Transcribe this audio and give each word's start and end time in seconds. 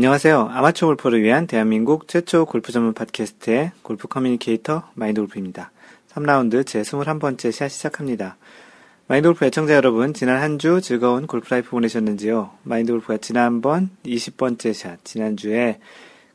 안녕하세요. 0.00 0.48
아마추어 0.52 0.88
골퍼를 0.88 1.22
위한 1.22 1.46
대한민국 1.46 2.08
최초 2.08 2.46
골프 2.46 2.72
전문 2.72 2.94
팟캐스트의 2.94 3.72
골프 3.82 4.08
커뮤니케이터 4.08 4.84
마인드 4.94 5.20
골프입니다. 5.20 5.72
3라운드 6.10 6.66
제 6.66 6.80
21번째 6.80 7.52
샷 7.52 7.68
시작합니다. 7.68 8.38
마인드 9.08 9.28
골프 9.28 9.44
애청자 9.44 9.74
여러분, 9.74 10.14
지난 10.14 10.40
한 10.40 10.56
주 10.56 10.80
즐거운 10.80 11.26
골프 11.26 11.50
라이프 11.50 11.68
보내셨는지요? 11.68 12.50
마인드 12.62 12.92
골프가 12.92 13.18
지난번 13.18 13.90
20번째 14.06 14.72
샷, 14.72 15.04
지난주에 15.04 15.80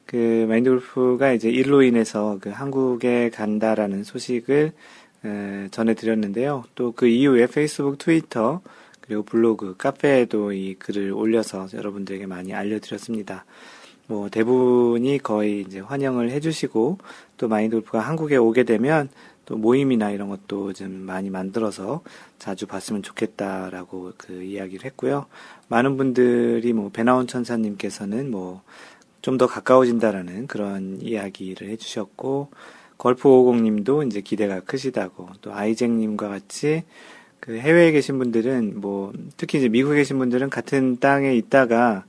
그 0.06 0.46
마인드 0.48 0.70
골프가 0.70 1.32
이제 1.34 1.50
일로 1.50 1.82
인해서 1.82 2.38
그 2.42 2.52
한국에 2.52 3.32
간다라는 3.32 4.04
소식을 4.04 4.74
에, 5.26 5.68
전해드렸는데요. 5.72 6.66
또 6.76 6.92
그 6.92 7.08
이후에 7.08 7.48
페이스북, 7.48 7.98
트위터, 7.98 8.62
그리고 9.08 9.24
블로그, 9.24 9.76
카페에도 9.78 10.52
이 10.52 10.76
글을 10.76 11.12
올려서 11.12 11.68
여러분들에게 11.74 12.26
많이 12.26 12.54
알려드렸습니다. 12.54 13.46
뭐 14.08 14.30
대부분이 14.30 15.20
거의 15.20 15.62
이제 15.62 15.80
환영을 15.80 16.30
해주시고 16.32 17.00
또 17.38 17.48
마인드 17.48 17.76
골프가 17.76 18.00
한국에 18.02 18.36
오게 18.38 18.64
되면 18.64 19.10
또 19.46 19.58
모임이나 19.58 20.12
이런 20.12 20.30
것도 20.30 20.74
좀 20.74 20.92
많이 20.92 21.30
만들어서 21.30 22.02
자주 22.40 22.68
봤으면 22.68 23.04
좋겠다라고 23.04 24.14
그 24.18 24.44
이야기를 24.44 24.86
했고요. 24.86 25.26
많은 25.68 25.98
분들이 25.98 26.74
뭐 26.74 26.90
배나온 26.92 27.28
천사님께서는 27.28 28.32
뭐 28.32 28.62
좀 29.26 29.40
더 29.40 29.48
가까워진다라는 29.48 30.46
그런 30.46 31.00
이야기를 31.02 31.68
해주셨고 31.70 32.52
골프 33.00 33.28
50님도 33.28 34.06
이제 34.06 34.22
기대가 34.22 34.60
크시다고 34.60 35.30
또 35.42 35.52
아이잭님과 35.52 36.30
같이 36.30 36.84
그 37.46 37.58
해외에 37.60 37.92
계신 37.92 38.18
분들은 38.18 38.82
뭐 38.82 39.14
특히 39.38 39.60
이제 39.60 39.70
미국에 39.70 39.98
계신 39.98 40.18
분들은 40.18 40.50
같은 40.50 40.98
땅에 41.00 41.36
있다가 41.36 42.06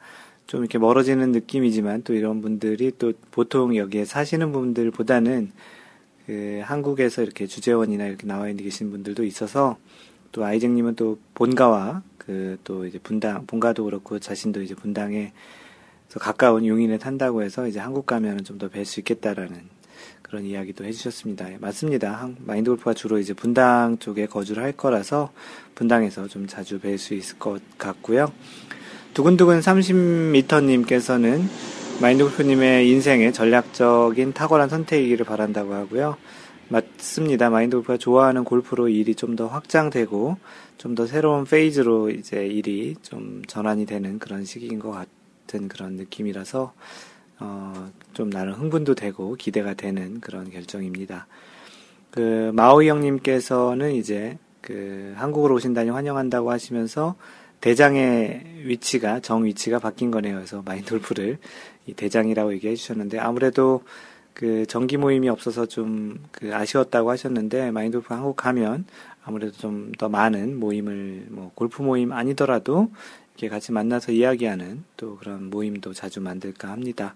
좀 0.46 0.60
이렇게 0.60 0.78
멀어지는 0.78 1.32
느낌이지만 1.32 2.02
또 2.04 2.14
이런 2.14 2.40
분들이 2.40 2.92
또 2.98 3.12
보통 3.32 3.76
여기에 3.76 4.06
사시는 4.06 4.52
분들보다는 4.52 5.52
그 6.26 6.60
한국에서 6.64 7.22
이렇게 7.22 7.46
주재원이나 7.46 8.06
이렇게 8.06 8.26
나와 8.26 8.48
있는 8.48 8.64
계신 8.64 8.90
분들도 8.90 9.24
있어서 9.24 9.76
또 10.32 10.44
아이잭님은 10.44 10.96
또 10.96 11.18
본가와 11.34 12.02
그 12.18 12.58
또 12.64 12.86
이제 12.86 12.98
분당 12.98 13.46
본가도 13.46 13.84
그렇고 13.84 14.18
자신도 14.18 14.62
이제 14.62 14.74
분당에 14.74 15.32
가까운 16.18 16.64
용인에 16.66 16.98
탄다고 16.98 17.42
해서 17.42 17.68
이제 17.68 17.78
한국 17.78 18.06
가면은 18.06 18.42
좀 18.42 18.58
더 18.58 18.68
뵐 18.68 18.84
수 18.84 19.00
있겠다라는 19.00 19.75
그런 20.28 20.44
이야기도 20.44 20.84
해주셨습니다. 20.84 21.52
예, 21.52 21.56
맞습니다. 21.60 22.28
마인드 22.40 22.68
골프가 22.70 22.94
주로 22.94 23.18
이제 23.20 23.32
분당 23.32 23.96
쪽에 23.98 24.26
거주를 24.26 24.60
할 24.60 24.72
거라서 24.72 25.32
분당에서 25.76 26.26
좀 26.26 26.48
자주 26.48 26.80
뵐 26.80 26.98
수 26.98 27.14
있을 27.14 27.38
것 27.38 27.60
같고요. 27.78 28.32
두근두근 29.14 29.60
30m님께서는 29.60 31.44
마인드 32.00 32.24
골프님의 32.24 32.90
인생의 32.90 33.32
전략적인 33.32 34.32
탁월한 34.32 34.68
선택이기를 34.68 35.24
바란다고 35.24 35.74
하고요. 35.74 36.16
맞습니다. 36.70 37.48
마인드 37.48 37.76
골프가 37.76 37.96
좋아하는 37.96 38.42
골프로 38.42 38.88
일이 38.88 39.14
좀 39.14 39.36
더 39.36 39.46
확장되고 39.46 40.38
좀 40.78 40.94
더 40.96 41.06
새로운 41.06 41.44
페이즈로 41.44 42.10
이제 42.10 42.44
일이 42.46 42.96
좀 43.02 43.42
전환이 43.46 43.86
되는 43.86 44.18
그런 44.18 44.44
시기인 44.44 44.80
것 44.80 44.90
같은 44.90 45.68
그런 45.68 45.92
느낌이라서 45.92 46.72
어, 47.38 47.90
좀 48.14 48.30
나는 48.30 48.52
흥분도 48.54 48.94
되고 48.94 49.34
기대가 49.34 49.74
되는 49.74 50.20
그런 50.20 50.50
결정입니다. 50.50 51.26
그 52.10 52.50
마오이 52.54 52.88
형님께서는 52.88 53.92
이제 53.92 54.38
그 54.62 55.12
한국으로 55.16 55.54
오신다니 55.56 55.90
환영한다고 55.90 56.50
하시면서 56.50 57.16
대장의 57.60 58.62
위치가 58.64 59.20
정 59.20 59.44
위치가 59.44 59.78
바뀐 59.78 60.10
거네요. 60.10 60.36
그래서 60.36 60.62
마인돌프를 60.64 61.38
이 61.86 61.92
대장이라고 61.94 62.52
얘기해 62.54 62.74
주셨는데 62.74 63.18
아무래도 63.18 63.82
그 64.34 64.66
정기 64.66 64.96
모임이 64.96 65.28
없어서 65.28 65.66
좀 65.66 66.18
그 66.32 66.54
아쉬웠다고 66.54 67.10
하셨는데 67.10 67.70
마인돌프 67.70 68.12
한국 68.12 68.36
가면 68.36 68.84
아무래도 69.24 69.52
좀 69.52 69.92
더 69.98 70.08
많은 70.08 70.58
모임을 70.60 71.26
뭐 71.30 71.50
골프 71.54 71.82
모임 71.82 72.12
아니더라도 72.12 72.90
이렇게 73.36 73.48
같이 73.50 73.70
만나서 73.70 74.12
이야기하는 74.12 74.84
또 74.96 75.16
그런 75.16 75.50
모임도 75.50 75.92
자주 75.92 76.22
만들까 76.22 76.70
합니다. 76.70 77.14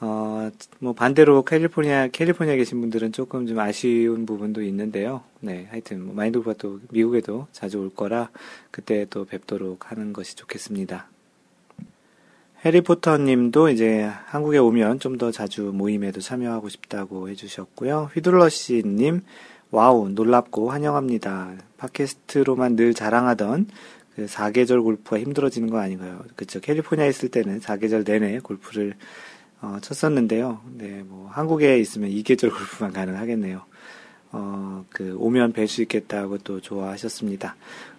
어, 0.00 0.48
뭐 0.78 0.92
반대로 0.92 1.42
캘리포니아, 1.42 2.06
캘리포니아에 2.08 2.56
계신 2.56 2.80
분들은 2.80 3.12
조금 3.12 3.46
좀 3.46 3.58
아쉬운 3.58 4.26
부분도 4.26 4.62
있는데요. 4.62 5.22
네, 5.40 5.66
하여튼 5.70 6.04
뭐 6.04 6.14
마인드골프가 6.14 6.52
또 6.54 6.80
미국에도 6.90 7.48
자주 7.50 7.80
올 7.80 7.90
거라 7.92 8.30
그때 8.70 9.06
또 9.10 9.24
뵙도록 9.24 9.90
하는 9.90 10.12
것이 10.12 10.36
좋겠습니다. 10.36 11.08
해리포터 12.64 13.18
님도 13.18 13.70
이제 13.70 14.08
한국에 14.26 14.58
오면 14.58 15.00
좀 15.00 15.18
더 15.18 15.30
자주 15.32 15.72
모임에도 15.74 16.20
참여하고 16.20 16.68
싶다고 16.68 17.28
해주셨고요. 17.28 18.10
휘둘러씨 18.14 18.84
님, 18.86 19.22
와우, 19.70 20.08
놀랍고 20.08 20.70
환영합니다. 20.70 21.54
팟캐스트로만 21.78 22.76
늘 22.76 22.94
자랑하던 22.94 23.66
그 23.66 23.72
사계절 24.26 24.80
골프가 24.82 25.18
힘들어지는 25.18 25.70
거 25.70 25.78
아닌가요? 25.78 26.20
그쵸. 26.36 26.60
캘리포니아에 26.60 27.08
있을 27.08 27.28
때는 27.28 27.60
사계절 27.60 28.04
내내 28.04 28.38
골프를 28.40 28.94
어, 29.60 29.78
쳤었는데요. 29.80 30.60
네, 30.74 31.02
뭐 31.06 31.28
한국에 31.32 31.78
있으면 31.78 32.10
이계절 32.10 32.50
골프만 32.50 32.92
가능하겠네요. 32.92 33.62
어, 34.32 34.84
그 34.90 35.16
오면 35.18 35.52
뵐 35.52 35.66
수 35.68 35.82
있겠다고 35.82 36.38
또 36.38 36.60
좋아하셨습니다. 36.60 37.56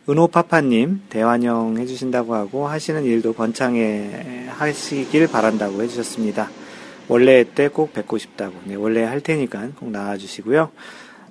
은호파파님 0.07 1.03
대환영 1.09 1.77
해주신다고 1.77 2.35
하고 2.35 2.67
하시는 2.67 3.03
일도 3.03 3.33
번창해 3.33 4.47
하시길 4.49 5.27
바란다고 5.27 5.81
해주셨습니다. 5.81 6.49
원래 7.07 7.43
때 7.43 7.67
꼭 7.67 7.93
뵙고 7.93 8.17
싶다고. 8.17 8.53
네, 8.65 8.75
원래 8.75 9.03
할 9.03 9.21
테니까 9.21 9.69
꼭 9.79 9.89
나와주시고요. 9.91 10.71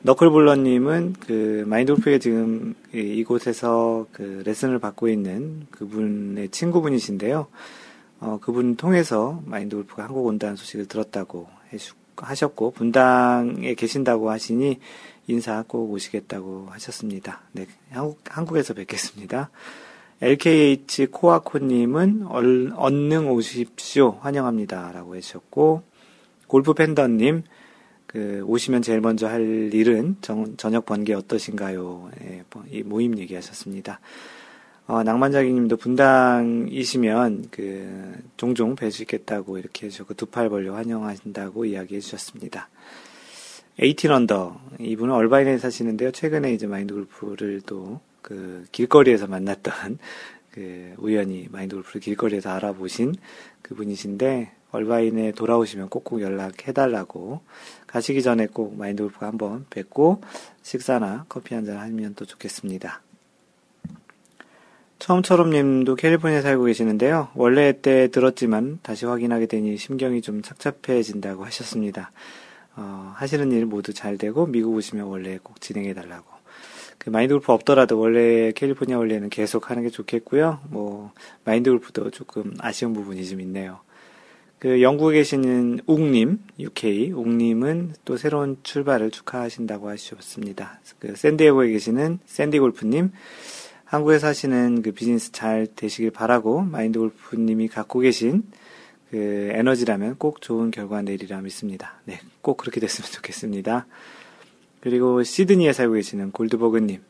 너클블러님은 0.06 1.14
그 1.18 1.64
마인드 1.66 1.94
골프에 1.94 2.18
지금 2.18 2.74
이곳에서 2.92 4.06
그 4.12 4.42
레슨을 4.44 4.78
받고 4.78 5.08
있는 5.08 5.66
그분의 5.70 6.50
친구분이신데요. 6.50 7.46
어, 8.20 8.38
그분 8.42 8.76
통해서 8.76 9.42
마인드 9.46 9.76
골프가 9.76 10.04
한국 10.04 10.26
온다는 10.26 10.56
소식을 10.56 10.88
들었다고 10.88 11.48
하셨고, 12.16 12.72
분당에 12.72 13.72
계신다고 13.72 14.30
하시니 14.30 14.78
인사 15.28 15.64
꼭 15.66 15.90
오시겠다고 15.92 16.68
하셨습니다. 16.68 17.40
네, 17.52 17.66
한국, 17.90 18.20
한국에서 18.28 18.74
뵙겠습니다. 18.74 19.48
LKH 20.20 21.06
코아코님은 21.06 22.26
얼능 22.26 23.30
오십시오. 23.30 24.18
환영합니다. 24.20 24.92
라고 24.92 25.16
해주셨고, 25.16 25.82
골프 26.46 26.74
팬더님, 26.74 27.44
그 28.14 28.42
오시면 28.46 28.80
제일 28.80 29.02
먼저 29.02 29.28
할 29.28 29.74
일은 29.74 30.16
정, 30.22 30.56
저녁 30.56 30.86
번개 30.86 31.12
어떠신가요? 31.12 32.10
예, 32.22 32.44
뭐, 32.50 32.64
이 32.70 32.82
모임 32.82 33.18
얘기하셨습니다. 33.18 34.00
어, 34.86 35.02
낭만자기님도 35.02 35.76
분당이시면 35.76 37.48
그 37.50 38.14
종종 38.38 38.74
뵐 38.76 38.90
수 38.90 39.02
있겠다고 39.02 39.58
이렇게 39.58 39.86
해주셨고 39.86 40.14
두 40.14 40.26
팔 40.26 40.48
벌려 40.48 40.74
환영하신다고 40.74 41.66
이야기해 41.66 42.00
주셨습니다. 42.00 42.70
에이틴 43.78 44.12
언더 44.12 44.60
이분은 44.78 45.12
얼바인에 45.12 45.58
사시는데요. 45.58 46.12
최근에 46.12 46.54
이제 46.54 46.66
마인드 46.66 46.94
골프를 46.94 47.60
또 47.66 48.00
그 48.24 48.64
길거리에서 48.72 49.26
만났던 49.26 49.98
그 50.50 50.94
우연히 50.96 51.46
마인드 51.50 51.74
골프를 51.76 52.00
길거리에서 52.00 52.50
알아보신 52.52 53.14
그분이신데 53.60 54.50
얼바인에 54.74 55.32
돌아오시면 55.32 55.88
꼭꼭 55.88 56.20
연락해달라고 56.20 57.40
가시기 57.86 58.22
전에 58.22 58.48
꼭 58.48 58.76
마인드 58.76 59.02
골프가 59.04 59.28
한번 59.28 59.66
뵙고 59.70 60.20
식사나 60.62 61.26
커피 61.28 61.54
한잔 61.54 61.78
하면 61.78 62.14
또 62.16 62.24
좋겠습니다. 62.24 63.00
처음처럼 64.98 65.50
님도 65.50 65.94
캘리포니아에 65.94 66.40
살고 66.40 66.64
계시는데요. 66.64 67.28
원래 67.34 67.80
때 67.80 68.08
들었지만 68.08 68.80
다시 68.82 69.06
확인하게 69.06 69.46
되니 69.46 69.76
심경이 69.76 70.22
좀 70.22 70.42
착잡해진다고 70.42 71.44
하셨습니다. 71.44 72.10
어, 72.76 73.12
하시는 73.14 73.52
일 73.52 73.66
모두 73.66 73.92
잘 73.92 74.18
되고 74.18 74.46
미국 74.46 74.74
오시면 74.74 75.06
원래 75.06 75.38
꼭 75.40 75.60
진행해 75.60 75.94
달라고. 75.94 76.26
그 76.98 77.10
마인드 77.10 77.34
골프 77.34 77.52
없더라도 77.52 77.98
원래 77.98 78.50
캘리포니아 78.52 78.98
원래는 78.98 79.28
계속 79.28 79.70
하는 79.70 79.82
게 79.82 79.90
좋겠고요. 79.90 80.60
뭐 80.70 81.12
마인드 81.44 81.70
골프도 81.70 82.10
조금 82.10 82.54
아쉬운 82.58 82.92
부분이 82.92 83.24
좀 83.26 83.40
있네요. 83.42 83.80
그 84.64 84.80
영국에 84.80 85.18
계시는 85.18 85.80
웅님, 85.86 86.38
UK 86.58 87.10
웅님은 87.10 87.96
또 88.06 88.16
새로운 88.16 88.56
출발을 88.62 89.10
축하하신다고 89.10 89.90
하셨습니다. 89.90 90.80
그 90.98 91.14
샌디에고에 91.14 91.68
계시는 91.68 92.20
샌디 92.24 92.60
골프님, 92.60 93.12
한국에 93.84 94.18
사시는 94.18 94.80
그 94.80 94.92
비즈니스 94.92 95.32
잘 95.32 95.66
되시길 95.66 96.12
바라고 96.12 96.62
마인드 96.62 96.98
골프님이 96.98 97.68
갖고 97.68 97.98
계신 97.98 98.44
그 99.10 99.50
에너지라면 99.52 100.16
꼭 100.16 100.40
좋은 100.40 100.70
결과 100.70 101.02
내리라 101.02 101.42
믿습니다. 101.42 102.00
네, 102.06 102.18
꼭 102.40 102.56
그렇게 102.56 102.80
됐으면 102.80 103.10
좋겠습니다. 103.12 103.86
그리고 104.80 105.22
시드니에 105.22 105.74
살고 105.74 105.92
계시는 105.92 106.30
골드버그님, 106.30 107.02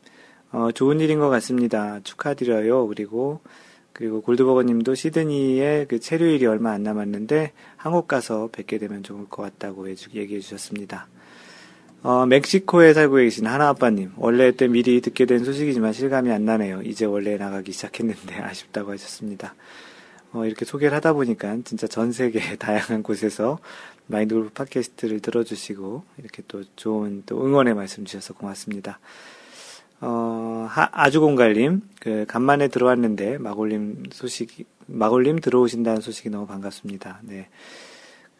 어, 0.51 0.71
좋은 0.73 0.99
일인 0.99 1.19
것 1.19 1.29
같습니다. 1.29 2.01
축하드려요. 2.03 2.85
그리고 2.87 3.39
그리고 3.95 4.21
골드버거 4.21 4.63
님도 4.63 4.93
시드니에 4.93 5.85
그 5.87 6.01
체류일이 6.01 6.45
얼마 6.47 6.71
안 6.71 6.83
남았는데 6.83 7.53
한국 7.77 8.09
가서 8.09 8.49
뵙게 8.51 8.77
되면 8.77 9.03
좋을 9.03 9.29
것 9.29 9.41
같다고 9.41 9.89
얘기해 9.89 10.41
주셨습니다. 10.41 11.07
어, 12.03 12.25
멕시코에 12.25 12.93
살고 12.93 13.15
계신 13.15 13.47
하나아빠님, 13.47 14.11
원래 14.17 14.51
때 14.51 14.67
미리 14.67 14.99
듣게 14.99 15.25
된 15.25 15.45
소식이지만 15.45 15.93
실감이 15.93 16.29
안 16.29 16.43
나네요. 16.43 16.81
이제 16.81 17.05
원래 17.05 17.37
나가기 17.37 17.71
시작했는데 17.71 18.35
아쉽다고 18.43 18.91
하셨습니다. 18.91 19.55
어, 20.33 20.45
이렇게 20.45 20.65
소개를 20.65 20.93
하다 20.97 21.13
보니까 21.13 21.57
진짜 21.63 21.87
전 21.87 22.11
세계 22.11 22.41
다양한 22.59 23.01
곳에서 23.01 23.59
마인드 24.07 24.35
골프 24.35 24.49
팟캐스트를 24.49 25.21
들어주시고 25.21 26.03
이렇게 26.17 26.43
또 26.49 26.65
좋은 26.75 27.23
또 27.25 27.45
응원의 27.45 27.75
말씀 27.75 28.03
주셔서 28.03 28.33
고맙습니다. 28.33 28.99
어, 30.07 30.67
하, 30.69 30.87
아주공갈님, 30.91 31.81
그, 31.99 32.25
간만에 32.27 32.67
들어왔는데, 32.67 33.39
마골님 33.39 34.03
소식, 34.11 34.67
마골님 34.85 35.39
들어오신다는 35.39 35.99
소식이 36.01 36.29
너무 36.29 36.45
반갑습니다. 36.45 37.21
네. 37.23 37.49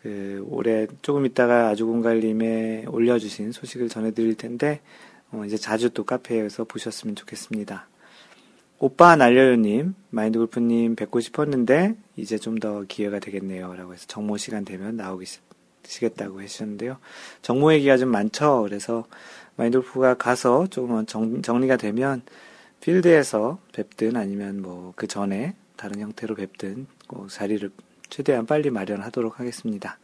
그, 0.03 0.45
올해 0.47 0.85
조금 1.01 1.25
있다가 1.25 1.69
아주공갈님의 1.69 2.85
올려주신 2.85 3.51
소식을 3.51 3.89
전해드릴 3.89 4.35
텐데, 4.35 4.81
어, 5.31 5.43
이제 5.43 5.57
자주 5.57 5.89
또 5.89 6.03
카페에서 6.03 6.65
보셨으면 6.65 7.15
좋겠습니다. 7.15 7.87
오빠 8.77 9.15
날려요님, 9.15 9.95
마인드골프님 10.11 10.95
뵙고 10.95 11.19
싶었는데, 11.19 11.95
이제 12.15 12.37
좀 12.37 12.59
더 12.59 12.83
기회가 12.87 13.17
되겠네요. 13.17 13.73
라고 13.73 13.93
해서 13.93 14.05
정모 14.07 14.37
시간 14.37 14.65
되면 14.65 14.97
나오시겠다고 14.97 16.41
하셨는데요. 16.41 16.97
정모 17.41 17.73
얘기가 17.73 17.97
좀 17.97 18.09
많죠. 18.09 18.61
그래서 18.61 19.05
마인돌프가 19.57 20.15
가서 20.15 20.67
조금 20.67 21.05
정, 21.05 21.41
정리가 21.41 21.77
되면 21.77 22.21
필드에서 22.81 23.59
뵙든 23.73 24.15
아니면 24.15 24.61
뭐 24.61 24.93
그 24.95 25.07
전에 25.07 25.55
다른 25.75 25.99
형태로 25.99 26.35
뵙든 26.35 26.87
꼭 27.07 27.29
자리를 27.29 27.69
최대한 28.09 28.45
빨리 28.45 28.69
마련하도록 28.69 29.39
하겠습니다. 29.39 29.97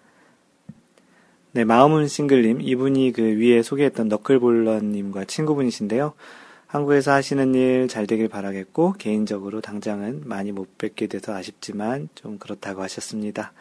네, 1.53 1.65
마음은 1.65 2.07
싱글님, 2.07 2.61
이분이 2.61 3.11
그 3.11 3.21
위에 3.21 3.61
소개했던 3.61 4.07
너클볼러님과 4.07 5.25
친구분이신데요. 5.25 6.13
한국에서 6.67 7.11
하시는 7.11 7.53
일 7.53 7.87
잘 7.89 8.07
되길 8.07 8.29
바라겠고, 8.29 8.93
개인적으로 8.93 9.59
당장은 9.59 10.21
많이 10.25 10.53
못 10.53 10.77
뵙게 10.77 11.07
돼서 11.07 11.33
아쉽지만 11.33 12.07
좀 12.15 12.37
그렇다고 12.37 12.81
하셨습니다. 12.83 13.51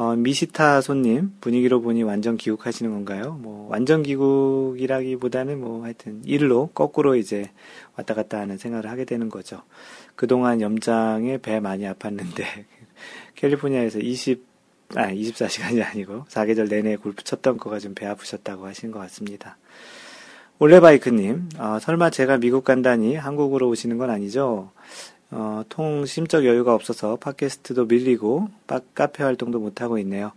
어, 0.00 0.16
미시타 0.16 0.80
손님 0.80 1.34
분위기로 1.42 1.82
보니 1.82 2.04
완전 2.04 2.38
기국하시는 2.38 2.90
건가요? 2.90 3.38
뭐 3.42 3.68
완전 3.68 4.02
기국이라기보다는 4.02 5.60
뭐 5.60 5.84
하여튼 5.84 6.22
일로 6.24 6.68
거꾸로 6.68 7.16
이제 7.16 7.50
왔다 7.98 8.14
갔다 8.14 8.38
하는 8.40 8.56
생활을 8.56 8.88
하게 8.88 9.04
되는 9.04 9.28
거죠. 9.28 9.60
그동안 10.16 10.62
염장에 10.62 11.36
배 11.42 11.60
많이 11.60 11.84
아팠는데 11.84 12.44
캘리포니아에서 13.36 13.98
20, 13.98 14.42
아 14.94 15.08
24시간이 15.12 15.84
아니고 15.84 16.24
사계절 16.28 16.68
내내 16.68 16.96
골프 16.96 17.22
쳤던 17.22 17.58
거가 17.58 17.78
좀 17.78 17.92
배 17.94 18.06
아프셨다고 18.06 18.64
하신 18.64 18.92
것 18.92 19.00
같습니다. 19.00 19.58
올레바이크님, 20.60 21.50
어, 21.58 21.78
설마 21.78 22.08
제가 22.08 22.38
미국 22.38 22.64
간다니 22.64 23.16
한국으로 23.16 23.68
오시는 23.68 23.98
건 23.98 24.08
아니죠? 24.08 24.70
어, 25.30 25.62
통 25.68 26.04
심적 26.06 26.44
여유가 26.44 26.74
없어서 26.74 27.16
팟캐스트도 27.16 27.86
밀리고 27.86 28.48
카페 28.94 29.22
활동도 29.22 29.60
못하고 29.60 29.98
있네요. 29.98 30.32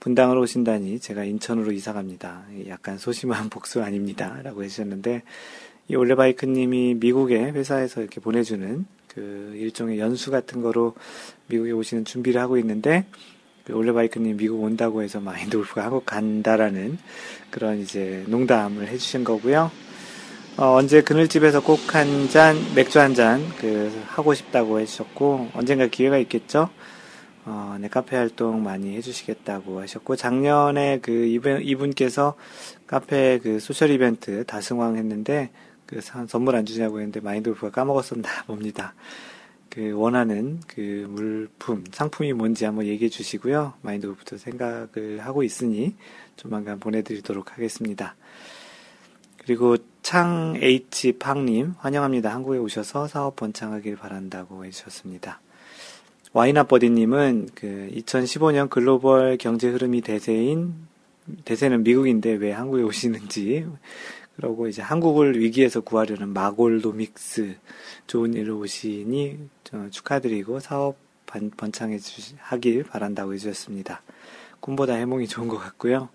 분당으로 0.00 0.40
오신다니 0.42 0.98
제가 0.98 1.22
인천으로 1.24 1.70
이사 1.70 1.92
갑니다. 1.92 2.42
약간 2.66 2.98
소심한 2.98 3.48
복수 3.50 3.82
아닙니다. 3.82 4.40
라고 4.42 4.64
해주셨는데 4.64 5.22
이 5.88 5.94
올레바이크님이 5.94 6.94
미국에 6.94 7.38
회사에서 7.50 8.00
이렇게 8.00 8.20
보내주는 8.20 8.84
그 9.06 9.52
일종의 9.56 9.98
연수 9.98 10.30
같은 10.30 10.60
거로 10.60 10.94
미국에 11.46 11.70
오시는 11.70 12.04
준비를 12.04 12.40
하고 12.40 12.58
있는데 12.58 13.04
그 13.64 13.74
올레바이크님 13.74 14.38
미국 14.38 14.62
온다고 14.64 15.02
해서 15.02 15.20
마인드 15.20 15.56
골프가 15.56 15.84
한국 15.84 16.04
간다라는 16.04 16.98
그런 17.50 17.78
이제 17.78 18.24
농담을 18.26 18.88
해주신 18.88 19.22
거고요. 19.22 19.70
어, 20.58 20.74
언제 20.74 21.02
그늘집에서 21.02 21.62
꼭 21.62 21.94
한 21.94 22.28
잔, 22.28 22.56
맥주 22.74 23.00
한 23.00 23.14
잔, 23.14 23.40
그, 23.58 23.90
하고 24.06 24.34
싶다고 24.34 24.80
해주셨고, 24.80 25.50
언젠가 25.54 25.86
기회가 25.86 26.18
있겠죠? 26.18 26.68
어, 27.44 27.76
네, 27.80 27.88
카페 27.88 28.16
활동 28.16 28.62
많이 28.62 28.94
해주시겠다고 28.96 29.80
하셨고, 29.80 30.16
작년에 30.16 31.00
그 31.00 31.10
이분, 31.26 31.62
이분께서 31.62 32.34
카페 32.86 33.38
그 33.42 33.60
social 33.60 33.90
이벤트 33.90 34.44
다승왕 34.44 34.96
했는데, 34.96 35.50
그 35.86 36.00
선물 36.28 36.56
안 36.56 36.64
주냐고 36.64 36.98
했는데 36.98 37.20
마인드골프가 37.20 37.70
까먹었었나 37.70 38.44
봅니다. 38.46 38.94
그 39.68 39.92
원하는 39.92 40.60
그 40.66 41.06
물품, 41.08 41.84
상품이 41.90 42.32
뭔지 42.34 42.64
한번 42.64 42.86
얘기해 42.86 43.08
주시고요. 43.10 43.74
마인드골프도 43.82 44.36
생각을 44.38 45.20
하고 45.20 45.42
있으니 45.42 45.94
조만간 46.36 46.78
보내드리도록 46.78 47.52
하겠습니다. 47.52 48.14
그리고 49.44 49.76
창 50.02 50.56
H 50.60 51.12
팡님 51.18 51.74
환영합니다. 51.78 52.32
한국에 52.32 52.58
오셔서 52.58 53.08
사업 53.08 53.36
번창하길 53.36 53.96
바란다고 53.96 54.64
해주셨습니다. 54.64 55.40
와이나 56.32 56.64
버디님은 56.64 57.50
그 57.54 57.90
2015년 57.94 58.70
글로벌 58.70 59.36
경제 59.36 59.68
흐름이 59.68 60.00
대세인 60.00 60.74
대세는 61.44 61.82
미국인데 61.82 62.32
왜 62.32 62.52
한국에 62.52 62.82
오시는지 62.82 63.66
그러고 64.36 64.66
이제 64.66 64.80
한국을 64.80 65.38
위기에서 65.38 65.80
구하려는 65.80 66.30
마골도 66.30 66.92
믹스 66.92 67.56
좋은 68.06 68.34
일로 68.34 68.58
오시니 68.58 69.38
축하드리고 69.90 70.60
사업 70.60 70.96
번창해 71.26 71.98
하길 72.38 72.84
바란다고 72.84 73.34
해주셨습니다. 73.34 74.02
꿈보다 74.60 74.94
해몽이 74.94 75.28
좋은 75.28 75.48
것 75.48 75.58
같고요. 75.58 76.08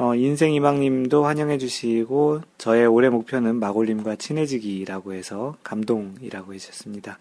어, 0.00 0.14
인생이망님도 0.14 1.26
환영해 1.26 1.58
주시고 1.58 2.40
저의 2.56 2.86
올해 2.86 3.10
목표는 3.10 3.56
마골님과 3.56 4.16
친해지기라고 4.16 5.12
해서 5.12 5.56
감동이라고 5.62 6.54
해주셨습니다. 6.54 7.18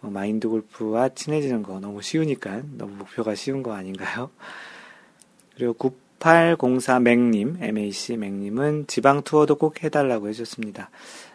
어, 0.00 0.08
마인드 0.08 0.48
골프와 0.48 1.10
친해지는 1.10 1.62
거 1.62 1.80
너무 1.80 2.00
쉬우니까 2.00 2.62
너무 2.78 2.94
목표가 2.96 3.34
쉬운 3.34 3.62
거 3.62 3.74
아닌가요? 3.74 4.30
그리고 5.54 5.74
9804 5.74 7.00
맥님, 7.00 7.58
MAC 7.60 8.16
맥님은 8.16 8.86
지방 8.86 9.20
투어도 9.20 9.56
꼭 9.56 9.84
해달라고 9.84 10.30
해줬습니다. 10.30 10.88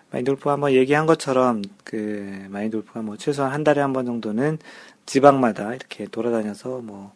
마인드 0.09 0.31
골프가 0.31 0.53
한번 0.53 0.71
얘기한 0.71 1.05
것처럼 1.05 1.61
그 1.83 2.47
마인드 2.49 2.77
골프가 2.77 3.03
뭐 3.03 3.15
최소한 3.15 3.51
한 3.51 3.63
달에 3.63 3.79
한 3.79 3.93
번 3.93 4.07
정도는 4.07 4.57
지방마다 5.05 5.75
이렇게 5.75 6.07
돌아다녀서 6.07 6.79
뭐 6.79 7.13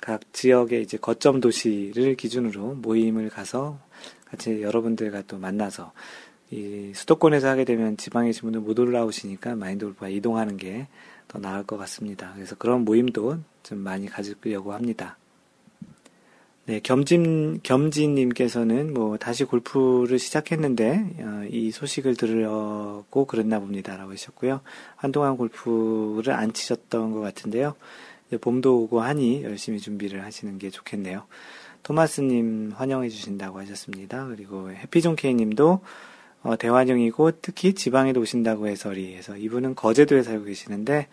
각 0.00 0.20
지역의 0.32 0.82
이제 0.82 0.96
거점 0.98 1.40
도시를 1.40 2.14
기준으로 2.16 2.74
모임을 2.76 3.28
가서 3.30 3.78
같이 4.24 4.62
여러분들과 4.62 5.22
또 5.26 5.38
만나서 5.38 5.92
이 6.50 6.92
수도권에서 6.94 7.48
하게 7.48 7.64
되면 7.64 7.96
지방에 7.96 8.28
계신 8.28 8.42
분들 8.42 8.60
못 8.60 8.78
올라오시니까 8.78 9.56
마인드 9.56 9.84
골프가 9.84 10.08
이동하는 10.08 10.56
게 10.56 10.88
더 11.30 11.38
나을 11.38 11.62
것 11.62 11.76
같습니다. 11.78 12.32
그래서 12.34 12.56
그런 12.56 12.84
모임도 12.84 13.38
좀 13.62 13.78
많이 13.78 14.08
가지려고 14.08 14.72
합니다. 14.72 15.16
네, 16.66 16.80
겸진, 16.82 17.60
겸진님께서는 17.62 18.92
뭐 18.92 19.16
다시 19.16 19.44
골프를 19.44 20.18
시작했는데, 20.18 21.16
어, 21.20 21.46
이 21.48 21.70
소식을 21.70 22.16
들으려고 22.16 23.24
그랬나 23.26 23.60
봅니다. 23.60 23.96
라고 23.96 24.10
하셨고요. 24.10 24.60
한동안 24.96 25.36
골프를 25.36 26.32
안 26.32 26.52
치셨던 26.52 27.12
것 27.12 27.20
같은데요. 27.20 27.76
봄도 28.38 28.82
오고 28.82 29.00
하니 29.00 29.42
열심히 29.42 29.80
준비를 29.80 30.24
하시는 30.24 30.58
게 30.58 30.70
좋겠네요. 30.70 31.24
토마스님 31.82 32.72
환영해 32.74 33.08
주신다고 33.08 33.58
하셨습니다. 33.60 34.26
그리고 34.26 34.70
해피존케이님도 34.70 35.80
어, 36.42 36.56
대환영이고 36.56 37.32
특히 37.42 37.74
지방에도 37.74 38.20
오신다고 38.20 38.68
해서리 38.68 39.14
해서 39.14 39.36
이분은 39.36 39.74
거제도에 39.74 40.22
살고 40.22 40.46
계시는데 40.46 41.08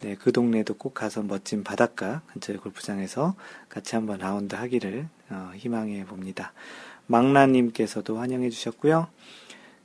네, 0.00 0.16
그 0.16 0.32
동네도 0.32 0.74
꼭 0.74 0.94
가서 0.94 1.22
멋진 1.22 1.62
바닷가 1.62 2.22
근처의 2.32 2.58
골프장에서 2.58 3.36
같이 3.68 3.94
한번 3.94 4.18
라운드 4.18 4.56
하기를 4.56 5.06
어, 5.30 5.52
희망해 5.54 6.04
봅니다. 6.04 6.52
망라님께서도 7.06 8.18
환영해 8.18 8.50
주셨고요. 8.50 9.06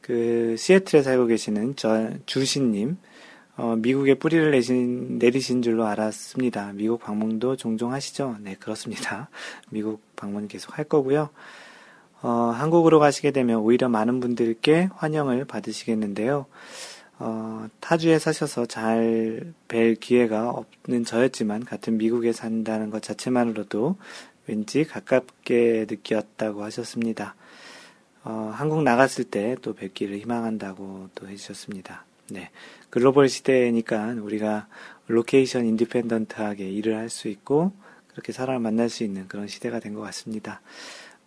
그 0.01 0.55
시애틀에 0.57 1.03
살고 1.03 1.27
계시는 1.27 1.75
저 1.75 2.09
주신님 2.25 2.97
어, 3.57 3.75
미국에 3.75 4.13
뿌리를 4.13 4.51
내신, 4.51 5.17
내리신 5.17 5.61
줄로 5.63 5.85
알았습니다. 5.87 6.73
미국 6.73 7.01
방문도 7.01 7.55
종종 7.55 7.91
하시죠? 7.91 8.37
네, 8.41 8.55
그렇습니다. 8.55 9.29
미국 9.71 10.01
방문 10.15 10.47
계속 10.47 10.77
할 10.77 10.85
거고요. 10.85 11.29
어, 12.21 12.29
한국으로 12.29 12.99
가시게 12.99 13.31
되면 13.31 13.57
오히려 13.59 13.89
많은 13.89 14.19
분들께 14.19 14.89
환영을 14.95 15.45
받으시겠는데요. 15.45 16.45
어, 17.19 17.67
타주에 17.79 18.19
사셔서 18.19 18.67
잘 18.67 19.53
뵐 19.67 19.95
기회가 19.99 20.49
없는 20.51 21.03
저였지만 21.03 21.65
같은 21.65 21.97
미국에 21.97 22.31
산다는 22.31 22.89
것 22.91 23.01
자체만으로도 23.01 23.97
왠지 24.47 24.83
가깝게 24.85 25.87
느꼈다고 25.89 26.63
하셨습니다. 26.63 27.35
어, 28.23 28.51
한국 28.53 28.83
나갔을 28.83 29.23
때 29.23 29.55
또 29.61 29.73
뵙기를 29.73 30.19
희망한다고 30.19 31.09
또 31.15 31.27
해주셨습니다. 31.27 32.05
네. 32.29 32.49
글로벌 32.89 33.29
시대니까 33.29 34.15
우리가 34.21 34.67
location 35.07 35.65
independent하게 35.65 36.69
일을 36.69 36.97
할 36.97 37.09
수 37.09 37.27
있고 37.29 37.71
그렇게 38.09 38.31
사람을 38.33 38.59
만날 38.61 38.89
수 38.89 39.03
있는 39.03 39.27
그런 39.27 39.47
시대가 39.47 39.79
된 39.79 39.93
것 39.93 40.01
같습니다. 40.01 40.61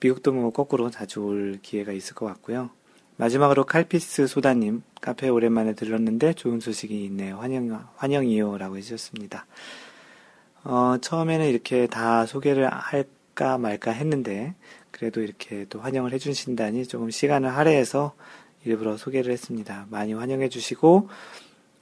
미국도 0.00 0.32
뭐 0.32 0.50
거꾸로 0.50 0.90
자주 0.90 1.20
올 1.22 1.58
기회가 1.62 1.92
있을 1.92 2.14
것 2.14 2.26
같고요. 2.26 2.70
마지막으로 3.16 3.64
칼피스 3.64 4.26
소다님 4.26 4.82
카페 5.00 5.28
오랜만에 5.28 5.74
들렀는데 5.74 6.32
좋은 6.34 6.60
소식이 6.60 7.04
있네요. 7.04 7.36
환영 7.38 7.86
환영이요라고 7.96 8.78
해주셨습니다. 8.78 9.46
어, 10.64 10.96
처음에는 11.00 11.46
이렇게 11.46 11.86
다 11.86 12.26
소개를 12.26 12.68
할까 12.70 13.58
말까 13.58 13.90
했는데 13.92 14.54
그래도 14.90 15.20
이렇게 15.22 15.66
또 15.68 15.80
환영을 15.80 16.12
해주신다니 16.12 16.86
조금 16.86 17.10
시간을 17.10 17.54
할애해서 17.56 18.14
일부러 18.64 18.96
소개를 18.96 19.32
했습니다. 19.32 19.86
많이 19.90 20.12
환영해 20.14 20.48
주시고 20.48 21.08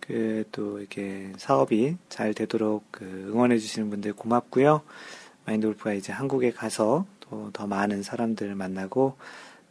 그 0.00 0.44
또 0.52 0.78
이렇게 0.78 1.32
사업이 1.36 1.96
잘 2.08 2.32
되도록 2.34 2.84
그 2.90 3.04
응원해 3.32 3.58
주시는 3.58 3.90
분들 3.90 4.14
고맙고요. 4.14 4.82
마인드 5.44 5.66
골프가 5.66 5.92
이제 5.92 6.12
한국에 6.12 6.50
가서 6.52 7.06
또 7.20 7.50
더 7.52 7.66
많은 7.66 8.02
사람들을 8.02 8.54
만나고 8.54 9.16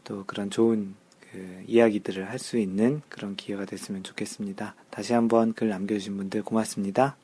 또 0.04 0.24
그런 0.26 0.50
좋은 0.52 0.94
그 1.32 1.64
이야기들을 1.68 2.30
할 2.30 2.40
수 2.40 2.58
있는 2.58 3.02
그런 3.10 3.36
기회가 3.36 3.66
됐으면 3.66 4.04
좋겠습니다. 4.04 4.76
다시 4.92 5.14
한번 5.14 5.54
글 5.54 5.70
남겨주신 5.70 6.18
분들 6.18 6.44
고맙습니다. 6.44 7.16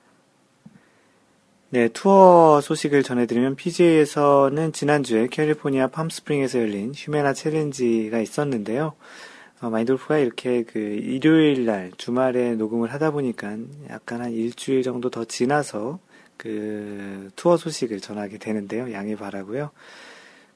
네, 1.69 1.87
투어 1.87 2.61
소식을 2.61 3.03
전해드리면 3.03 3.55
PGA에서는 3.55 4.73
지난주에 4.73 5.27
캘리포니아 5.27 5.87
팜스프링에서 5.87 6.59
열린 6.59 6.93
휴메나 6.95 7.33
챌린지가 7.33 8.19
있었는데요. 8.19 8.93
어, 9.63 9.69
마인드골프가 9.69 10.17
이렇게 10.17 10.63
그 10.63 10.77
일요일 10.77 11.65
날 11.65 11.93
주말에 11.95 12.55
녹음을 12.55 12.91
하다 12.91 13.11
보니까 13.11 13.55
약간 13.89 14.21
한 14.21 14.33
일주일 14.33 14.83
정도 14.83 15.09
더 15.09 15.23
지나서 15.23 15.99
그 16.35 17.29
투어 17.37 17.55
소식을 17.55 18.01
전하게 18.01 18.39
되는데요. 18.39 18.91
양해 18.91 19.15
바라고요. 19.15 19.71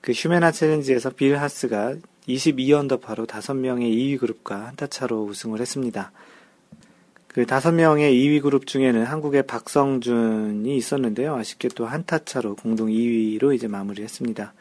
그 0.01 0.11
휴메나 0.11 0.51
챌린지에서 0.51 1.11
빌 1.11 1.37
하스가 1.37 1.95
22언더파로 2.27 3.27
5명의 3.27 3.93
2위 3.93 4.19
그룹과 4.19 4.67
한타 4.67 4.87
차로 4.87 5.23
우승을 5.23 5.61
했습니다. 5.61 6.11
그 7.29 7.45
다섯 7.45 7.71
명의 7.71 8.13
2위 8.13 8.41
그룹 8.41 8.67
중에는 8.67 9.05
한국의 9.05 9.47
박성준이 9.47 10.75
있었는데요. 10.75 11.33
아쉽게 11.35 11.69
또 11.69 11.85
한타 11.85 12.19
차로 12.19 12.57
공동 12.57 12.89
2위로 12.89 13.55
이제 13.55 13.69
마무리했습니다. 13.69 14.53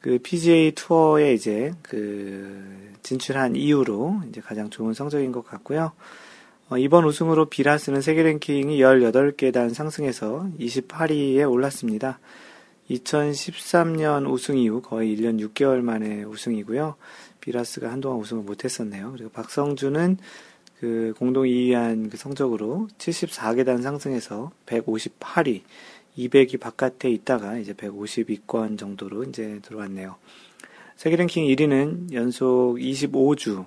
그 0.00 0.18
PGA 0.18 0.72
투어에 0.72 1.34
이제 1.34 1.72
그 1.82 2.92
진출한 3.02 3.56
이후로 3.56 4.22
이제 4.28 4.40
가장 4.40 4.70
좋은 4.70 4.94
성적인 4.94 5.32
것 5.32 5.46
같고요. 5.46 5.92
어, 6.70 6.76
이번 6.76 7.04
우승으로 7.04 7.46
비라스는 7.46 8.02
세계 8.02 8.22
랭킹이 8.22 8.78
18계단 8.78 9.72
상승해서 9.72 10.46
28위에 10.60 11.50
올랐습니다. 11.50 12.20
2013년 12.90 14.30
우승 14.30 14.58
이후 14.58 14.80
거의 14.82 15.16
1년 15.16 15.40
6개월 15.40 15.80
만에 15.80 16.24
우승이고요. 16.24 16.96
비라스가 17.40 17.90
한동안 17.90 18.20
우승을 18.20 18.42
못했었네요. 18.42 19.12
그리고 19.12 19.30
박성준은 19.30 20.18
그 20.80 21.14
공동 21.18 21.44
2위한 21.44 22.10
그 22.10 22.16
성적으로 22.16 22.88
74계단 22.98 23.82
상승해서 23.82 24.52
158위, 24.66 25.62
200위 26.18 26.60
바깥에 26.60 27.08
있다가 27.10 27.56
이제 27.58 27.72
150위권 27.72 28.78
정도로 28.78 29.24
이제 29.24 29.60
들어왔네요. 29.62 30.16
세계 30.96 31.16
랭킹 31.16 31.44
1위는 31.44 32.12
연속 32.12 32.76
25주 32.78 33.64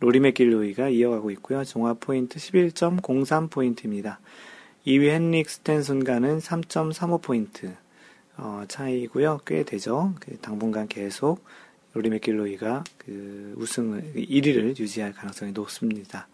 로리 0.00 0.20
맥길로이가 0.20 0.90
이어가고 0.90 1.32
있고요. 1.32 1.64
종합 1.64 1.98
포인트 1.98 2.38
11.03 2.38 3.50
포인트입니다. 3.50 4.20
2위 4.86 5.08
헨릭 5.08 5.50
스탠슨과는 5.50 6.38
3.35 6.38 7.20
포인트 7.20 7.74
어, 8.36 8.62
차이고요. 8.68 9.40
꽤 9.44 9.64
되죠. 9.64 10.14
그 10.20 10.38
당분간 10.38 10.86
계속 10.86 11.44
로리 11.94 12.10
맥길로이가 12.10 12.84
그 12.96 13.54
우승을 13.56 14.12
1위를 14.14 14.78
유지할 14.78 15.12
가능성이 15.12 15.50
높습니다. 15.50 16.28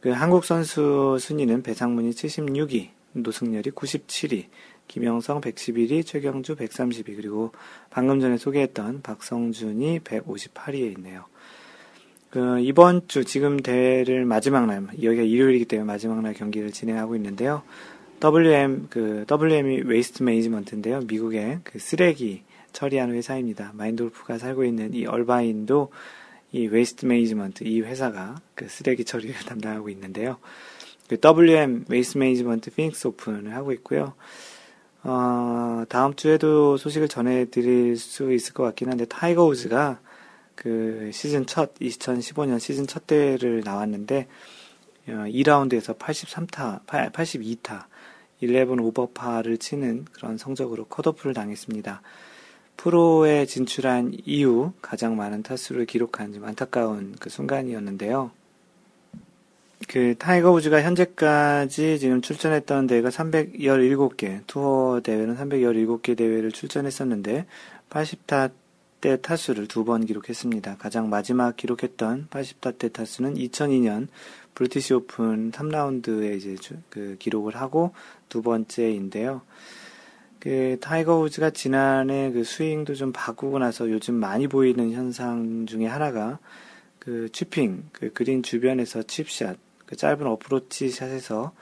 그 0.00 0.10
한국 0.10 0.44
선수 0.44 1.16
순위는 1.20 1.62
배상문이 1.62 2.10
76위, 2.10 2.88
노승열이 3.12 3.70
97위, 3.70 4.46
김영성 4.92 5.40
111위, 5.40 6.04
최경주 6.04 6.54
130위, 6.54 7.16
그리고 7.16 7.50
방금 7.88 8.20
전에 8.20 8.36
소개했던 8.36 9.00
박성준이 9.00 10.00
158위에 10.00 10.94
있네요. 10.96 11.24
그 12.28 12.60
이번 12.60 13.08
주 13.08 13.24
지금 13.24 13.56
대회를 13.56 14.26
마지막 14.26 14.66
날, 14.66 14.86
여기가 15.02 15.22
일요일이기 15.22 15.64
때문에 15.64 15.86
마지막 15.86 16.20
날 16.20 16.34
경기를 16.34 16.72
진행하고 16.72 17.16
있는데요. 17.16 17.62
WM 18.22 18.88
그 18.90 19.24
WM이 19.30 19.80
웨이스트 19.86 20.24
매니지먼트인데요. 20.24 21.00
미국의 21.08 21.60
그 21.64 21.78
쓰레기 21.78 22.42
처리하는 22.74 23.14
회사입니다. 23.14 23.72
마인드골프가 23.74 24.36
살고 24.36 24.64
있는 24.64 24.92
이 24.92 25.06
얼바인도 25.06 25.90
이 26.52 26.66
Waste 26.66 27.06
Management 27.06 27.64
이 27.64 27.80
회사가 27.80 28.42
그 28.54 28.68
쓰레기 28.68 29.06
처리를 29.06 29.36
담당하고 29.48 29.88
있는데요. 29.88 30.36
그 31.08 31.16
WM 31.22 31.86
Waste 31.88 32.18
Management 32.18 32.72
피닉스 32.72 33.06
오픈을 33.08 33.54
하고 33.54 33.72
있고요. 33.72 34.12
어, 35.04 35.84
다음 35.88 36.14
주에도 36.14 36.76
소식을 36.76 37.08
전해드릴 37.08 37.96
수 37.96 38.32
있을 38.32 38.54
것 38.54 38.62
같긴 38.62 38.90
한데 38.90 39.04
타이거 39.04 39.44
우즈가 39.44 40.00
그 40.54 41.10
시즌 41.12 41.44
첫 41.46 41.74
2015년 41.80 42.60
시즌 42.60 42.86
첫 42.86 43.06
대회를 43.06 43.62
나왔는데 43.64 44.28
어, 45.08 45.12
2라운드에서 45.26 45.98
83타, 45.98 46.84
82타, 46.86 47.86
11 48.40 48.80
오버파를 48.80 49.58
치는 49.58 50.06
그런 50.12 50.38
성적으로 50.38 50.84
컷오프를 50.84 51.34
당했습니다. 51.34 52.02
프로에 52.76 53.46
진출한 53.46 54.12
이후 54.24 54.72
가장 54.82 55.16
많은 55.16 55.42
타수를 55.42 55.86
기록한 55.86 56.32
좀 56.32 56.44
안타까운 56.44 57.16
그 57.18 57.28
순간이었는데요. 57.28 58.30
그 59.88 60.14
타이거 60.18 60.50
우즈가 60.52 60.82
현재까지 60.82 61.98
지금 61.98 62.20
출전했던 62.22 62.86
대회가 62.86 63.08
317개, 63.10 64.42
투어 64.46 65.00
대회는 65.02 65.36
317개 65.36 66.16
대회를 66.16 66.52
출전했었는데 66.52 67.46
80타 67.90 68.50
대 69.00 69.20
타수를 69.20 69.66
두 69.66 69.84
번 69.84 70.06
기록했습니다. 70.06 70.76
가장 70.78 71.10
마지막 71.10 71.56
기록했던 71.56 72.28
80타 72.30 72.78
대 72.78 72.88
타수는 72.88 73.34
2002년 73.34 74.06
브리티시 74.54 74.94
오픈 74.94 75.50
3라운드에 75.50 76.36
이제 76.36 76.56
그 76.88 77.16
기록을 77.18 77.56
하고 77.56 77.92
두 78.28 78.42
번째인데요. 78.42 79.42
그 80.38 80.76
타이거 80.80 81.18
우즈가 81.18 81.50
지난해 81.50 82.30
그 82.32 82.44
스윙도 82.44 82.94
좀 82.94 83.12
바꾸고 83.12 83.58
나서 83.58 83.90
요즘 83.90 84.14
많이 84.14 84.46
보이는 84.46 84.92
현상 84.92 85.66
중에 85.66 85.86
하나가 85.86 86.38
그 86.98 87.28
chipping, 87.32 87.88
그 87.92 88.12
그린 88.12 88.44
주변에서 88.44 89.02
칩샷, 89.02 89.56
그 89.92 89.96
짧은 89.96 90.26
어프로치 90.26 90.88
샷에서 90.88 91.52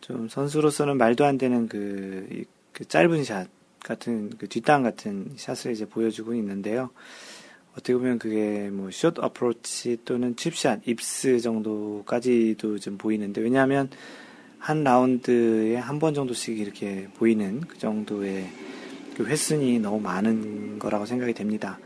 좀 0.00 0.30
선수로서는 0.30 0.96
말도 0.96 1.26
안 1.26 1.36
되는 1.36 1.68
그, 1.68 2.44
그 2.72 2.86
짧은 2.86 3.22
샷 3.22 3.48
같은 3.84 4.30
그 4.38 4.48
뒷땅 4.48 4.82
같은 4.82 5.32
샷을 5.36 5.72
이제 5.72 5.84
보여주고 5.84 6.34
있는데요. 6.36 6.88
어떻게 7.72 7.92
보면 7.92 8.18
그게 8.18 8.70
뭐 8.70 8.90
숏 8.90 9.18
어프로치 9.18 9.98
또는 10.06 10.36
칩샷, 10.36 10.88
입스 10.88 11.38
정도까지도 11.40 12.78
좀 12.78 12.96
보이는데 12.96 13.42
왜냐하면 13.42 13.90
한 14.58 14.82
라운드에 14.82 15.76
한 15.76 15.98
번 15.98 16.14
정도씩 16.14 16.58
이렇게 16.58 17.08
보이는 17.18 17.60
그 17.60 17.76
정도의 17.76 18.48
그 19.18 19.26
횟수니 19.26 19.80
너무 19.80 20.00
많은 20.00 20.78
거라고 20.78 21.04
생각이 21.04 21.34
됩니다. 21.34 21.78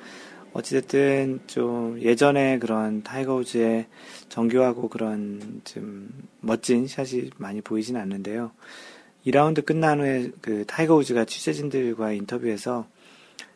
어찌됐든 0.53 1.41
좀 1.49 2.01
예전에 2.01 2.61
그런 2.61 3.03
타이거 3.03 3.35
우즈의 3.35 3.87
정교하고 4.31 4.89
그런 4.89 5.61
좀 5.65 6.09
멋진 6.41 6.87
샷이 6.87 7.31
많이 7.37 7.61
보이진 7.61 7.97
않는데요. 7.97 8.53
2라운드 9.27 9.67
끝난 9.67 10.01
후에 10.01 10.31
그 10.41 10.65
타이거 10.67 10.97
우즈가 10.97 11.27
취재진들과 11.27 12.13
인터뷰에서 12.13 12.87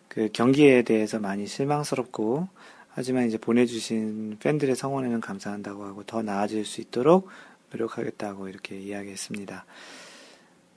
그 0.08 0.28
경기에 0.32 0.82
대해서 0.82 1.18
많이 1.18 1.46
실망스럽고 1.46 2.48
하지만 2.88 3.26
이제 3.26 3.38
보내주신 3.38 4.36
팬들의 4.40 4.76
성원에는 4.76 5.20
감사한다고 5.20 5.84
하고 5.84 6.02
더 6.04 6.22
나아질 6.22 6.66
수 6.66 6.82
있도록 6.82 7.28
노력하겠다고 7.72 8.48
이렇게 8.48 8.78
이야기했습니다. 8.78 9.64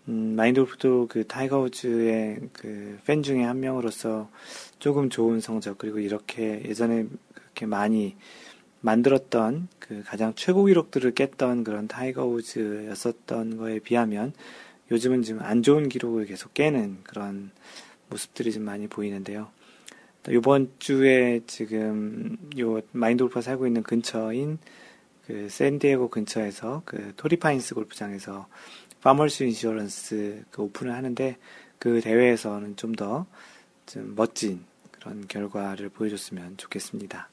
음, 0.07 0.35
마인드골프도 0.37 1.07
그 1.09 1.27
타이거 1.27 1.59
우즈의 1.59 2.49
그 2.53 2.87
팬 3.05 3.23
중에 3.23 3.43
한 3.43 3.59
명으로서 3.61 4.29
조금 4.79 5.09
좋은 5.09 5.39
성적 5.39 5.77
그리고 5.77 5.99
이렇게 5.99 6.61
예전에 6.65 7.05
그렇게 7.33 7.65
많이 7.65 8.17
만들었던 8.87 9.67
그 9.79 10.01
가장 10.05 10.33
최고 10.35 10.63
기록들을 10.63 11.11
깼던 11.11 11.65
그런 11.65 11.89
타이거 11.89 12.25
우즈였었던 12.25 13.57
거에 13.57 13.79
비하면 13.79 14.31
요즘은 14.89 15.23
좀 15.23 15.46
안 15.46 15.61
좋은 15.61 15.89
기록을 15.89 16.25
계속 16.25 16.53
깨는 16.53 16.99
그런 17.03 17.51
모습들이 18.09 18.53
좀 18.53 18.63
많이 18.63 18.87
보이는데요. 18.87 19.49
이번 20.29 20.71
주에 20.79 21.41
지금 21.47 22.37
요 22.59 22.81
마인드 22.93 23.23
골프가 23.23 23.41
살고 23.41 23.67
있는 23.67 23.83
근처인 23.83 24.57
그 25.25 25.49
샌디에고 25.49 26.09
근처에서 26.09 26.83
그 26.85 27.13
토리파인스 27.17 27.75
골프장에서 27.75 28.47
Farmers 29.01 29.43
Insurance 29.43 30.45
그 30.49 30.61
오픈을 30.61 30.93
하는데 30.93 31.35
그 31.77 31.99
대회에서는 31.99 32.77
좀 32.77 32.95
더 32.95 33.55
좀 33.55 34.15
멋진 34.15 34.63
그런 34.91 35.27
결과를 35.27 35.89
보여줬으면 35.89 36.55
좋겠습니다. 36.55 37.29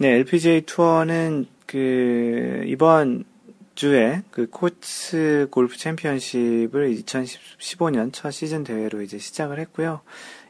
네, 0.00 0.12
LPGA 0.12 0.62
투어는 0.62 1.44
그 1.66 2.62
이번 2.64 3.24
주에 3.74 4.22
그 4.30 4.48
코츠 4.48 5.48
골프 5.50 5.76
챔피언십을 5.76 6.94
2015년 6.94 8.10
첫 8.10 8.30
시즌 8.30 8.64
대회로 8.64 9.02
이제 9.02 9.18
시작을 9.18 9.58
했고요. 9.58 10.00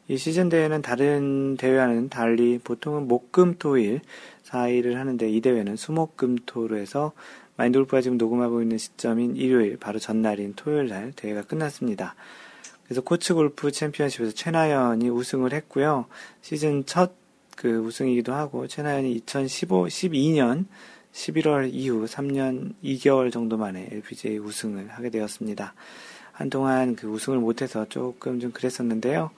이 0.07 0.17
시즌 0.19 0.51
대회는 0.51 0.83
다른 0.83 1.57
대회와는 1.57 2.11
달리 2.11 2.59
보통은 2.59 3.09
목금토일 3.09 4.03
4일을 4.45 4.95
하는데 4.95 5.29
이 5.29 5.41
대회는 5.41 5.75
수목금토로 5.75 6.77
해서 6.77 7.11
마인드 7.57 7.77
골프가 7.77 8.03
지금 8.03 8.19
녹음하고 8.19 8.63
있는 8.63 8.79
시점인 8.79 9.35
일요일 9.35 9.79
바로 9.79 9.99
전날인 9.99 10.55
토요일 10.55 10.87
날 10.87 11.11
대회가 11.17 11.43
끝났습니다. 11.43 12.15
그래서 12.85 13.01
코츠 13.01 13.35
골프 13.35 13.73
챔피언십에서 13.73 14.31
최나연이 14.31 15.09
우승을 15.09 15.53
했고요. 15.55 16.07
시즌 16.41 16.87
첫 16.87 17.20
그 17.61 17.77
우승이기도 17.77 18.33
하고 18.33 18.67
최나연이 18.67 19.13
2015, 19.13 19.89
12년 19.89 20.65
11월 21.13 21.69
이후 21.71 22.07
3년 22.07 22.73
2개월 22.83 23.31
정도 23.31 23.59
만에 23.59 23.87
LPGA 23.93 24.39
우승을 24.39 24.89
하게 24.89 25.11
되었습니다. 25.11 25.75
한동안 26.33 26.97
그 26.97 27.07
우승을 27.07 27.39
못해서 27.39 27.85
조금 27.87 28.41
좀 28.41 28.53
그랬었는데요. 28.53 29.31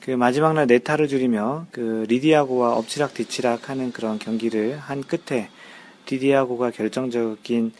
그 0.00 0.12
마지막 0.12 0.52
날 0.52 0.68
네 0.68 0.78
타를 0.78 1.08
줄이며 1.08 1.66
그 1.72 2.04
리디아고와 2.08 2.76
엎치락 2.76 3.14
뒤치락 3.14 3.68
하는 3.68 3.90
그런 3.90 4.20
경기를 4.20 4.78
한 4.78 5.02
끝에 5.02 5.50
리디아고가 6.08 6.70
결정적인 6.70 7.72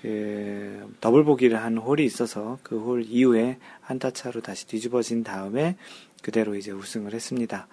그 0.00 0.94
더블 1.00 1.24
보기를 1.24 1.60
한 1.60 1.76
홀이 1.76 2.04
있어서 2.04 2.60
그 2.62 2.78
홀 2.78 3.02
이후에 3.04 3.58
한 3.80 3.99
타 3.99 4.12
차로 4.12 4.42
다시 4.42 4.68
뒤집어진 4.68 5.24
다음에 5.24 5.76
그대로 6.22 6.54
이제 6.54 6.70
우승을 6.70 7.14
했습니다. 7.14 7.66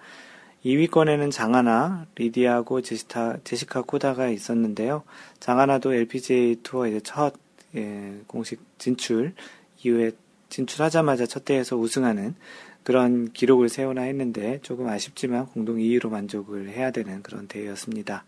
2위권에는 0.64 1.30
장하나, 1.30 2.06
리디아고, 2.16 2.82
제시타, 2.82 3.38
제시카 3.44 3.82
코다가 3.82 4.28
있었는데요. 4.28 5.04
장하나도 5.38 5.94
LPGA 5.94 6.56
투어 6.62 6.88
이제 6.88 7.00
첫 7.00 7.34
예, 7.76 8.20
공식 8.26 8.60
진출 8.78 9.34
이후에 9.82 10.12
진출하자마자 10.48 11.26
첫 11.26 11.44
대회에서 11.44 11.76
우승하는 11.76 12.34
그런 12.82 13.32
기록을 13.32 13.68
세우나 13.68 14.02
했는데 14.02 14.60
조금 14.62 14.88
아쉽지만 14.88 15.46
공동 15.46 15.76
2위로 15.76 16.08
만족을 16.08 16.68
해야 16.68 16.90
되는 16.90 17.22
그런 17.22 17.48
대회였습니다. 17.48 18.24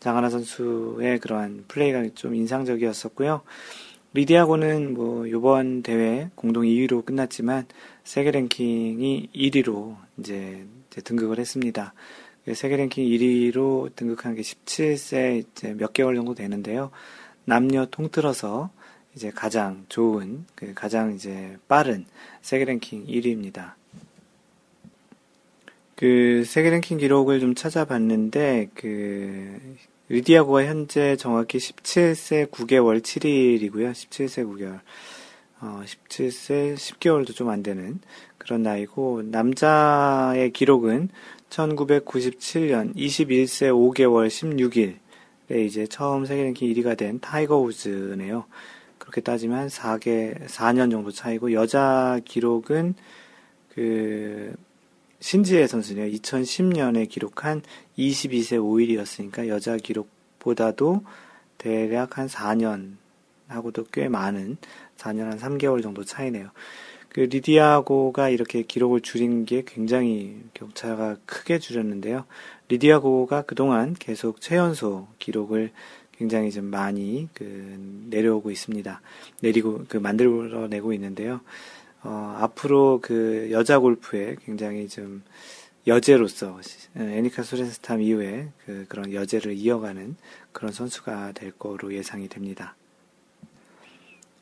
장하나 0.00 0.28
선수의 0.28 1.20
그러한 1.20 1.64
플레이가 1.68 2.08
좀 2.14 2.34
인상적이었었고요. 2.34 3.42
리디아고는 4.12 4.94
뭐 4.94 5.30
요번 5.30 5.82
대회 5.82 6.30
공동 6.34 6.64
2위로 6.64 7.04
끝났지만 7.04 7.66
세계 8.02 8.30
랭킹이 8.30 9.30
1위로 9.34 9.96
이제, 10.18 10.34
이제 10.34 10.66
등극을 11.02 11.38
했습니다. 11.38 11.94
그 12.44 12.54
세계 12.54 12.76
랭킹 12.76 13.04
1위로 13.04 13.94
등극한 13.96 14.34
게 14.34 14.42
17세 14.42 15.40
이제 15.40 15.74
몇 15.74 15.92
개월 15.92 16.14
정도 16.14 16.34
되는데요. 16.34 16.90
남녀 17.44 17.86
통틀어서 17.86 18.70
이제 19.14 19.30
가장 19.30 19.84
좋은, 19.88 20.44
그 20.54 20.72
가장 20.74 21.14
이제 21.14 21.56
빠른 21.68 22.04
세계 22.42 22.64
랭킹 22.64 23.06
1위입니다. 23.06 23.72
그 25.96 26.44
세계 26.46 26.70
랭킹 26.70 26.98
기록을 26.98 27.40
좀 27.40 27.54
찾아봤는데 27.54 28.70
그 28.74 29.76
리디아고가 30.08 30.66
현재 30.66 31.16
정확히 31.16 31.58
17세 31.58 32.50
9개월 32.50 33.00
7일이고요. 33.00 33.92
17세 33.92 34.46
9개월. 34.46 34.80
어, 35.60 35.80
17세 35.84 36.74
10개월도 36.74 37.34
좀 37.34 37.48
안 37.48 37.62
되는 37.62 38.00
그런 38.38 38.62
나이고 38.62 39.22
남자의 39.22 40.52
기록은 40.52 41.08
1997년 41.50 42.94
21세 42.94 43.70
5개월 43.72 44.28
16일에 44.28 45.64
이제 45.66 45.86
처음 45.86 46.26
세계 46.26 46.42
랭킹 46.44 46.72
1위가 46.72 46.96
된 46.96 47.20
타이거 47.20 47.58
우즈네요. 47.58 48.44
그렇게 48.98 49.20
따지면 49.20 49.68
4개 49.68 50.46
4년 50.46 50.90
정도 50.90 51.10
차이고 51.10 51.52
여자 51.52 52.20
기록은 52.24 52.94
그 53.74 54.54
신지애 55.20 55.66
선수네요. 55.66 56.12
2010년에 56.18 57.08
기록한 57.08 57.62
22세 57.98 58.58
5일이었으니까 58.60 59.48
여자 59.48 59.76
기록보다도 59.76 61.02
대략 61.58 62.18
한 62.18 62.26
4년 62.26 62.96
하고도 63.48 63.84
꽤 63.92 64.08
많은 64.08 64.56
4년 64.96 65.24
한 65.24 65.38
3개월 65.38 65.82
정도 65.82 66.04
차이네요. 66.04 66.50
그 67.08 67.20
리디아고가 67.20 68.28
이렇게 68.28 68.62
기록을 68.62 69.00
줄인 69.00 69.46
게 69.46 69.62
굉장히 69.66 70.42
격차가 70.52 71.16
크게 71.24 71.58
줄였는데요. 71.58 72.26
리디아고가 72.68 73.42
그동안 73.42 73.94
계속 73.94 74.40
최연소 74.40 75.08
기록을 75.18 75.70
굉장히 76.12 76.50
좀 76.50 76.66
많이 76.66 77.28
그 77.32 78.04
내려오고 78.10 78.50
있습니다. 78.50 79.00
내리고 79.40 79.84
그 79.88 79.96
만들어내고 79.96 80.92
있는데요. 80.92 81.40
어, 82.02 82.36
앞으로 82.38 83.00
그 83.02 83.48
여자 83.50 83.78
골프에 83.78 84.36
굉장히 84.44 84.88
좀 84.88 85.22
여제로서 85.86 86.60
애니카 86.96 87.42
소렌스탐 87.42 88.02
이후에 88.02 88.48
그 88.64 88.86
그런 88.88 89.12
여제를 89.12 89.54
이어가는 89.54 90.16
그런 90.52 90.72
선수가 90.72 91.32
될 91.32 91.52
거로 91.52 91.94
예상이 91.94 92.28
됩니다. 92.28 92.76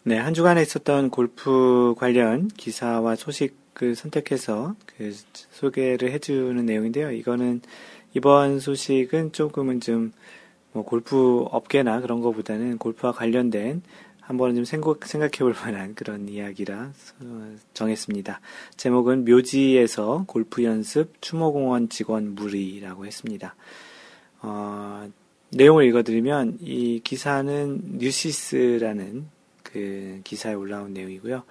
네, 0.05 0.19
한 0.19 0.35
주간에 0.35 0.63
있었던 0.63 1.11
골프 1.11 1.95
관련 1.99 2.49
기사와 2.49 3.17
소식을 3.17 3.97
선택해서 3.97 4.77
그 4.87 5.13
소개를 5.51 6.13
해주는 6.13 6.65
내용인데요. 6.65 7.11
이거는 7.11 7.63
이번 8.15 8.61
소식은 8.61 9.33
조금은 9.33 9.81
좀 9.81 10.13
뭐 10.75 10.85
골프 10.85 11.45
업계나 11.51 12.01
그런 12.01 12.21
것보다는 12.21 12.79
골프와 12.79 13.13
관련된 13.13 13.83
한 14.21 14.37
번은 14.37 14.57
좀 14.57 14.65
생각, 14.65 15.07
생각해 15.07 15.39
볼 15.39 15.55
만한 15.55 15.95
그런 15.95 16.29
이야기라 16.29 16.93
정했습니다. 17.75 18.41
제목은 18.77 19.25
묘지에서 19.25 20.25
골프 20.27 20.65
연습 20.65 21.23
추모공원 21.23 21.89
직원 21.91 22.35
무리라고 22.35 23.07
했습니다. 23.07 23.55
어, 24.43 25.09
내용을 25.51 25.85
읽어드리면 25.87 26.59
이 26.61 27.01
기사는 27.05 27.99
뉴시스라는 27.99 29.29
그 29.75 30.21
기사에 30.23 30.55
올라온 30.55 30.95
내용이고요. 30.95 31.43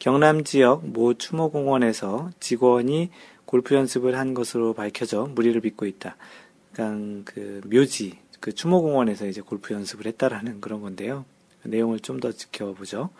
경남 0.00 0.42
지역 0.42 0.84
모 0.84 1.14
추모공원에서 1.14 2.30
직원이 2.40 3.10
골프 3.44 3.76
연습을 3.76 4.18
한 4.18 4.34
것으로 4.34 4.74
밝혀져 4.74 5.30
무리를 5.32 5.60
빚고 5.60 5.86
있다. 5.86 6.16
그러니까 6.72 7.32
그 7.32 7.60
묘지 7.72 8.18
그 8.40 8.52
추모공원에서 8.52 9.28
이제 9.28 9.40
골프 9.40 9.74
연습을 9.74 10.06
했다라는 10.06 10.60
그런 10.60 10.80
건데요. 10.80 11.24
내용을 11.62 12.00
좀 12.00 12.18
더 12.18 12.32
지켜보죠. 12.32 13.10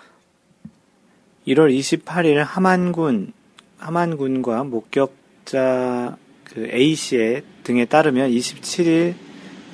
1월 1.46 1.72
28일 1.72 2.38
함안군, 2.38 3.32
함안군과 3.78 4.64
목격자 4.64 6.16
그 6.42 6.68
A씨의 6.68 7.44
등에 7.62 7.84
따르면 7.84 8.30
27일 8.32 9.14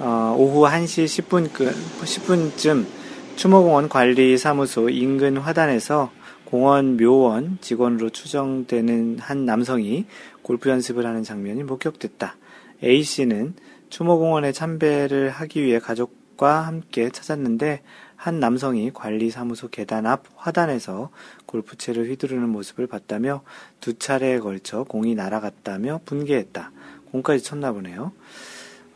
어, 0.00 0.34
오후 0.36 0.66
1시 0.68 1.24
10분, 1.24 1.48
10분쯤 1.48 3.03
추모공원 3.36 3.88
관리사무소 3.88 4.88
인근 4.90 5.36
화단에서 5.36 6.10
공원 6.44 6.96
묘원 6.96 7.58
직원으로 7.60 8.10
추정되는 8.10 9.18
한 9.18 9.44
남성이 9.44 10.06
골프 10.42 10.70
연습을 10.70 11.04
하는 11.04 11.22
장면이 11.22 11.64
목격됐다. 11.64 12.36
A씨는 12.82 13.54
추모공원에 13.90 14.52
참배를 14.52 15.30
하기 15.30 15.62
위해 15.62 15.78
가족과 15.78 16.60
함께 16.60 17.10
찾았는데 17.10 17.82
한 18.16 18.40
남성이 18.40 18.92
관리사무소 18.92 19.68
계단 19.68 20.06
앞 20.06 20.24
화단에서 20.36 21.10
골프채를 21.46 22.08
휘두르는 22.10 22.48
모습을 22.48 22.86
봤다며 22.86 23.42
두 23.80 23.98
차례에 23.98 24.38
걸쳐 24.38 24.84
공이 24.84 25.14
날아갔다며 25.14 26.00
분개했다. 26.04 26.70
공까지 27.10 27.44
쳤나 27.44 27.72
보네요. 27.72 28.12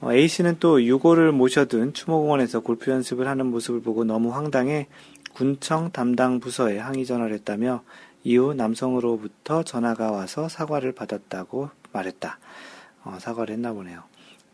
어, 0.01 0.13
A씨는 0.13 0.59
또 0.61 0.81
유고를 0.81 1.33
모셔둔 1.33 1.93
추모공원에서 1.93 2.61
골프 2.61 2.93
연습을 2.93 3.27
하는 3.27 3.47
모습을 3.47 3.83
보고 3.83 4.05
너무 4.05 4.33
황당해 4.33 4.87
군청 5.33 5.91
담당 5.91 6.39
부서에 6.39 6.79
항의 6.79 7.05
전화를 7.05 7.35
했다며 7.35 7.83
이후 8.23 8.55
남성으로부터 8.55 9.65
전화가 9.65 10.13
와서 10.13 10.49
사과를 10.49 10.93
받았다고 10.93 11.71
말했다. 11.93 12.39
어, 13.05 13.17
사과를 13.19 13.55
했나 13.55 13.73
보네요. 13.73 14.05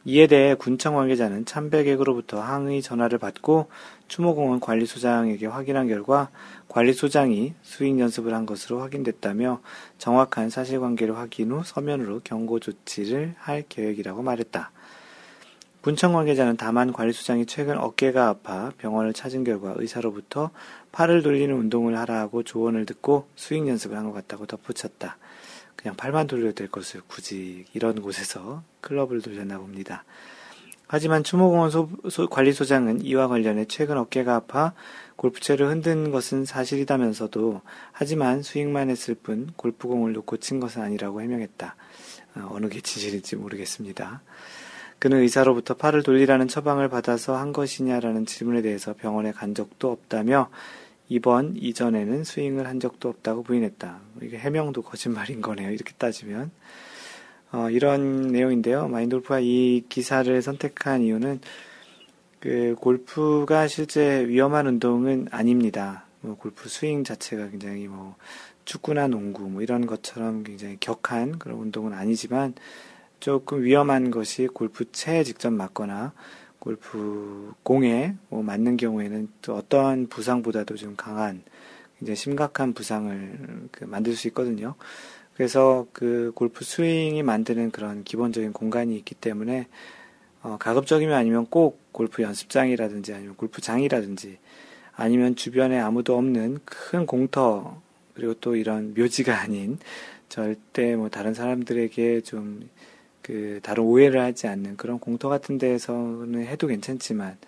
이에 0.07 0.27
대해 0.27 0.55
군청 0.55 0.95
관계자는 0.95 1.45
참배객으로부터 1.45 2.41
항의 2.41 2.81
전화를 2.81 3.19
받고 3.19 3.69
추모공원 4.09 4.61
관리소장에게 4.61 5.47
확인한 5.47 5.89
결과 5.89 6.31
관리소장이 6.69 7.55
수익 7.63 7.99
연습을 7.99 8.33
한 8.33 8.47
것으로 8.47 8.81
확인됐다며 8.81 9.61
정확한 9.99 10.49
사실관계를 10.49 11.17
확인 11.19 11.53
후 11.53 11.63
서면으로 11.65 12.21
경고 12.25 12.61
조치를 12.61 13.35
할 13.39 13.65
계획이라고 13.69 14.23
말했다. 14.23 14.73
문청 15.85 16.15
관계자는 16.15 16.57
다만 16.57 16.95
관리소장이 16.95 17.45
최근 17.45 17.77
어깨가 17.77 18.29
아파 18.29 18.73
병원을 18.79 19.13
찾은 19.13 19.45
결과 19.45 19.75
의사로부터 19.77 20.51
팔을 20.93 21.23
돌리는 21.23 21.55
운동을 21.55 21.99
하라고 21.99 22.43
조언을 22.43 22.87
듣고 22.87 23.29
스윙 23.37 23.69
연습을 23.69 23.95
한 23.95 24.07
것 24.07 24.15
같다고 24.15 24.47
덧붙였다. 24.47 25.19
그냥 25.77 25.95
팔만 25.95 26.27
돌려도 26.27 26.55
될 26.55 26.69
것을 26.71 27.03
굳이 27.07 27.67
이런 27.75 28.01
곳에서 28.01 28.63
클럽을 28.81 29.21
돌렸나 29.21 29.59
봅니다. 29.59 30.05
하지만 30.87 31.23
추모공원 31.23 31.71
소, 31.71 31.91
소, 32.09 32.29
관리소장은 32.29 33.03
이와 33.05 33.29
관련해 33.29 33.67
최근 33.69 33.99
어깨가 33.99 34.35
아파 34.37 34.73
골프채를 35.17 35.69
흔든 35.69 36.11
것은 36.11 36.47
사실이다면서도 36.47 37.61
하지만 37.93 38.43
스윙만 38.43 38.89
했을 38.89 39.15
뿐 39.15 39.51
골프공을 39.57 40.15
놓고 40.15 40.39
친 40.39 40.61
것은 40.61 40.81
아니라고 40.81 41.21
해명했다. 41.21 41.77
어, 42.37 42.49
어느 42.53 42.69
게 42.69 42.81
진실인지 42.81 43.37
모르겠습니다. 43.37 44.23
그는 44.99 45.21
의사로부터 45.21 45.75
팔을 45.75 46.03
돌리라는 46.03 46.49
처방을 46.49 46.89
받아서 46.89 47.37
한 47.37 47.53
것이냐라는 47.53 48.27
질문에 48.27 48.63
대해서 48.63 48.95
병원에 48.95 49.33
간 49.33 49.55
적도 49.55 49.91
없다며 49.91 50.49
이번 51.09 51.57
이전에는 51.57 52.25
스윙을 52.25 52.67
한 52.67 52.81
적도 52.81 53.09
없다고 53.11 53.43
부인했다. 53.43 54.01
이게 54.23 54.39
해명도 54.39 54.83
거짓말인 54.83 55.43
거네요. 55.43 55.71
이렇게 55.71 55.93
따지면. 55.99 56.51
어, 57.53 57.71
이런 57.71 58.29
내용인데요. 58.29 58.89
마인돌프가 58.89 59.39
이 59.41 59.85
기사를 59.89 60.43
선택한 60.43 61.03
이유는 61.03 61.41
그 62.41 62.75
골프가 62.81 63.69
실제 63.69 64.27
위험한 64.27 64.67
운동은 64.67 65.29
아닙니다. 65.31 66.05
뭐 66.21 66.37
골프 66.37 66.69
스윙 66.69 67.05
자체가 67.05 67.51
굉장히 67.51 67.87
뭐 67.87 68.17
축구나 68.65 69.07
농구 69.09 69.49
뭐 69.49 69.63
이런 69.63 69.87
것처럼 69.87 70.43
굉장히 70.43 70.77
격한 70.81 71.39
그런 71.39 71.59
운동은 71.59 71.93
아니지만 71.93 72.55
조금 73.25 73.63
위험한 73.63 74.11
것이 74.11 74.49
골프채에 74.49 75.25
직접 75.25 75.51
맞거나 75.51 76.13
골프 76.59 77.55
공에 77.63 78.17
뭐 78.29 78.43
맞는 78.43 78.77
경우에는 78.77 79.29
또 79.41 79.55
어떠한 79.55 80.09
부상보다도 80.09 80.77
좀 80.77 80.95
강한 80.95 81.43
굉장히 81.99 82.17
심각한 82.17 82.75
부상을 82.75 83.69
그 83.73 83.85
만들 83.85 84.13
수 84.13 84.29
있거든요. 84.29 84.75
그래서 85.33 85.87
그 85.95 86.33
골프 86.35 86.67
스윙이 86.67 87.23
만드는 87.23 87.71
그런 87.71 88.05
기본적인 88.05 88.53
공간이 88.53 88.95
있기 88.97 89.15
때문에 89.15 89.69
어, 90.43 90.59
가급적이면 90.61 91.15
아니면 91.15 91.47
꼭 91.47 91.81
골프 91.93 92.21
연습장이라든지 92.21 93.15
아니면 93.15 93.37
골프장이라든지 93.37 94.37
아니면 94.97 95.35
주변에 95.35 95.81
아무도 95.81 96.19
없는 96.19 96.59
큰 96.67 97.07
공터 97.07 97.81
그리고 98.13 98.35
또 98.35 98.55
이런 98.55 98.93
묘지가 98.93 99.33
아닌 99.41 99.79
절대 100.29 100.95
뭐 100.95 101.09
다른 101.09 101.33
사람들에게 101.33 102.21
좀 102.21 102.69
그 103.25 103.59
다른 103.63 103.85
오해를 103.85 104.21
하지 104.21 104.47
않는 104.49 104.77
그런 104.77 104.99
공터 104.99 105.31
같은 105.31 105.57
데에서는 105.57 106.45
해도 106.45 106.67
괜찮지만 106.67 107.39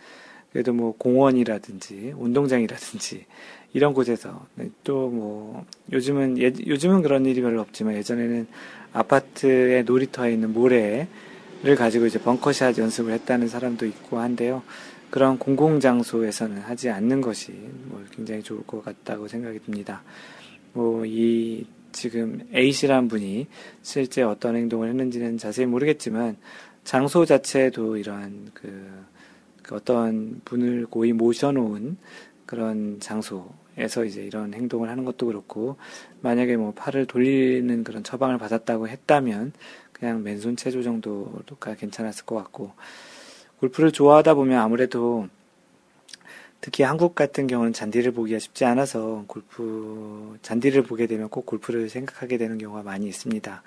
그래도 0.50 0.72
뭐 0.72 0.94
공원이라든지 0.96 2.14
운동장이라든지 2.16 3.26
이런 3.74 3.92
곳에서 3.92 4.46
또 4.84 5.10
뭐 5.10 5.66
요즘은 5.92 6.38
예, 6.38 6.50
요즘은 6.66 7.02
그런 7.02 7.26
일이 7.26 7.42
별로 7.42 7.60
없지만 7.60 7.94
예전에는 7.96 8.46
아파트의 8.94 9.84
놀이터에 9.84 10.32
있는 10.32 10.54
모래를 10.54 11.76
가지고 11.76 12.06
이제 12.06 12.18
벙커샷 12.18 12.78
연습을 12.78 13.12
했다는 13.12 13.48
사람도 13.48 13.84
있고 13.84 14.18
한데요. 14.18 14.62
그런 15.10 15.38
공공 15.38 15.80
장소에서는 15.80 16.58
하지 16.62 16.88
않는 16.88 17.20
것이 17.20 17.52
뭐 17.84 18.02
굉장히 18.12 18.42
좋을 18.42 18.62
것 18.66 18.82
같다고 18.82 19.28
생각이 19.28 19.58
듭니다. 19.60 20.02
뭐 20.72 21.04
이 21.04 21.66
지금 21.96 22.46
A씨란 22.54 23.08
분이 23.08 23.46
실제 23.80 24.22
어떤 24.22 24.54
행동을 24.54 24.90
했는지는 24.90 25.38
자세히 25.38 25.64
모르겠지만 25.64 26.36
장소 26.84 27.24
자체도 27.24 27.96
이러한 27.96 28.50
그, 28.52 28.86
그 29.62 29.74
어떤 29.74 30.42
분을 30.44 30.86
고이 30.86 31.14
모셔놓은 31.14 31.96
그런 32.44 33.00
장소에서 33.00 34.04
이제 34.04 34.22
이런 34.22 34.52
행동을 34.52 34.90
하는 34.90 35.06
것도 35.06 35.26
그렇고 35.26 35.76
만약에 36.20 36.58
뭐 36.58 36.74
팔을 36.74 37.06
돌리는 37.06 37.82
그런 37.82 38.04
처방을 38.04 38.36
받았다고 38.36 38.88
했다면 38.88 39.52
그냥 39.92 40.22
맨손 40.22 40.56
체조 40.56 40.82
정도가 40.82 41.76
괜찮았을 41.76 42.26
것 42.26 42.36
같고 42.36 42.72
골프를 43.58 43.90
좋아하다 43.90 44.34
보면 44.34 44.60
아무래도 44.60 45.28
특히 46.66 46.82
한국 46.82 47.14
같은 47.14 47.46
경우는 47.46 47.72
잔디를 47.72 48.10
보기가 48.10 48.40
쉽지 48.40 48.64
않아서 48.64 49.22
골프, 49.28 50.36
잔디를 50.42 50.82
보게 50.82 51.06
되면 51.06 51.28
꼭 51.28 51.46
골프를 51.46 51.88
생각하게 51.88 52.38
되는 52.38 52.58
경우가 52.58 52.82
많이 52.82 53.06
있습니다. 53.06 53.62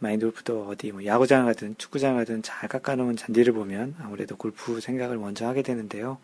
마인드 0.00 0.26
골프도 0.26 0.66
어디 0.68 0.92
뭐 0.92 1.06
야구장 1.06 1.46
가든 1.46 1.76
축구장 1.78 2.14
가든 2.16 2.42
잘 2.42 2.68
깎아놓은 2.68 3.16
잔디를 3.16 3.54
보면 3.54 3.94
아무래도 4.00 4.36
골프 4.36 4.82
생각을 4.82 5.16
먼저 5.16 5.46
하게 5.46 5.62
되는데요. 5.62 6.18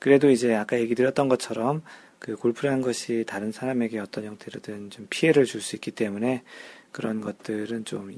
그래도 0.00 0.30
이제 0.30 0.52
아까 0.52 0.80
얘기 0.80 0.96
드렸던 0.96 1.28
것처럼 1.28 1.82
그 2.18 2.34
골프라는 2.34 2.82
것이 2.82 3.22
다른 3.24 3.52
사람에게 3.52 4.00
어떤 4.00 4.24
형태로든 4.24 4.90
좀 4.90 5.06
피해를 5.10 5.44
줄 5.44 5.60
수 5.60 5.76
있기 5.76 5.92
때문에 5.92 6.42
그런 6.90 7.20
것들은 7.20 7.84
좀, 7.84 8.10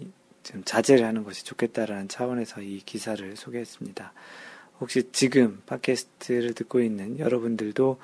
좀 0.44 0.62
자제를 0.64 1.04
하는 1.04 1.24
것이 1.24 1.44
좋겠다라는 1.44 2.08
차원에서 2.08 2.62
이 2.62 2.78
기사를 2.78 3.36
소개했습니다. 3.36 4.14
혹시 4.82 5.04
지금 5.12 5.62
팟캐스트를 5.66 6.54
듣고 6.54 6.80
있는 6.80 7.20
여러분들도 7.20 8.00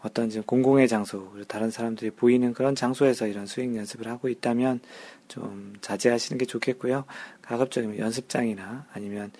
어떤 0.00 0.30
좀 0.30 0.42
공공의 0.42 0.88
장소, 0.88 1.30
다른 1.46 1.70
사람들이 1.70 2.12
보이는 2.12 2.54
그런 2.54 2.74
장소에서 2.74 3.26
이런 3.26 3.44
수행 3.44 3.76
연습을 3.76 4.08
하고 4.08 4.30
있다면 4.30 4.80
좀 5.28 5.74
자제하시는 5.82 6.38
게 6.38 6.46
좋겠고요. 6.46 7.04
가급적이면 7.42 7.98
연습장이나 7.98 8.86
아니면 8.94 9.32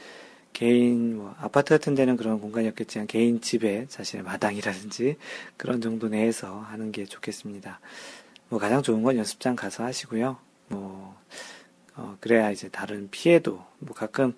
개인, 0.53 1.16
뭐, 1.16 1.35
아파트 1.38 1.70
같은 1.70 1.94
데는 1.94 2.18
그런 2.18 2.38
공간이 2.38 2.68
없겠지만 2.68 3.07
개인 3.07 3.40
집에 3.40 3.87
자신의 3.88 4.23
마당이라든지 4.23 5.16
그런 5.57 5.81
정도 5.81 6.09
내에서 6.09 6.61
하는 6.61 6.92
게 6.92 7.07
좋겠습니다. 7.07 7.81
뭐 8.51 8.59
가장 8.59 8.83
좋은 8.83 9.03
건 9.03 9.16
연습장 9.16 9.57
가서 9.57 9.85
하시고요. 9.85 10.37
뭐, 10.68 11.16
어, 11.97 12.18
그래야 12.20 12.51
이제 12.51 12.68
다른 12.68 13.09
피해도, 13.11 13.64
뭐 13.79 13.94
가끔 13.94 14.35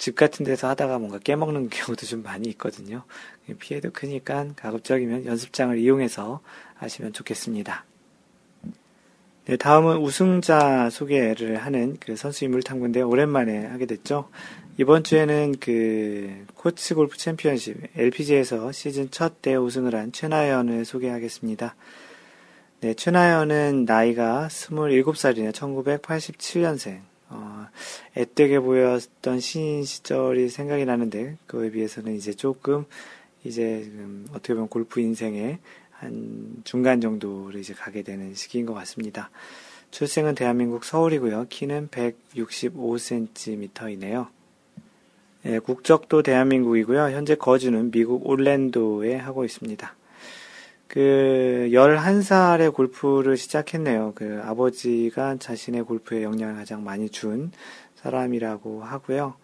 집 0.00 0.16
같은 0.16 0.46
데서 0.46 0.66
하다가 0.66 0.98
뭔가 0.98 1.18
깨먹는 1.18 1.68
경우도 1.70 2.06
좀 2.06 2.22
많이 2.22 2.48
있거든요. 2.48 3.04
피해도 3.58 3.90
크니까 3.92 4.46
가급적이면 4.56 5.26
연습장을 5.26 5.76
이용해서 5.78 6.40
하시면 6.76 7.12
좋겠습니다. 7.12 7.84
네, 9.44 9.56
다음은 9.58 9.98
우승자 9.98 10.88
소개를 10.88 11.56
하는 11.58 11.98
그 12.00 12.16
선수 12.16 12.46
인물 12.46 12.62
탐구인데 12.62 13.02
오랜만에 13.02 13.66
하게 13.66 13.84
됐죠. 13.84 14.30
이번 14.78 15.04
주에는 15.04 15.56
그 15.60 16.46
코츠 16.54 16.94
골프 16.94 17.18
챔피언십 17.18 17.76
LPG에서 17.94 18.72
시즌 18.72 19.10
첫대 19.10 19.54
우승을 19.56 19.94
한 19.94 20.12
최나연을 20.12 20.86
소개하겠습니다. 20.86 21.74
네, 22.80 22.94
최나연은 22.94 23.84
나이가 23.84 24.48
27살이네 24.48 25.52
1987년생. 25.52 27.09
어, 27.30 27.66
앳되게 28.16 28.60
보였던 28.60 29.40
신인 29.40 29.84
시절이 29.84 30.48
생각이 30.48 30.84
나는데 30.84 31.36
그에 31.46 31.70
비해서는 31.70 32.14
이제 32.14 32.32
조금 32.32 32.84
이제 33.44 33.88
음, 33.94 34.26
어떻게 34.30 34.54
보면 34.54 34.68
골프 34.68 35.00
인생의 35.00 35.58
한 35.92 36.56
중간 36.64 37.00
정도를 37.00 37.60
이제 37.60 37.72
가게 37.72 38.02
되는 38.02 38.34
시기인 38.34 38.66
것 38.66 38.74
같습니다. 38.74 39.30
출생은 39.90 40.34
대한민국 40.34 40.84
서울이고요. 40.84 41.46
키는 41.48 41.88
165cm이네요. 41.88 44.26
예, 45.46 45.58
국적도 45.58 46.22
대한민국이고요. 46.22 47.10
현재 47.10 47.34
거주는 47.34 47.90
미국 47.90 48.28
올랜도에 48.28 49.16
하고 49.16 49.44
있습니다. 49.44 49.96
그 50.90 51.68
11살에 51.70 52.74
골프를 52.74 53.36
시작했네요. 53.36 54.12
그 54.16 54.40
아버지가 54.44 55.36
자신의 55.36 55.84
골프에 55.84 56.24
영향을 56.24 56.56
가장 56.56 56.82
많이 56.82 57.08
준 57.08 57.52
사람이라고 58.02 58.82
하고요. 58.82 59.34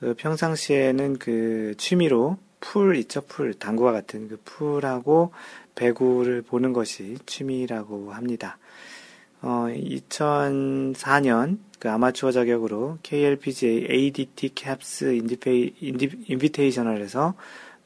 그 0.00 0.14
평상시에는 0.14 1.18
그 1.20 1.74
취미로 1.78 2.38
풀 2.58 2.96
있죠, 2.96 3.20
풀. 3.20 3.54
당구와 3.54 3.92
같은 3.92 4.26
그 4.26 4.40
pool하고 4.44 5.30
배구를 5.76 6.42
보는 6.42 6.72
것이 6.72 7.18
취미라고 7.24 8.12
합니다. 8.12 8.58
어, 9.42 9.68
2004년 9.68 11.58
그 11.78 11.88
아마추어 11.88 12.32
자격으로 12.32 12.98
KLPGA 13.04 13.86
ADT 13.88 14.54
캡스 14.56 15.20
Invitational에서 16.26 17.34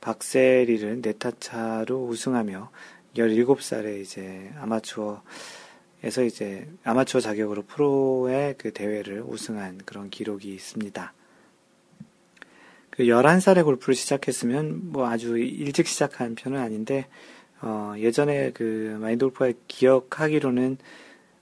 박세리를 0.09 1.03
네 1.03 1.29
타 1.29 1.55
차로 1.55 2.07
우승하며 2.07 2.71
17살에 3.15 4.01
이제 4.01 4.51
아마추어에서 4.59 6.25
이제 6.25 6.67
아마추어 6.83 7.21
자격으로 7.21 7.65
프로의 7.65 8.55
그 8.57 8.73
대회를 8.73 9.21
우승한 9.21 9.83
그런 9.85 10.09
기록이 10.09 10.49
있습니다. 10.49 11.13
그 12.89 13.03
11살에 13.03 13.63
골프를 13.63 13.95
시작했으면 13.95 14.93
뭐 14.93 15.11
아주 15.11 15.37
일찍 15.37 15.87
시작한 15.87 16.35
편은 16.35 16.59
아닌데, 16.59 17.07
어, 17.61 17.93
예전에 17.99 18.53
그 18.53 18.97
마인드 18.99 19.27
골프가 19.27 19.53
기억하기로는 19.69 20.79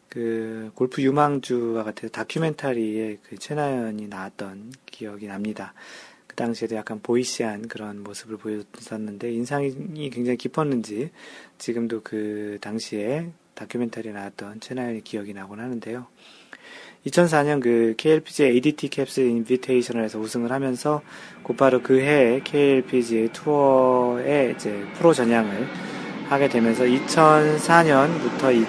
그 0.09 0.73
골프 0.75 1.03
유망주와 1.03 1.85
같은 1.85 2.09
다큐멘터리에 2.09 3.19
그 3.23 3.39
최나연이 3.39 4.09
나왔던 4.09 4.73
기억이 4.87 5.29
납니다. 5.29 5.73
당시에도 6.37 6.77
약간 6.77 7.01
보이시한 7.03 7.67
그런 7.67 8.03
모습을 8.03 8.37
보였었는데 8.37 9.33
인상이 9.33 9.73
굉장히 10.11 10.37
깊었는지 10.37 11.11
지금도 11.59 12.03
그 12.05 12.59
당시에 12.61 13.31
다큐멘터리에 13.55 14.13
나왔던 14.13 14.61
최나연의 14.61 15.01
기억이 15.01 15.33
나곤 15.35 15.61
하는데요. 15.61 16.07
2004년 17.07 17.63
그 17.63 17.95
KLPGA 17.97 18.51
ADT 18.55 18.89
캡스 18.89 19.31
Invitational에서 19.31 20.19
우승을 20.19 20.51
하면서 20.51 21.03
곧바로 21.43 21.81
그 21.83 22.01
해에 22.01 22.41
KLPGA 22.43 23.29
투어에 23.33 24.55
이제 24.57 24.85
프로 24.95 25.15
전향을 25.15 25.67
하게 26.29 26.49
되면서 26.49 26.83
2004년부터 26.85 28.67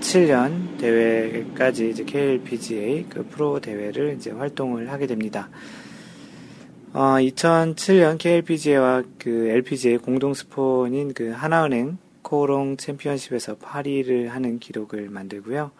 2007년 0.00 0.78
대회까지 0.78 1.90
이제 1.90 2.04
KLPGA 2.04 3.06
그 3.08 3.26
프로 3.30 3.58
대회를 3.60 4.14
이제 4.18 4.30
활동을 4.30 4.92
하게 4.92 5.06
됩니다. 5.06 5.48
어, 6.92 7.16
2007년 7.20 8.18
KLPGA와 8.18 9.02
그 9.18 9.48
LPGA 9.48 9.98
공동 9.98 10.34
스폰인 10.34 11.12
그 11.14 11.30
하나은행 11.30 11.98
코오롱 12.22 12.76
챔피언십에서 12.76 13.56
8위를 13.58 14.28
하는 14.28 14.58
기록을 14.58 15.08
만들고요. 15.10 15.70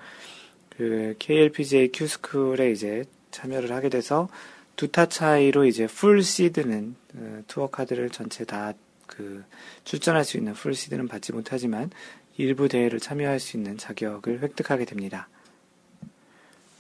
그 0.71 1.15
KLPGA 1.19 1.91
Q-School에 1.93 2.71
이제 2.71 3.05
참여를 3.31 3.73
하게 3.73 3.89
돼서 3.89 4.29
두 4.77 4.89
타 4.89 5.07
차이로 5.07 5.65
이제 5.65 5.87
full 5.87 6.23
seed는 6.23 6.95
어, 7.17 7.43
투어 7.47 7.69
카드를 7.69 8.11
전체 8.11 8.45
다 8.45 8.75
그 9.09 9.43
출전할 9.85 10.25
수 10.25 10.37
있는 10.37 10.53
full 10.53 10.75
seed는 10.75 11.09
받지 11.09 11.33
못하지만 11.33 11.91
일부 12.37 12.69
대회를 12.69 13.01
참여할 13.01 13.41
수 13.41 13.57
있는 13.57 13.77
자격을 13.77 14.43
획득하게 14.43 14.85
됩니다. 14.85 15.29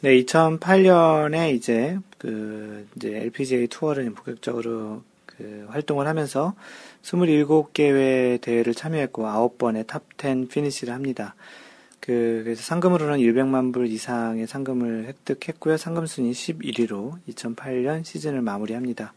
네, 0.00 0.14
2008년에 0.22 1.52
이제 1.52 1.98
그 2.18 2.86
이제 2.94 3.16
LPGA 3.16 3.66
투어를 3.66 4.08
본격적으로 4.12 5.02
그 5.26 5.66
활동을 5.70 6.06
하면서 6.06 6.54
27개의 7.02 8.40
대회를 8.40 8.74
참여했고 8.74 9.24
9번의 9.24 9.86
top 9.86 10.50
10 10.50 10.58
finish를 10.58 10.94
합니다. 10.94 11.34
그, 11.98 12.42
그래서 12.44 12.62
상금으로는 12.62 13.18
100만 13.18 13.72
불 13.72 13.88
이상의 13.88 14.46
상금을 14.46 15.06
획득했고요. 15.06 15.76
상금 15.76 16.06
순위 16.06 16.30
11위로 16.30 17.14
2008년 17.28 18.04
시즌을 18.04 18.40
마무리합니다. 18.40 19.12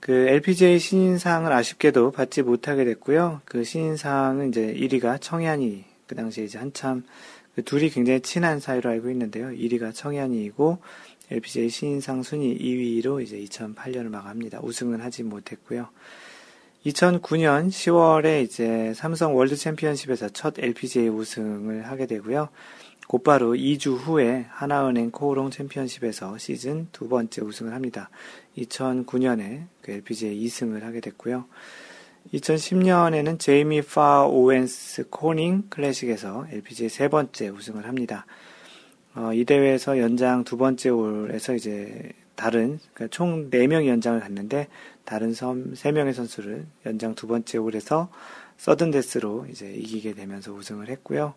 그 0.00 0.12
LPGA 0.28 0.80
신인상을 0.80 1.50
아쉽게도 1.52 2.10
받지 2.10 2.42
못하게 2.42 2.84
됐고요. 2.84 3.42
그 3.44 3.62
신인상은 3.62 4.48
이제 4.48 4.74
1위가 4.74 5.20
청해안이 5.20 5.84
그 6.08 6.14
당시에 6.16 6.44
이제 6.44 6.58
한참 6.58 7.04
그 7.04 7.08
둘이 7.62 7.90
굉장히 7.90 8.20
친한 8.20 8.60
사이로 8.60 8.90
알고 8.90 9.10
있는데요. 9.10 9.48
1위가 9.48 9.94
청해안이고 9.94 10.78
LPGA 11.30 11.68
신인상 11.68 12.22
순위 12.22 12.58
2위로 12.58 13.22
이제 13.22 13.38
2008년을 13.38 14.08
마감합니다. 14.08 14.60
우승은 14.62 15.00
하지 15.00 15.22
못했고요. 15.22 15.88
2009년 16.86 17.68
10월에 17.68 18.42
이제 18.42 18.92
삼성 18.94 19.34
월드 19.36 19.56
챔피언십에서 19.56 20.28
첫 20.30 20.58
LPGA 20.58 21.08
우승을 21.08 21.88
하게 21.88 22.06
되고요. 22.06 22.50
곧바로 23.06 23.52
2주 23.54 23.96
후에 23.96 24.46
하나은행 24.50 25.10
코오롱 25.10 25.50
챔피언십에서 25.50 26.36
시즌 26.38 26.88
두 26.92 27.08
번째 27.08 27.42
우승을 27.42 27.72
합니다. 27.72 28.10
2009년에 28.58 29.66
그 29.80 29.92
LPGA 29.92 30.38
2승을 30.46 30.82
하게 30.82 31.00
됐고요. 31.00 31.46
2010년에는 32.32 33.38
제이미 33.38 33.82
파 33.82 34.24
오웬스 34.24 35.08
코닝 35.10 35.64
클래식에서 35.68 36.46
LPGA 36.50 36.88
세 36.88 37.08
번째 37.08 37.48
우승을 37.48 37.86
합니다. 37.86 38.26
어, 39.14 39.32
이 39.32 39.44
대회에서 39.44 39.98
연장 39.98 40.42
두 40.42 40.56
번째 40.56 40.88
홀에서 40.88 41.54
이제 41.54 42.10
다른 42.34 42.80
그러니까 42.94 43.14
총 43.14 43.50
4명이 43.50 43.86
연장을 43.86 44.18
갔는데 44.18 44.68
다른 45.04 45.34
섬 45.34 45.74
3명의 45.74 46.14
선수를 46.14 46.66
연장 46.86 47.14
두 47.14 47.26
번째 47.26 47.58
홀에서 47.58 48.10
서든 48.56 48.90
데스로 48.90 49.46
이제 49.50 49.70
이기게 49.70 50.14
되면서 50.14 50.52
우승을 50.52 50.88
했고요. 50.88 51.34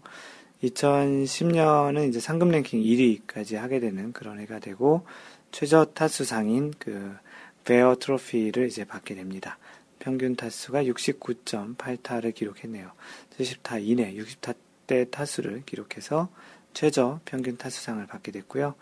2010년은 0.64 2.10
이제 2.10 2.20
상금 2.20 2.50
랭킹 2.50 2.82
1위까지 2.82 3.58
하게 3.58 3.80
되는 3.80 4.12
그런 4.12 4.40
해가 4.40 4.60
되고 4.60 5.06
최저 5.52 5.86
타수상인 5.86 6.74
그 6.80 7.16
베어 7.64 7.98
트로피를 8.00 8.68
이제 8.68 8.86
받게 8.86 9.14
됩니다. 9.14 9.60
평균 10.00 10.36
타수가 10.36 10.84
69.8타를 10.84 12.34
기록했네요. 12.34 12.92
70타 13.38 13.84
이내 13.84 14.14
60타 14.16 14.56
대 14.88 15.10
타수를 15.10 15.64
기록해서 15.66 16.30
최저 16.74 17.20
평균 17.26 17.58
타수상을 17.58 18.06
받게 18.08 18.32
됐고요. 18.32 18.76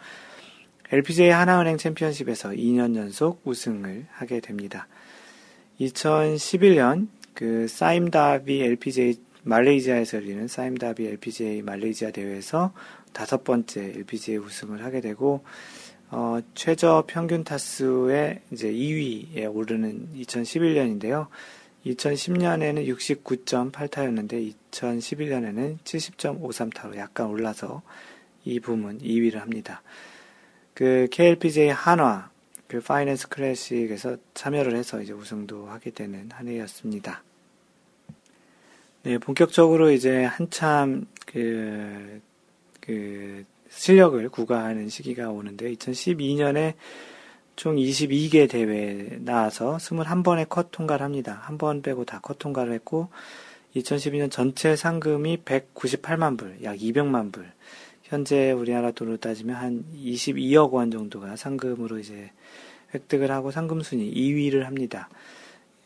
LPGA 0.91 1.30
하나은행 1.30 1.78
챔피언십에서 1.78 2.49
2년 2.49 2.95
연속 2.95 3.41
우승을 3.43 4.06
하게 4.12 4.39
됩니다. 4.39 4.88
2011년 5.80 7.08
그 7.34 7.67
사임 7.67 8.12
다비 8.12 8.62
LPGA 8.62 9.17
말레이시아에서 9.43 10.17
열리는 10.17 10.47
사임 10.47 10.75
다비 10.75 11.08
LPGA 11.08 11.62
말레이시아 11.62 12.12
대회에서 12.12 12.73
다섯 13.13 13.43
번째 13.43 13.93
LPGA 13.95 14.38
우승을 14.38 14.84
하게 14.84 15.01
되고 15.01 15.43
어, 16.11 16.39
최저 16.53 17.03
평균 17.07 17.43
타수의 17.43 18.41
이제 18.51 18.71
2위에 18.71 19.53
오르는 19.53 20.09
2011년인데요. 20.15 21.27
2010년에는 21.85 22.87
69.8타였는데 22.87 24.53
2011년에는 24.71 25.77
70.53타로 25.83 26.97
약간 26.97 27.27
올라서 27.27 27.81
이 28.43 28.59
부문 28.59 28.99
2위를 28.99 29.35
합니다. 29.35 29.81
그 30.73 31.07
KLPJ 31.11 31.69
한화 31.69 32.29
그 32.67 32.81
파이낸스 32.81 33.29
클래식에서 33.29 34.17
참여를 34.33 34.75
해서 34.75 35.01
이제 35.01 35.13
우승도 35.13 35.67
하게 35.67 35.91
되는 35.91 36.29
한 36.31 36.47
해였습니다. 36.47 37.23
네, 39.03 39.19
본격적으로 39.19 39.91
이제 39.91 40.23
한참 40.23 41.05
그, 41.27 42.19
그 42.81 43.45
실력을 43.75 44.27
구가하는 44.29 44.89
시기가 44.89 45.29
오는데 45.29 45.71
2012년에 45.73 46.73
총 47.55 47.75
22개 47.75 48.49
대회에 48.49 49.17
나와서 49.21 49.77
21번의 49.77 50.49
컷 50.49 50.71
통과를 50.71 51.03
합니다. 51.03 51.39
한 51.43 51.57
번 51.57 51.81
빼고 51.81 52.05
다 52.05 52.19
컷 52.19 52.38
통과를 52.39 52.73
했고 52.73 53.09
2012년 53.75 54.31
전체 54.31 54.75
상금이 54.75 55.38
198만 55.43 56.38
불, 56.38 56.57
약 56.63 56.77
200만 56.77 57.31
불. 57.31 57.45
현재 58.03 58.51
우리나라 58.51 58.91
돈으로 58.91 59.17
따지면 59.17 59.55
한 59.55 59.85
22억 59.95 60.71
원 60.71 60.91
정도가 60.91 61.35
상금으로 61.35 61.97
이제 61.99 62.31
획득을 62.93 63.31
하고 63.31 63.51
상금 63.51 63.81
순위 63.81 64.13
2위를 64.13 64.61
합니다. 64.63 65.09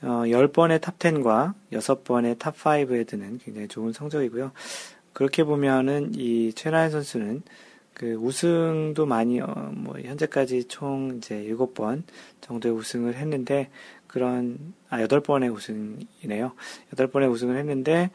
어, 0.02 0.24
10번의 0.26 0.80
top10과 0.80 1.54
6번의 1.72 2.38
top5에 2.38 3.08
드는 3.08 3.40
굉장히 3.40 3.68
좋은 3.68 3.94
성적이고요. 3.94 4.52
그렇게 5.14 5.44
보면은 5.44 6.12
이 6.16 6.54
최나연 6.54 6.92
선수는 6.92 7.42
그 8.00 8.14
우승도 8.14 9.06
많이, 9.06 9.42
어, 9.42 9.74
뭐, 9.74 10.00
현재까지 10.00 10.70
총 10.70 11.18
이제 11.18 11.36
7번 11.50 12.04
정도의 12.40 12.74
우승을 12.74 13.16
했는데, 13.16 13.70
그런, 14.08 14.74
아, 14.90 15.00
8번의 15.00 15.54
우승이네요. 15.54 16.54
8번의 16.96 17.30
우승을 17.30 17.58
했는데, 17.58 18.10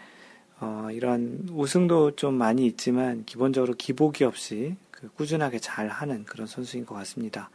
어, 0.59 0.89
이런 0.91 1.47
우승도 1.53 2.17
좀 2.17 2.33
많이 2.33 2.65
있지만 2.65 3.27
기본적으로 3.27 3.75
기복이 3.75 4.25
없이 4.25 4.75
그 4.91 5.09
꾸준하게 5.09 5.59
잘 5.59 5.89
하는 5.89 6.25
그런 6.25 6.47
선수인 6.47 6.87
것 6.87 6.95
같습니다. 6.95 7.51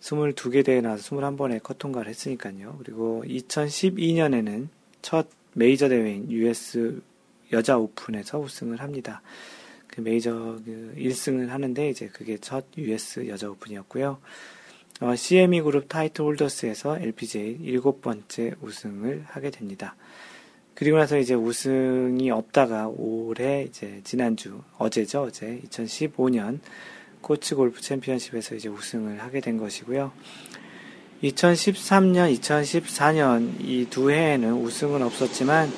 22개 0.00 0.62
대회 0.62 0.82
나와서 0.82 1.16
21번에 1.16 1.62
컷 1.62 1.78
통과를 1.78 2.10
했으니까요. 2.10 2.76
그리고 2.84 3.24
2012년에는 3.26 4.68
첫 5.00 5.28
메이저 5.54 5.88
대회인 5.88 6.30
US 6.30 7.00
여자 7.52 7.78
오픈에서 7.78 8.38
우승을 8.38 8.82
합니다. 8.82 9.22
그 9.88 10.00
메이저 10.00 10.32
그 10.64 10.94
1승을 10.96 11.48
하는데 11.48 11.88
이제 11.88 12.08
그게 12.12 12.38
첫 12.38 12.66
US 12.76 13.26
여자 13.28 13.50
오픈이었고요. 13.50 14.18
어, 15.00 15.14
CME 15.16 15.60
그룹 15.62 15.88
타이틀 15.88 16.24
홀더스에서 16.24 16.98
LPGA 16.98 17.58
일곱 17.62 18.00
번째 18.02 18.54
우승을 18.60 19.24
하게 19.26 19.50
됩니다. 19.50 19.96
그리고 20.74 20.98
나서 20.98 21.18
이제 21.18 21.34
우승이 21.34 22.30
없다가 22.30 22.88
올해 22.88 23.64
이제 23.64 24.00
지난주 24.04 24.60
어제죠 24.78 25.22
어제 25.22 25.60
2015년 25.68 26.60
코치 27.20 27.54
골프 27.54 27.80
챔피언십에서 27.80 28.54
이제 28.54 28.68
우승을 28.68 29.20
하게 29.20 29.40
된 29.40 29.58
것이고요. 29.58 30.12
2013년, 31.22 32.32
2014년 32.38 33.60
이 33.60 33.86
두 33.90 34.10
해에는 34.10 34.52
우승은 34.52 35.02
없었지만 35.02 35.68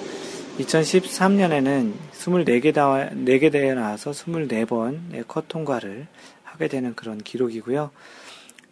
2013년에는 0.58 1.94
24개 2.12 2.74
다 2.74 3.08
4개 3.10 3.50
대회 3.50 3.74
나와서 3.74 4.10
24번의 4.10 5.26
컷 5.26 5.48
통과를 5.48 6.06
하게 6.42 6.68
되는 6.68 6.94
그런 6.94 7.18
기록이고요. 7.18 7.90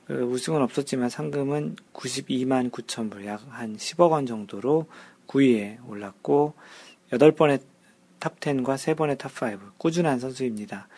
그 0.06 0.14
우승은 0.22 0.62
없었지만 0.62 1.08
상금은 1.10 1.76
92만 1.92 2.70
9천 2.70 3.10
불, 3.10 3.26
약 3.26 3.42
한 3.50 3.76
10억 3.76 4.10
원 4.10 4.26
정도로 4.26 4.86
9위에 5.26 5.88
올랐고 5.88 6.54
8번의 7.12 7.60
top10과 8.20 8.76
3번의 8.76 9.18
top5 9.18 9.58
꾸준한 9.78 10.18
선수입니다. 10.18 10.88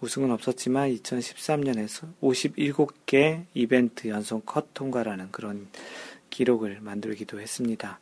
우승은 0.00 0.30
없었지만 0.30 0.94
2013년에 0.94 1.88
57개 2.20 3.44
이벤트 3.54 4.08
연속 4.08 4.46
컷 4.46 4.72
통과라는 4.74 5.30
그런 5.32 5.68
기록을 6.30 6.80
만들기도 6.80 7.40
했습니다. 7.40 8.00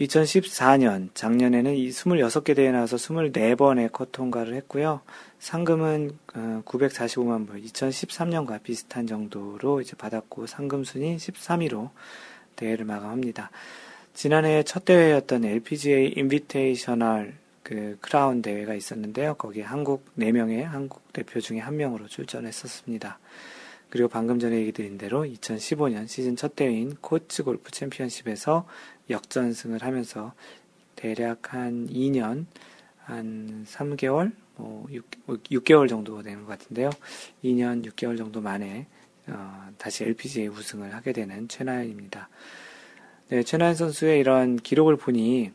2014년, 0.00 1.10
작년에는 1.14 1.74
이 1.74 1.90
26개 1.90 2.56
대회에 2.56 2.72
나와서 2.72 2.96
24번의 2.96 3.92
컷 3.92 4.12
통과를 4.12 4.54
했고요. 4.54 5.02
상금은 5.38 6.12
945만 6.64 7.42
어, 7.42 7.46
불, 7.46 7.62
2013년과 7.62 8.62
비슷한 8.62 9.06
정도로 9.06 9.80
이제 9.80 9.94
받았고, 9.96 10.46
상금 10.46 10.84
순위 10.84 11.16
13위로 11.16 11.90
대회를 12.56 12.86
마감합니다. 12.86 13.50
지난해 14.14 14.62
첫 14.62 14.84
대회였던 14.86 15.44
LPGA 15.44 16.14
Invitational 16.16 17.34
그 17.62 17.98
크라운 18.00 18.42
대회가 18.42 18.74
있었는데요. 18.74 19.34
거기에 19.34 19.62
한국 19.62 20.06
4명의 20.18 20.62
한국 20.62 21.12
대표 21.12 21.40
중에 21.40 21.58
한 21.58 21.76
명으로 21.76 22.08
출전했었습니다. 22.08 23.18
그리고 23.90 24.08
방금 24.08 24.38
전에 24.38 24.56
얘기 24.56 24.72
드린 24.72 24.96
대로 24.96 25.24
2015년 25.24 26.06
시즌 26.08 26.36
첫 26.36 26.54
대회인 26.54 26.96
코츠 27.00 27.42
골프 27.42 27.72
챔피언십에서 27.72 28.64
역전승을 29.10 29.82
하면서 29.82 30.32
대략 30.96 31.54
한 31.54 31.88
2년, 31.88 32.46
한 32.98 33.64
3개월, 33.68 34.32
뭐 34.56 34.86
6, 34.90 35.64
개월 35.64 35.88
정도 35.88 36.22
되는 36.22 36.44
것 36.44 36.48
같은데요. 36.48 36.90
2년 37.42 37.84
6개월 37.86 38.16
정도 38.16 38.40
만에 38.40 38.86
어, 39.26 39.68
다시 39.78 40.04
LPGA 40.04 40.48
우승을 40.48 40.94
하게 40.94 41.12
되는 41.12 41.48
최나연입니다. 41.48 42.28
네, 43.28 43.42
최나연 43.42 43.74
선수의 43.74 44.20
이런 44.20 44.56
기록을 44.56 44.96
보니 44.96 45.52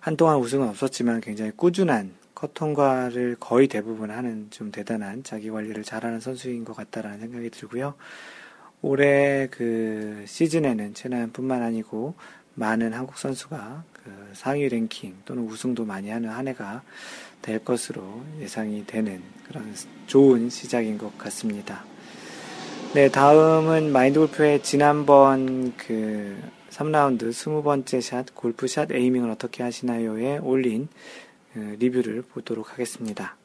한동안 0.00 0.38
우승은 0.38 0.68
없었지만 0.68 1.20
굉장히 1.20 1.50
꾸준한 1.52 2.12
컷 2.34 2.54
통과를 2.54 3.36
거의 3.38 3.68
대부분 3.68 4.10
하는 4.10 4.48
좀 4.50 4.70
대단한 4.72 5.22
자기 5.22 5.48
관리를 5.50 5.84
잘하는 5.84 6.20
선수인 6.20 6.64
것 6.64 6.74
같다라는 6.74 7.20
생각이 7.20 7.50
들고요. 7.50 7.94
올해 8.82 9.48
그 9.50 10.24
시즌에는 10.26 10.94
최나연뿐만 10.94 11.62
아니고 11.62 12.14
많은 12.54 12.92
한국 12.92 13.16
선수가 13.16 13.84
그 13.92 14.10
상위 14.34 14.68
랭킹 14.68 15.18
또는 15.24 15.44
우승도 15.44 15.84
많이 15.84 16.10
하는 16.10 16.28
한 16.28 16.48
해가 16.48 16.82
될 17.40 17.64
것으로 17.64 18.22
예상이 18.40 18.84
되는 18.86 19.22
그런 19.46 19.74
좋은 20.06 20.50
시작인 20.50 20.98
것 20.98 21.16
같습니다. 21.16 21.84
네, 22.94 23.08
다음은 23.08 23.92
마인드 23.92 24.18
골프의 24.18 24.62
지난번 24.62 25.74
그 25.76 26.36
3라운드 26.70 27.30
20번째 27.30 28.00
샷, 28.00 28.34
골프 28.34 28.66
샷 28.66 28.90
에이밍을 28.90 29.30
어떻게 29.30 29.62
하시나요에 29.62 30.38
올린 30.38 30.88
그 31.54 31.76
리뷰를 31.78 32.22
보도록 32.22 32.72
하겠습니다. 32.72 33.36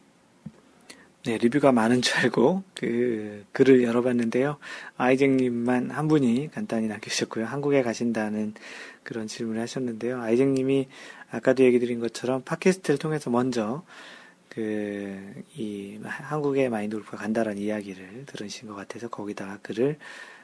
네, 1.27 1.37
리뷰가 1.37 1.73
많은 1.73 2.01
줄 2.01 2.15
알고 2.19 2.63
그 2.73 3.43
글을 3.51 3.83
열어봤는데요. 3.83 4.59
아이쟁님만 4.95 5.91
한 5.91 6.07
분이 6.07 6.51
간단히 6.53 6.87
남겨주셨고요. 6.87 7.43
한국에 7.43 7.81
가신다는 7.81 8.53
그런 9.03 9.27
질문을 9.27 9.61
하셨는데요. 9.63 10.21
아이쟁님이 10.21 10.87
아까도 11.29 11.65
얘기 11.65 11.79
드린 11.79 11.99
것처럼 11.99 12.43
팟캐스트를 12.43 12.97
통해서 12.97 13.29
먼저 13.29 13.83
그, 14.47 15.43
이, 15.57 15.99
한국에 16.01 16.69
마인드 16.69 16.95
골프가 16.95 17.17
간다라는 17.17 17.61
이야기를 17.61 18.23
들으신 18.27 18.69
것 18.69 18.75
같아서 18.75 19.09
거기다가 19.09 19.59
글을 19.61 19.97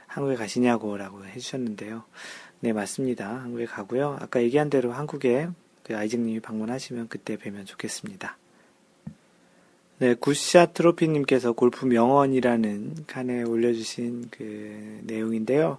한국에 0.07 0.35
가시냐고 0.35 0.97
라고 0.97 1.25
해주셨는데요. 1.25 2.03
네, 2.59 2.73
맞습니다. 2.73 3.29
한국에 3.29 3.67
가고요. 3.67 4.17
아까 4.19 4.43
얘기한 4.43 4.69
대로 4.69 4.91
한국에 4.91 5.47
그 5.81 5.95
아이징님이 5.95 6.41
방문하시면 6.41 7.07
그때 7.07 7.37
뵈면 7.37 7.67
좋겠습니다. 7.67 8.37
네, 9.99 10.15
굿샷 10.15 10.73
트로피님께서 10.73 11.53
골프 11.53 11.85
명언이라는 11.85 13.05
칸에 13.05 13.43
올려주신 13.43 14.29
그 14.31 14.99
내용인데요. 15.03 15.77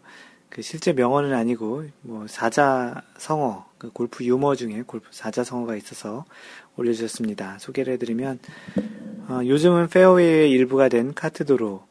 그 0.49 0.63
실제 0.63 0.93
명언은 0.93 1.35
아니고 1.35 1.85
뭐 2.03 2.27
사자성어, 2.29 3.67
그 3.77 3.91
골프 3.91 4.25
유머 4.25 4.55
중에 4.55 4.85
골프 4.87 5.09
사자성어가 5.11 5.75
있어서 5.77 6.25
올려주셨습니다. 6.77 7.59
소개를 7.59 7.95
해드리면 7.95 8.39
어, 9.29 9.41
요즘은 9.45 9.89
페어웨이의 9.89 10.51
일부가 10.51 10.89
된 10.89 11.13
카트도로 11.13 11.85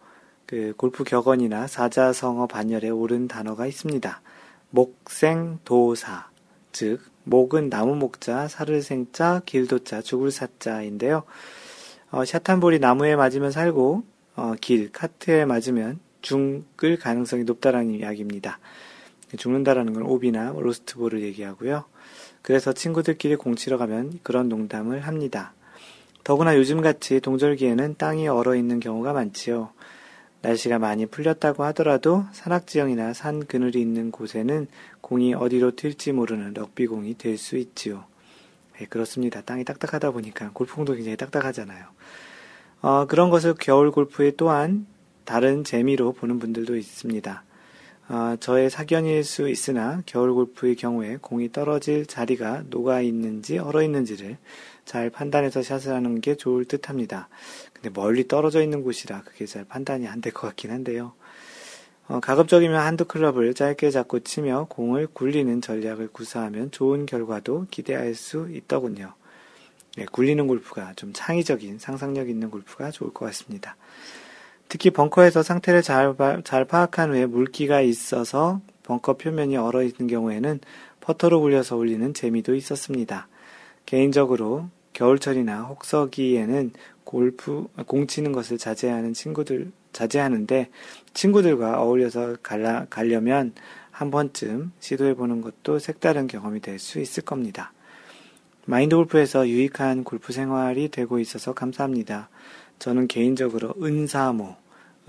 그 0.45 0.73
골프 0.77 1.03
격언이나 1.03 1.67
사자성어 1.67 2.47
반열에 2.47 2.89
오른 2.89 3.27
단어가 3.27 3.67
있습니다. 3.67 4.21
목생도사, 4.69 6.29
즉 6.71 7.01
목은 7.25 7.69
나무 7.69 7.95
목자, 7.95 8.47
살을 8.47 8.81
생자, 8.81 9.41
길도자, 9.45 10.01
죽을 10.01 10.31
사자인데요. 10.31 11.23
어, 12.13 12.23
샷한볼이 12.25 12.77
나무에 12.77 13.15
맞으면 13.15 13.49
살고 13.49 14.03
어, 14.35 14.53
길, 14.61 14.91
카트에 14.91 15.45
맞으면 15.45 15.99
죽을 16.21 16.99
가능성이 16.99 17.43
높다라는 17.43 17.89
이야기입니다. 17.95 18.59
죽는다라는 19.35 19.93
건 19.93 20.03
오비나 20.03 20.53
로스트볼을 20.55 21.23
얘기하고요. 21.23 21.85
그래서 22.43 22.71
친구들끼리 22.71 23.35
공 23.35 23.55
치러 23.55 23.79
가면 23.79 24.19
그런 24.21 24.47
농담을 24.47 24.99
합니다. 24.99 25.53
더구나 26.23 26.55
요즘같이 26.55 27.19
동절기에는 27.19 27.95
땅이 27.97 28.27
얼어 28.27 28.53
있는 28.55 28.79
경우가 28.79 29.11
많지요. 29.11 29.71
날씨가 30.43 30.77
많이 30.77 31.07
풀렸다고 31.07 31.63
하더라도 31.63 32.25
산악지형이나 32.31 33.13
산 33.13 33.47
그늘이 33.47 33.81
있는 33.81 34.11
곳에는 34.11 34.67
공이 35.01 35.33
어디로 35.33 35.71
튈지 35.71 36.11
모르는 36.11 36.53
럭비공이 36.53 37.17
될 37.17 37.39
수 37.39 37.57
있지요. 37.57 38.05
네, 38.79 38.85
그렇습니다. 38.87 39.41
땅이 39.41 39.65
딱딱하다 39.65 40.11
보니까 40.11 40.51
골프공도 40.53 40.93
굉장히 40.95 41.17
딱딱하잖아요. 41.17 41.85
어, 42.81 43.05
그런 43.07 43.29
것을 43.29 43.53
겨울 43.59 43.91
골프에 43.91 44.31
또한 44.35 44.85
다른 45.25 45.63
재미로 45.63 46.11
보는 46.13 46.39
분들도 46.39 46.75
있습니다. 46.75 47.43
어, 48.09 48.35
저의 48.39 48.69
사견일 48.69 49.23
수 49.23 49.47
있으나 49.49 50.01
겨울 50.05 50.33
골프의 50.33 50.75
경우에 50.75 51.17
공이 51.21 51.51
떨어질 51.51 52.05
자리가 52.05 52.63
녹아 52.69 52.99
있는지 53.01 53.57
얼어 53.57 53.81
있는지를 53.83 54.37
잘 54.85 55.09
판단해서 55.09 55.63
샷을 55.63 55.93
하는 55.93 56.19
게 56.19 56.35
좋을 56.35 56.65
듯 56.65 56.89
합니다. 56.89 57.29
근데 57.71 57.89
멀리 57.89 58.27
떨어져 58.27 58.61
있는 58.61 58.83
곳이라 58.83 59.21
그게 59.23 59.45
잘 59.45 59.63
판단이 59.63 60.07
안 60.07 60.19
될 60.19 60.33
것 60.33 60.47
같긴 60.47 60.71
한데요. 60.71 61.13
어, 62.07 62.19
가급적이면 62.19 62.79
한두 62.79 63.05
클럽을 63.05 63.53
짧게 63.53 63.89
잡고 63.89 64.19
치며 64.21 64.67
공을 64.69 65.07
굴리는 65.13 65.61
전략을 65.61 66.09
구사하면 66.09 66.69
좋은 66.71 67.05
결과도 67.05 67.67
기대할 67.71 68.13
수 68.13 68.49
있더군요. 68.51 69.13
네, 69.95 70.05
굴리는 70.11 70.45
골프가 70.47 70.93
좀 70.95 71.11
창의적인 71.13 71.79
상상력 71.79 72.29
있는 72.29 72.49
골프가 72.49 72.91
좋을 72.91 73.13
것 73.13 73.25
같습니다. 73.27 73.77
특히 74.67 74.89
벙커에서 74.89 75.43
상태를 75.43 75.81
잘, 75.81 76.15
잘 76.43 76.65
파악한 76.65 77.11
후에 77.11 77.25
물기가 77.25 77.79
있어서 77.81 78.59
벙커 78.83 79.13
표면이 79.13 79.55
얼어 79.55 79.83
있는 79.83 80.07
경우에는 80.07 80.59
퍼터로 80.99 81.41
굴려서 81.41 81.77
올리는 81.77 82.13
재미도 82.13 82.55
있었습니다. 82.55 83.27
개인적으로 83.85 84.67
겨울철이나 84.93 85.63
혹서기에는 85.63 86.71
골프, 87.03 87.67
공 87.85 88.07
치는 88.07 88.31
것을 88.31 88.57
자제하는 88.57 89.13
친구들, 89.13 89.71
자제하는데 89.93 90.69
친구들과 91.13 91.81
어울려서 91.81 92.37
갈라, 92.43 92.85
가려면 92.89 93.53
한 93.91 94.09
번쯤 94.11 94.71
시도해보는 94.79 95.41
것도 95.41 95.79
색다른 95.79 96.27
경험이 96.27 96.59
될 96.59 96.79
수 96.79 96.99
있을 96.99 97.23
겁니다. 97.23 97.71
마인드 98.65 98.95
골프에서 98.95 99.47
유익한 99.47 100.03
골프 100.03 100.33
생활이 100.33 100.89
되고 100.89 101.19
있어서 101.19 101.53
감사합니다. 101.53 102.29
저는 102.79 103.07
개인적으로 103.07 103.73
은사모, 103.81 104.55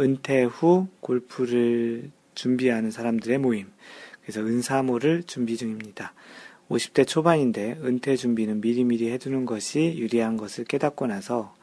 은퇴 0.01 0.43
후 0.45 0.89
골프를 1.01 2.11
준비하는 2.35 2.91
사람들의 2.91 3.39
모임, 3.39 3.69
그래서 4.23 4.41
은사모를 4.41 5.23
준비 5.25 5.57
중입니다. 5.57 6.13
50대 6.69 7.07
초반인데 7.07 7.79
은퇴 7.85 8.17
준비는 8.17 8.61
미리미리 8.61 9.11
해두는 9.13 9.47
것이 9.47 9.95
유리한 9.97 10.37
것을 10.37 10.65
깨닫고 10.65 11.07
나서 11.07 11.55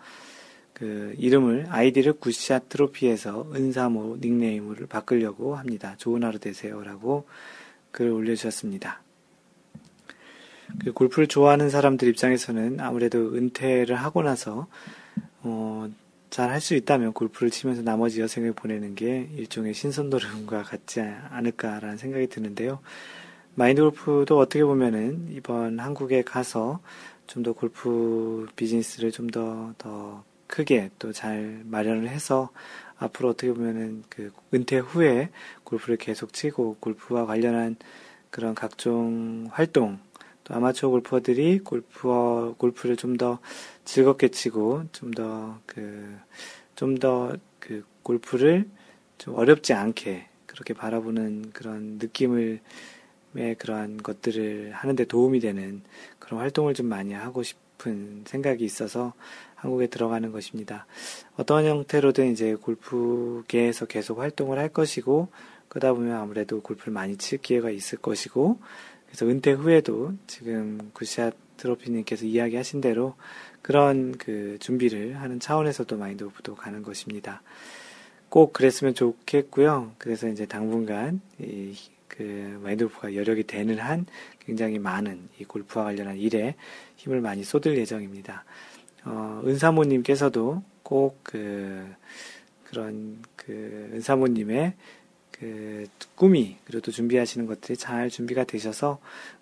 그 0.81 1.13
이름을 1.19 1.67
아이디를 1.69 2.13
굿샷 2.13 2.67
트로피에서 2.69 3.51
은사모 3.53 4.17
닉네임을 4.19 4.87
바꾸려고 4.87 5.55
합니다. 5.55 5.93
좋은 5.99 6.23
하루 6.23 6.39
되세요라고 6.39 7.27
글을 7.91 8.09
올려주셨습니다. 8.09 9.03
그 10.83 10.91
골프를 10.91 11.27
좋아하는 11.27 11.69
사람들 11.69 12.07
입장에서는 12.07 12.79
아무래도 12.79 13.35
은퇴를 13.35 13.95
하고 13.95 14.23
나서 14.23 14.65
어, 15.43 15.87
잘 16.31 16.49
할 16.49 16.59
수 16.61 16.73
있다면 16.73 17.13
골프를 17.13 17.51
치면서 17.51 17.83
나머지 17.83 18.19
여생을 18.19 18.53
보내는 18.53 18.95
게 18.95 19.29
일종의 19.35 19.75
신선도름과 19.75 20.63
같지 20.63 21.01
않을까라는 21.01 21.97
생각이 21.97 22.25
드는데요. 22.25 22.79
마인드 23.53 23.83
골프도 23.83 24.39
어떻게 24.39 24.63
보면은 24.63 25.27
이번 25.29 25.79
한국에 25.79 26.23
가서 26.23 26.79
좀 27.27 27.43
더 27.43 27.53
골프 27.53 28.47
비즈니스를 28.55 29.11
좀 29.11 29.29
더, 29.29 29.73
더 29.77 30.23
크게 30.51 30.91
또 30.99 31.11
잘 31.13 31.61
마련을 31.65 32.09
해서 32.09 32.49
앞으로 32.97 33.29
어떻게 33.29 33.51
보면은 33.53 34.03
그 34.09 34.31
은퇴 34.53 34.77
후에 34.77 35.29
골프를 35.63 35.97
계속 35.97 36.33
치고 36.33 36.77
골프와 36.79 37.25
관련한 37.25 37.77
그런 38.29 38.53
각종 38.53 39.47
활동 39.51 39.99
또 40.43 40.53
아마추어 40.55 40.89
골퍼들이 40.89 41.59
골프 41.59 42.53
골프를 42.57 42.95
좀 42.97 43.17
더 43.17 43.39
즐겁게 43.85 44.27
치고 44.29 44.83
좀 44.91 45.11
더 45.11 45.55
그 45.65 46.17
좀더그 46.75 47.85
골프를 48.03 48.67
좀 49.17 49.35
어렵지 49.35 49.73
않게 49.73 50.27
그렇게 50.47 50.73
바라보는 50.73 51.51
그런 51.53 51.97
느낌을 52.01 52.59
의 53.33 53.55
그러한 53.55 53.97
것들을 53.97 54.73
하는데 54.73 55.05
도움이 55.05 55.39
되는 55.39 55.83
그런 56.19 56.41
활동을 56.41 56.73
좀 56.73 56.87
많이 56.87 57.13
하고 57.13 57.43
싶은 57.43 58.23
생각이 58.27 58.65
있어서 58.65 59.13
한국에 59.61 59.87
들어가는 59.87 60.31
것입니다. 60.31 60.85
어떤 61.37 61.65
형태로든 61.65 62.31
이제 62.31 62.55
골프계에서 62.55 63.85
계속 63.85 64.19
활동을 64.19 64.57
할 64.57 64.69
것이고, 64.69 65.29
그러다 65.67 65.93
보면 65.93 66.17
아무래도 66.17 66.61
골프를 66.61 66.91
많이 66.91 67.15
칠 67.17 67.37
기회가 67.37 67.69
있을 67.69 67.99
것이고, 67.99 68.59
그래서 69.05 69.27
은퇴 69.27 69.51
후에도 69.51 70.13
지금 70.25 70.91
굿샷 70.93 71.35
트로피님께서 71.57 72.25
이야기하신 72.25 72.81
대로 72.81 73.15
그런 73.61 74.17
그 74.17 74.57
준비를 74.59 75.21
하는 75.21 75.39
차원에서도 75.39 75.95
마인드 75.95 76.23
오프도 76.23 76.55
가는 76.55 76.81
것입니다. 76.81 77.43
꼭 78.29 78.53
그랬으면 78.53 78.95
좋겠고요. 78.95 79.93
그래서 79.99 80.27
이제 80.27 80.45
당분간 80.45 81.21
이 81.39 81.75
그 82.11 82.59
마인드 82.61 82.83
오프가 82.83 83.15
여력이 83.15 83.43
되는 83.43 83.79
한 83.79 84.05
굉장히 84.39 84.79
많은 84.79 85.29
이 85.39 85.45
골프와 85.45 85.85
관련한 85.85 86.17
일에 86.17 86.55
힘을 86.97 87.21
많이 87.21 87.43
쏟을 87.43 87.77
예정입니다. 87.77 88.43
어, 89.05 89.41
은사모님께서도 89.45 90.63
꼭 90.83 91.19
그, 91.23 91.85
그런 92.65 93.21
그 93.35 93.89
은사모님의 93.93 94.73
그 95.31 95.87
꿈이 96.15 96.57
그래도 96.65 96.91
준비하시는 96.91 97.47
것들이 97.47 97.77
잘 97.77 98.09
준비가 98.09 98.43
되셔서 98.43 98.99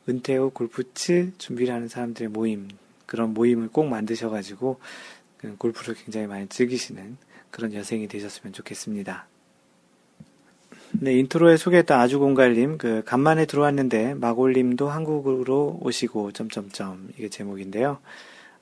은퇴 0.07 0.37
후 0.37 0.49
골프 0.51 0.93
칠 0.93 1.33
준비를 1.37 1.73
하는 1.73 1.87
사람들의 1.87 2.29
모임 2.29 2.69
그런 3.05 3.33
모임을 3.33 3.69
꼭 3.69 3.87
만드셔가지고 3.87 4.79
그 5.37 5.55
골프를 5.57 5.95
굉장히 5.95 6.27
많이 6.27 6.47
즐기시는 6.47 7.17
그런 7.51 7.73
여생이 7.73 8.07
되셨으면 8.07 8.53
좋겠습니다. 8.53 9.27
네, 10.91 11.13
인트로에 11.13 11.57
소개했던 11.57 11.99
아주공갈님, 11.99 12.79
그, 12.79 13.03
간만에 13.05 13.45
들어왔는데, 13.45 14.15
마골님도 14.15 14.89
한국으로 14.89 15.77
오시고, 15.81 16.31
점점점, 16.31 17.09
이게 17.15 17.29
제목인데요. 17.29 17.99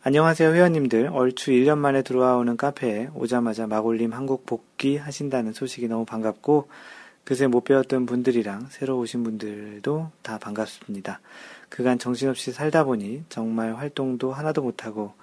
안녕하세요, 0.03 0.53
회원님들. 0.53 1.09
얼추 1.11 1.51
1년 1.51 1.79
만에 1.79 2.03
들어와 2.03 2.37
오는 2.37 2.55
카페에 2.55 3.09
오자마자 3.15 3.65
마골님 3.65 4.13
한국 4.13 4.45
복귀 4.45 4.95
하신다는 4.95 5.53
소식이 5.53 5.87
너무 5.87 6.05
반갑고, 6.05 6.69
그새 7.23 7.47
못 7.47 7.63
배웠던 7.63 8.05
분들이랑 8.05 8.67
새로 8.69 8.99
오신 8.99 9.23
분들도 9.23 10.11
다 10.21 10.37
반갑습니다. 10.37 11.19
그간 11.67 11.97
정신없이 11.97 12.51
살다 12.51 12.83
보니 12.83 13.23
정말 13.27 13.73
활동도 13.73 14.31
하나도 14.31 14.61
못하고, 14.61 15.13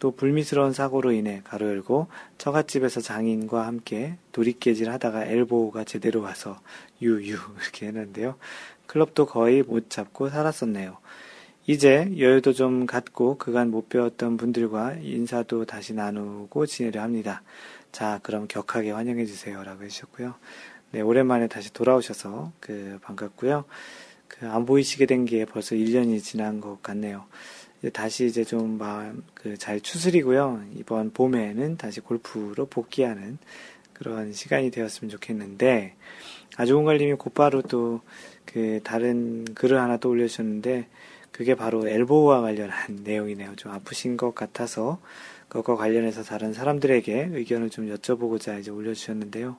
또 0.00 0.10
불미스러운 0.10 0.72
사고로 0.72 1.12
인해 1.12 1.40
가로 1.44 1.68
열고 1.68 2.08
처갓집에서 2.36 3.00
장인과 3.00 3.64
함께 3.64 4.16
도리깨질 4.32 4.90
하다가 4.90 5.24
엘보가 5.24 5.84
제대로 5.84 6.20
와서 6.20 6.58
유유 7.00 7.20
이렇게 7.62 7.86
했는데요. 7.86 8.34
클럽도 8.86 9.26
거의 9.26 9.62
못 9.62 9.88
잡고 9.88 10.28
살았었네요. 10.28 10.98
이제 11.66 12.12
여유도 12.16 12.52
좀 12.52 12.86
갖고 12.86 13.38
그간 13.38 13.70
못 13.70 13.88
배웠던 13.88 14.36
분들과 14.36 14.94
인사도 15.02 15.64
다시 15.64 15.94
나누고 15.94 16.66
지내려 16.66 17.02
합니다. 17.02 17.42
자, 17.90 18.20
그럼 18.22 18.46
격하게 18.46 18.92
환영해 18.92 19.26
주세요. 19.26 19.62
라고 19.64 19.82
해주셨고요. 19.84 20.34
네, 20.92 21.00
오랜만에 21.00 21.48
다시 21.48 21.72
돌아오셔서 21.72 22.52
그 22.60 22.98
반갑고요. 23.02 23.64
그 24.28 24.46
안 24.46 24.66
보이시게 24.66 25.06
된 25.06 25.24
게 25.24 25.44
벌써 25.44 25.74
1년이 25.74 26.22
지난 26.22 26.60
것 26.60 26.82
같네요. 26.82 27.24
이제 27.78 27.90
다시 27.90 28.26
이제 28.26 28.44
좀 28.44 28.78
마음 28.78 29.24
그 29.34 29.56
잘 29.56 29.80
추스리고요. 29.80 30.62
이번 30.76 31.10
봄에는 31.12 31.76
다시 31.78 32.00
골프로 32.00 32.66
복귀하는 32.66 33.38
그런 33.92 34.32
시간이 34.32 34.70
되었으면 34.70 35.10
좋겠는데 35.10 35.94
아주공갈님이 36.56 37.14
곧바로 37.14 37.62
또 37.62 38.02
그 38.46 38.80
다른 38.84 39.44
글을 39.44 39.78
하나 39.78 39.96
또 39.98 40.08
올려주셨는데 40.10 40.86
그게 41.36 41.54
바로 41.54 41.86
엘보와 41.86 42.40
관련한 42.40 43.00
내용이네요. 43.04 43.56
좀 43.56 43.70
아프신 43.72 44.16
것 44.16 44.34
같아서 44.34 44.98
그것과 45.48 45.76
관련해서 45.76 46.22
다른 46.22 46.54
사람들에게 46.54 47.28
의견을 47.32 47.68
좀 47.68 47.94
여쭤보고자 47.94 48.58
이제 48.58 48.70
올려주셨는데요. 48.70 49.56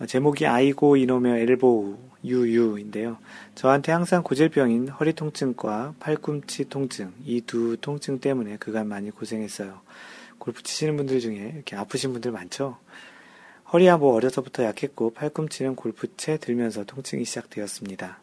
어, 0.00 0.06
제목이 0.06 0.46
아이고 0.46 0.96
이놈의 0.96 1.42
엘보우 1.42 1.98
유유인데요. 2.24 3.18
저한테 3.54 3.92
항상 3.92 4.22
고질병인 4.22 4.88
허리 4.88 5.12
통증과 5.12 5.94
팔꿈치 6.00 6.70
통증 6.70 7.12
이 7.26 7.42
두 7.42 7.76
통증 7.78 8.18
때문에 8.18 8.56
그간 8.56 8.88
많이 8.88 9.10
고생했어요. 9.10 9.80
골프 10.38 10.62
치시는 10.62 10.96
분들 10.96 11.20
중에 11.20 11.52
이렇게 11.54 11.76
아프신 11.76 12.12
분들 12.12 12.32
많죠. 12.32 12.78
허리야 13.74 13.98
뭐 13.98 14.14
어려서부터 14.14 14.64
약했고 14.64 15.10
팔꿈치는 15.12 15.76
골프채 15.76 16.38
들면서 16.38 16.84
통증이 16.84 17.26
시작되었습니다. 17.26 18.20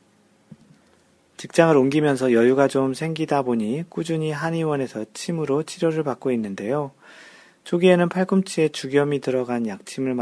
직장을 1.38 1.76
옮기면서 1.78 2.34
여유가 2.34 2.68
좀 2.68 2.94
생기다 2.94 3.44
보니 3.44 3.84
꾸준히 3.90 4.32
한의원에서 4.32 5.06
침으로 5.14 5.64
치료를 5.64 6.04
받고 6.04 6.32
있는데요. 6.32 6.92
초기에는 7.64 8.10
팔꿈치에 8.10 8.70
주겸이 8.70 9.20
들어간 9.20 9.68
약침을 9.68 10.16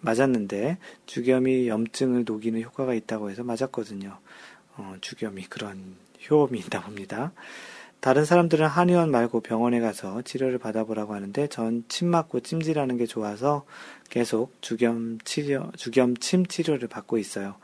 맞았는데 0.00 0.78
주겸이 1.06 1.68
염증을 1.68 2.24
녹이는 2.24 2.62
효과가 2.62 2.94
있다고 2.94 3.30
해서 3.30 3.42
맞았거든요. 3.42 4.16
어, 4.76 4.94
주겸이 5.00 5.44
그런 5.44 5.96
효험이 6.30 6.60
있다 6.60 6.80
봅니다. 6.82 7.32
다른 8.00 8.24
사람들은 8.24 8.66
한의원 8.66 9.10
말고 9.10 9.40
병원에 9.40 9.78
가서 9.80 10.22
치료를 10.22 10.58
받아보라고 10.58 11.14
하는데 11.14 11.46
전 11.48 11.84
침 11.88 12.08
맞고 12.08 12.40
찜질하는 12.40 12.96
게 12.96 13.06
좋아서 13.06 13.64
계속 14.08 14.52
주겸 14.60 15.18
치료, 15.24 15.70
주겸 15.76 16.16
침 16.16 16.46
치료를 16.46 16.88
받고 16.88 17.18
있어요. 17.18 17.56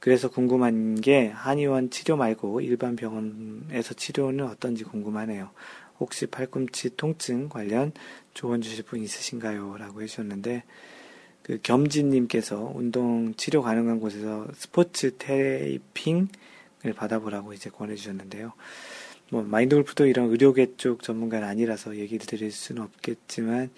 그래서 0.00 0.30
궁금한 0.30 1.00
게 1.00 1.28
한의원 1.28 1.90
치료 1.90 2.16
말고 2.16 2.62
일반 2.62 2.96
병원에서 2.96 3.94
치료는 3.94 4.46
어떤지 4.46 4.82
궁금하네요. 4.84 5.50
혹시 5.98 6.26
팔꿈치 6.26 6.96
통증 6.96 7.48
관련 7.50 7.92
조언 8.32 8.62
주실 8.62 8.84
분 8.84 9.02
있으신가요? 9.02 9.76
라고 9.78 10.00
해주셨는데, 10.02 10.62
그 11.42 11.58
겸진님께서 11.62 12.72
운동 12.74 13.34
치료 13.36 13.60
가능한 13.62 14.00
곳에서 14.00 14.46
스포츠 14.54 15.16
테이핑을 15.18 16.28
받아보라고 16.96 17.52
이제 17.52 17.68
권해주셨는데요. 17.68 18.52
뭐, 19.30 19.42
마인드 19.42 19.74
골프도 19.76 20.06
이런 20.06 20.30
의료계 20.30 20.76
쪽 20.78 21.02
전문가는 21.02 21.46
아니라서 21.46 21.96
얘기를 21.96 22.24
드릴 22.26 22.50
수는 22.50 22.82
없겠지만, 22.82 23.70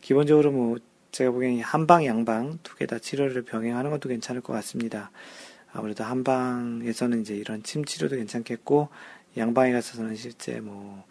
기본적으로 0.00 0.50
뭐, 0.52 0.78
제가 1.12 1.32
보기엔 1.32 1.60
한방, 1.60 2.06
양방 2.06 2.60
두 2.62 2.76
개 2.76 2.86
다 2.86 2.98
치료를 2.98 3.42
병행하는 3.42 3.90
것도 3.90 4.08
괜찮을 4.08 4.40
것 4.40 4.52
같습니다. 4.54 5.10
아무래도 5.72 6.04
한방에서는 6.04 7.20
이제 7.20 7.34
이런 7.34 7.62
침 7.62 7.84
치료도 7.84 8.16
괜찮겠고 8.16 8.88
양방에 9.36 9.72
가서는 9.72 10.16
실제 10.16 10.60
뭐 10.60 11.04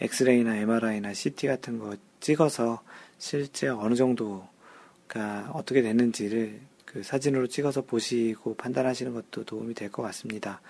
엑스레이나 0.00 0.56
MRI나 0.56 1.14
CT 1.14 1.46
같은 1.46 1.78
거 1.78 1.96
찍어서 2.20 2.82
실제 3.18 3.68
어느 3.68 3.94
정도가 3.94 5.50
어떻게 5.52 5.82
됐는지를 5.82 6.60
그 6.84 7.02
사진으로 7.02 7.46
찍어서 7.46 7.82
보시고 7.82 8.56
판단하시는 8.56 9.14
것도 9.14 9.44
도움이 9.44 9.74
될 9.74 9.90
것 9.90 10.02
같습니다. 10.02 10.60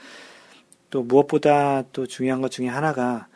또 0.91 1.03
무엇보다 1.03 1.84
또 1.93 2.07
중요한 2.07 2.41
것 2.43 2.51
중에 2.51 2.66
하나가 2.68 3.28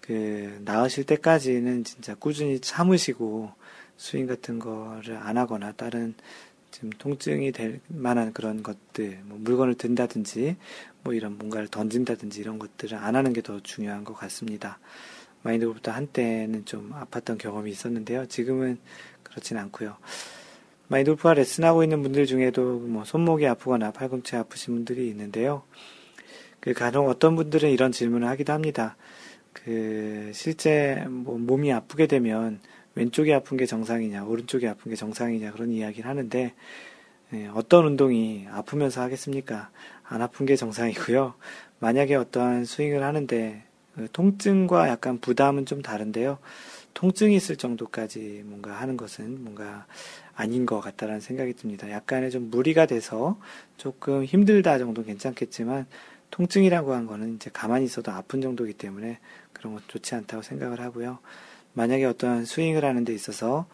그 0.00 0.60
나으실 0.64 1.04
때까지는 1.04 1.84
진짜 1.84 2.14
꾸준히 2.16 2.58
참으시고 2.58 3.52
스윙 3.96 4.26
같은 4.26 4.58
거를 4.58 5.16
안 5.16 5.38
하거나 5.38 5.72
다른 5.72 6.14
지금 6.72 6.90
통증이 6.90 7.52
될 7.52 7.80
만한 7.86 8.32
그런 8.32 8.62
것들, 8.62 9.20
뭐 9.24 9.38
물건을 9.40 9.74
든다든지, 9.74 10.56
뭐 11.04 11.14
이런 11.14 11.38
뭔가를 11.38 11.68
던진다든지 11.68 12.40
이런 12.40 12.58
것들을 12.58 12.98
안 12.98 13.14
하는 13.14 13.32
게 13.32 13.42
더 13.42 13.60
중요한 13.60 14.04
것 14.04 14.14
같습니다. 14.14 14.78
마인드골프도 15.42 15.90
한때는 15.90 16.64
좀 16.64 16.92
아팠던 16.92 17.38
경험이 17.38 17.70
있었는데요. 17.70 18.26
지금은 18.26 18.78
그렇진 19.22 19.58
않고요. 19.58 19.96
마인드골프가 20.88 21.34
레슨하고 21.34 21.82
있는 21.82 22.02
분들 22.02 22.26
중에도 22.26 22.78
뭐 22.78 23.04
손목이 23.04 23.46
아프거나 23.46 23.92
팔꿈치 23.92 24.36
아프신 24.36 24.74
분들이 24.74 25.08
있는데요. 25.08 25.62
그 26.60 26.72
간혹 26.72 27.08
어떤 27.08 27.34
분들은 27.34 27.70
이런 27.70 27.92
질문을 27.92 28.28
하기도 28.28 28.52
합니다. 28.52 28.96
그 29.52 30.30
실제 30.32 31.04
뭐 31.08 31.38
몸이 31.38 31.72
아프게 31.72 32.06
되면 32.06 32.60
왼쪽이 32.94 33.32
아픈 33.32 33.56
게 33.56 33.66
정상이냐, 33.66 34.24
오른쪽이 34.24 34.66
아픈 34.68 34.90
게 34.90 34.96
정상이냐 34.96 35.52
그런 35.52 35.70
이야기를 35.70 36.08
하는데 36.08 36.54
예, 37.34 37.46
어떤 37.54 37.86
운동이 37.86 38.46
아프면서 38.50 39.00
하겠습니까? 39.00 39.70
안 40.04 40.20
아픈 40.20 40.44
게 40.44 40.56
정상이고요. 40.56 41.34
만약에 41.78 42.14
어떠한 42.14 42.66
스윙을 42.66 43.02
하는데 43.02 43.62
그 43.94 44.08
통증과 44.12 44.88
약간 44.88 45.18
부담은 45.18 45.66
좀 45.66 45.80
다른데요. 45.82 46.38
통증이 46.94 47.34
있을 47.34 47.56
정도까지 47.56 48.42
뭔가 48.44 48.72
하는 48.72 48.96
것은 48.96 49.42
뭔가 49.42 49.86
아닌 50.34 50.66
것 50.66 50.80
같다라는 50.80 51.20
생각이 51.20 51.54
듭니다. 51.54 51.90
약간의 51.90 52.30
좀 52.30 52.50
무리가 52.50 52.86
돼서 52.86 53.38
조금 53.76 54.24
힘들다 54.24 54.78
정도 54.78 55.02
괜찮겠지만 55.02 55.86
통증이라고 56.30 56.92
한 56.94 57.06
거는 57.06 57.36
이제 57.36 57.50
가만히 57.52 57.84
있어도 57.84 58.12
아픈 58.12 58.40
정도이기 58.40 58.74
때문에 58.74 59.18
그런 59.52 59.74
것 59.74 59.86
좋지 59.88 60.14
않다고 60.14 60.42
생각을 60.42 60.80
하고요. 60.80 61.18
만약에 61.74 62.04
어떤 62.04 62.44
스윙을 62.44 62.84
하는 62.84 63.04
데 63.04 63.12
있어서 63.14 63.66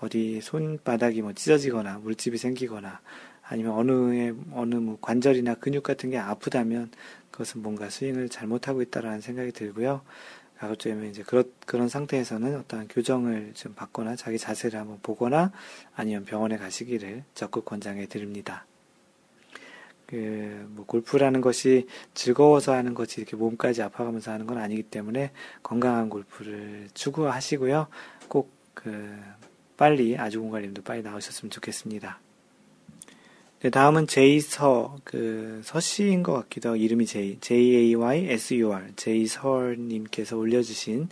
어디 0.00 0.40
손바닥이 0.40 1.22
뭐 1.22 1.32
찢어지거나 1.32 1.98
물집이 1.98 2.36
생기거나 2.36 3.00
아니면 3.42 3.72
어느 3.72 4.34
어느 4.52 4.74
뭐 4.76 4.98
관절이나 5.00 5.54
근육 5.56 5.82
같은 5.82 6.10
게 6.10 6.18
아프다면 6.18 6.90
그것은 7.30 7.62
뭔가 7.62 7.90
스윙을 7.90 8.28
잘못하고 8.28 8.82
있다라는 8.82 9.20
생각이 9.20 9.52
들고요. 9.52 10.02
가급적이면 10.58 11.10
이제 11.10 11.22
그런 11.22 11.44
그런 11.66 11.88
상태에서는 11.88 12.56
어떤 12.56 12.88
교정을 12.88 13.52
좀 13.54 13.74
받거나 13.74 14.16
자기 14.16 14.38
자세를 14.38 14.78
한번 14.78 14.98
보거나 15.02 15.52
아니면 15.94 16.24
병원에 16.24 16.56
가시기를 16.56 17.24
적극 17.34 17.64
권장해 17.64 18.06
드립니다. 18.06 18.66
그, 20.06 20.66
뭐, 20.70 20.84
골프라는 20.86 21.40
것이 21.40 21.86
즐거워서 22.14 22.72
하는 22.72 22.94
것이 22.94 23.20
이렇게 23.20 23.36
몸까지 23.36 23.82
아파가면서 23.82 24.32
하는 24.32 24.46
건 24.46 24.58
아니기 24.58 24.82
때문에 24.82 25.32
건강한 25.62 26.08
골프를 26.08 26.88
추구하시고요. 26.94 27.86
꼭, 28.28 28.50
그, 28.74 29.16
빨리, 29.76 30.16
아주공관님도 30.16 30.82
빨리 30.82 31.02
나오셨으면 31.02 31.50
좋겠습니다. 31.50 32.20
네, 33.60 33.70
다음은 33.70 34.06
제이서, 34.06 34.98
그, 35.04 35.62
서씨인 35.64 36.22
것 36.22 36.34
같기도 36.34 36.70
하고, 36.70 36.76
이름이 36.76 37.06
제이, 37.06 37.38
J-A-Y-S-U-R, 37.40 38.92
제이설님께서 38.96 40.36
올려주신, 40.36 41.08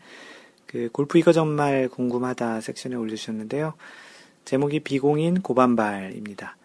그, 0.66 0.90
골프 0.93 1.18
이거 1.18 1.32
정말 1.32 1.88
궁금하다 1.88 2.61
섹션에 2.61 2.95
올려주셨는데요. 2.95 3.74
제목이 4.45 4.80
비공인 4.80 5.40
고반발입니다. 5.40 6.57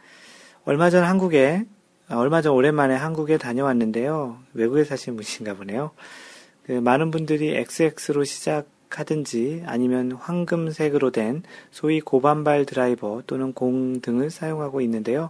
얼마 0.65 0.89
전 0.89 1.05
한국에, 1.05 1.65
얼마 2.09 2.41
전 2.41 2.53
오랜만에 2.53 2.95
한국에 2.95 3.37
다녀왔는데요. 3.37 4.37
외국에 4.53 4.85
사시는 4.85 5.17
분이신가 5.17 5.55
보네요. 5.55 5.91
그, 6.63 6.71
많은 6.71 7.11
분들이 7.11 7.53
XX로 7.55 8.23
시작하든지 8.23 9.63
아니면 9.65 10.13
황금색으로 10.13 11.11
된 11.11 11.43
소위 11.69 11.99
고반발 11.99 12.65
드라이버 12.65 13.23
또는 13.27 13.51
공 13.51 13.99
등을 13.99 14.29
사용하고 14.29 14.79
있는데요. 14.81 15.29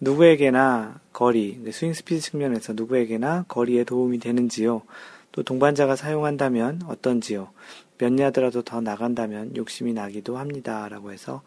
누구에게나 0.00 0.98
거리, 1.12 1.60
스윙 1.70 1.92
스피드 1.92 2.20
측면에서 2.20 2.72
누구에게나 2.72 3.44
거리에 3.46 3.84
도움이 3.84 4.18
되는지요. 4.18 4.82
또 5.30 5.42
동반자가 5.44 5.94
사용한다면 5.94 6.82
어떤지요. 6.88 7.50
몇 7.98 8.18
야드라도 8.18 8.62
더 8.62 8.80
나간다면 8.80 9.56
욕심이 9.56 9.92
나기도 9.92 10.38
합니다. 10.38 10.88
라고 10.88 11.12
해서 11.12 11.42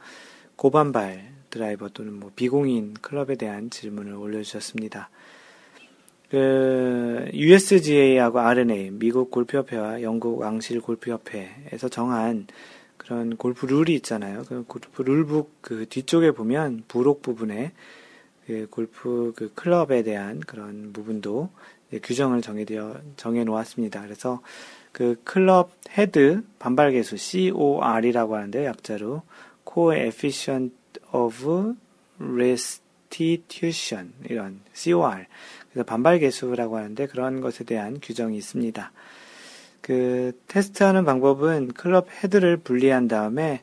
고반발 0.56 1.33
드라이버 1.54 1.88
또는 1.90 2.14
뭐 2.14 2.32
비공인 2.36 2.96
클럽에 2.96 3.36
대한 3.36 3.70
질문을 3.70 4.16
올려주셨습니다. 4.16 5.12
그 6.30 7.30
USGA하고 7.32 8.40
RNA, 8.40 8.90
미국 8.94 9.30
골프협회와 9.30 10.02
영국 10.02 10.40
왕실 10.40 10.82
골프협회에서 10.82 11.90
정한 11.90 12.48
그런 12.98 13.38
골프 13.38 13.68
룰이 13.68 13.94
있잖아요. 13.98 14.44
그 14.50 14.64
골프 14.68 15.04
룰북 15.04 15.52
그 15.62 15.86
뒤쪽에 15.88 16.32
보면 16.32 16.86
부록 16.88 17.22
부분에 17.22 17.72
그 18.48 18.66
골프 18.72 19.34
그 19.36 19.52
클럽에 19.54 20.02
대한 20.02 20.40
그런 20.40 20.92
부분도 20.92 21.52
규정을 22.02 22.42
정해되어 22.42 22.96
정해 23.16 23.44
놓았습니다. 23.44 24.02
그래서 24.02 24.42
그 24.92 25.22
클럽 25.24 25.70
헤드 25.96 26.42
반발 26.58 26.92
계수 26.94 27.16
COR이라고 27.16 28.36
하는데 28.36 28.66
약자로 28.66 29.22
Coefficient 29.72 30.83
of 31.12 31.76
Restitution 32.20 34.14
이런 34.30 34.62
COR 34.74 35.26
그래서 35.72 35.86
반발 35.86 36.20
계수라고 36.20 36.78
하는데 36.78 37.08
그런 37.08 37.42
것에 37.42 37.64
대한 37.64 38.00
규정이 38.02 38.38
있습니다. 38.38 38.92
그 39.82 40.40
테스트하는 40.48 41.04
방법은 41.04 41.74
클럽 41.74 42.08
헤드를 42.10 42.58
분리한 42.58 43.08
다음에 43.08 43.62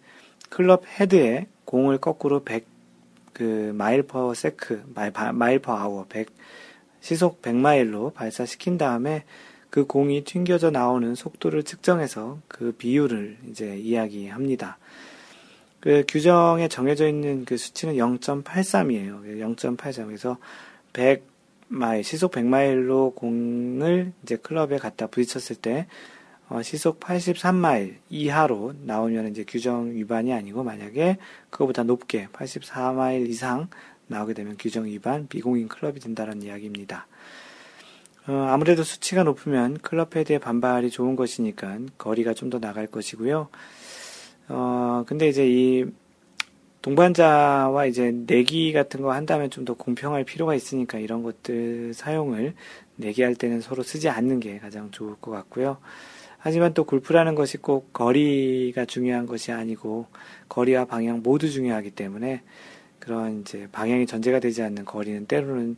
클럽 0.51 0.85
헤드에 0.87 1.47
공을 1.65 1.99
거꾸로 1.99 2.45
100 2.45 2.71
그 3.41 3.73
mile 3.75 4.03
per 4.03 4.35
sec, 4.35 4.93
mile, 4.95 5.13
mile 5.33 5.61
per 5.61 5.73
hour 5.73 6.05
100, 6.11 6.29
시속 7.01 7.41
100마일로 7.41 8.13
발사시킨 8.13 8.77
다음에 8.77 9.25
그 9.71 9.87
공이 9.87 10.25
튕겨져 10.25 10.71
나오는 10.71 11.15
속도를 11.15 11.63
측정해서 11.63 12.41
그 12.49 12.73
비율을 12.73 13.39
이제 13.49 13.79
이야기합니다. 13.79 14.77
그 15.81 16.05
규정에 16.07 16.69
정해져 16.69 17.09
있는 17.09 17.45
그 17.45 17.57
수치는 17.57 17.95
0.83이에요. 17.95 19.57
0.83. 19.57 20.07
그래서 20.07 20.37
100마일, 20.93 22.03
시속 22.03 22.33
100마일로 22.33 23.15
공을 23.15 24.13
이제 24.23 24.37
클럽에 24.37 24.79
갖다 24.79 25.07
부딪혔을 25.07 25.57
때 25.57 25.87
어, 26.49 26.63
시속 26.63 26.99
83마일 27.01 27.95
이하로 28.11 28.75
나오면 28.83 29.29
이제 29.29 29.45
규정 29.47 29.93
위반이 29.93 30.33
아니고 30.33 30.65
만약에 30.65 31.19
그거보다 31.49 31.85
높게 31.85 32.27
84마일 32.33 33.29
이상 33.29 33.69
나오게 34.09 34.35
되면 34.35 34.57
규정 34.59 34.87
위반 34.87 35.29
비공인 35.29 35.69
클럽이 35.69 36.01
된다는 36.01 36.43
이야기입니다. 36.43 37.07
어, 38.27 38.33
아무래도 38.51 38.83
수치가 38.83 39.23
높으면 39.23 39.79
클럽 39.79 40.17
헤드의 40.17 40.41
반발이 40.41 40.91
좋은 40.91 41.17
것이니까 41.17 41.79
거리가 41.97 42.35
좀 42.35 42.51
더 42.51 42.59
나갈 42.59 42.89
것이고요. 42.89 43.49
어, 44.53 45.05
근데 45.07 45.29
이제 45.29 45.49
이 45.49 45.87
동반자와 46.83 47.87
이제 47.87 48.11
내기 48.27 48.73
같은 48.73 49.01
거 49.03 49.13
한다면 49.13 49.49
좀 49.51 49.65
더 49.65 49.75
공평할 49.75 50.25
필요가 50.25 50.55
있으니까 50.55 50.99
이런 50.99 51.23
것들 51.23 51.95
사용을 51.95 52.55
내기할 52.97 53.35
때는 53.35 53.61
서로 53.61 53.83
쓰지 53.83 54.09
않는 54.09 54.41
게 54.41 54.59
가장 54.59 54.91
좋을 54.91 55.15
것 55.21 55.31
같고요. 55.31 55.79
하지만 56.39 56.73
또 56.75 56.85
골프라는 56.85 57.35
것이 57.35 57.59
꼭 57.59 57.93
거리가 57.93 58.87
중요한 58.87 59.27
것이 59.27 59.53
아니고 59.53 60.07
거리와 60.49 60.87
방향 60.87 61.23
모두 61.23 61.51
중요하기 61.51 61.91
때문에 61.93 62.43
그런 62.99 63.43
이제 63.43 63.69
방향이 63.71 64.07
전제가 64.07 64.41
되지 64.41 64.63
않는 64.63 64.85
거리는 64.87 65.27
때로는 65.27 65.77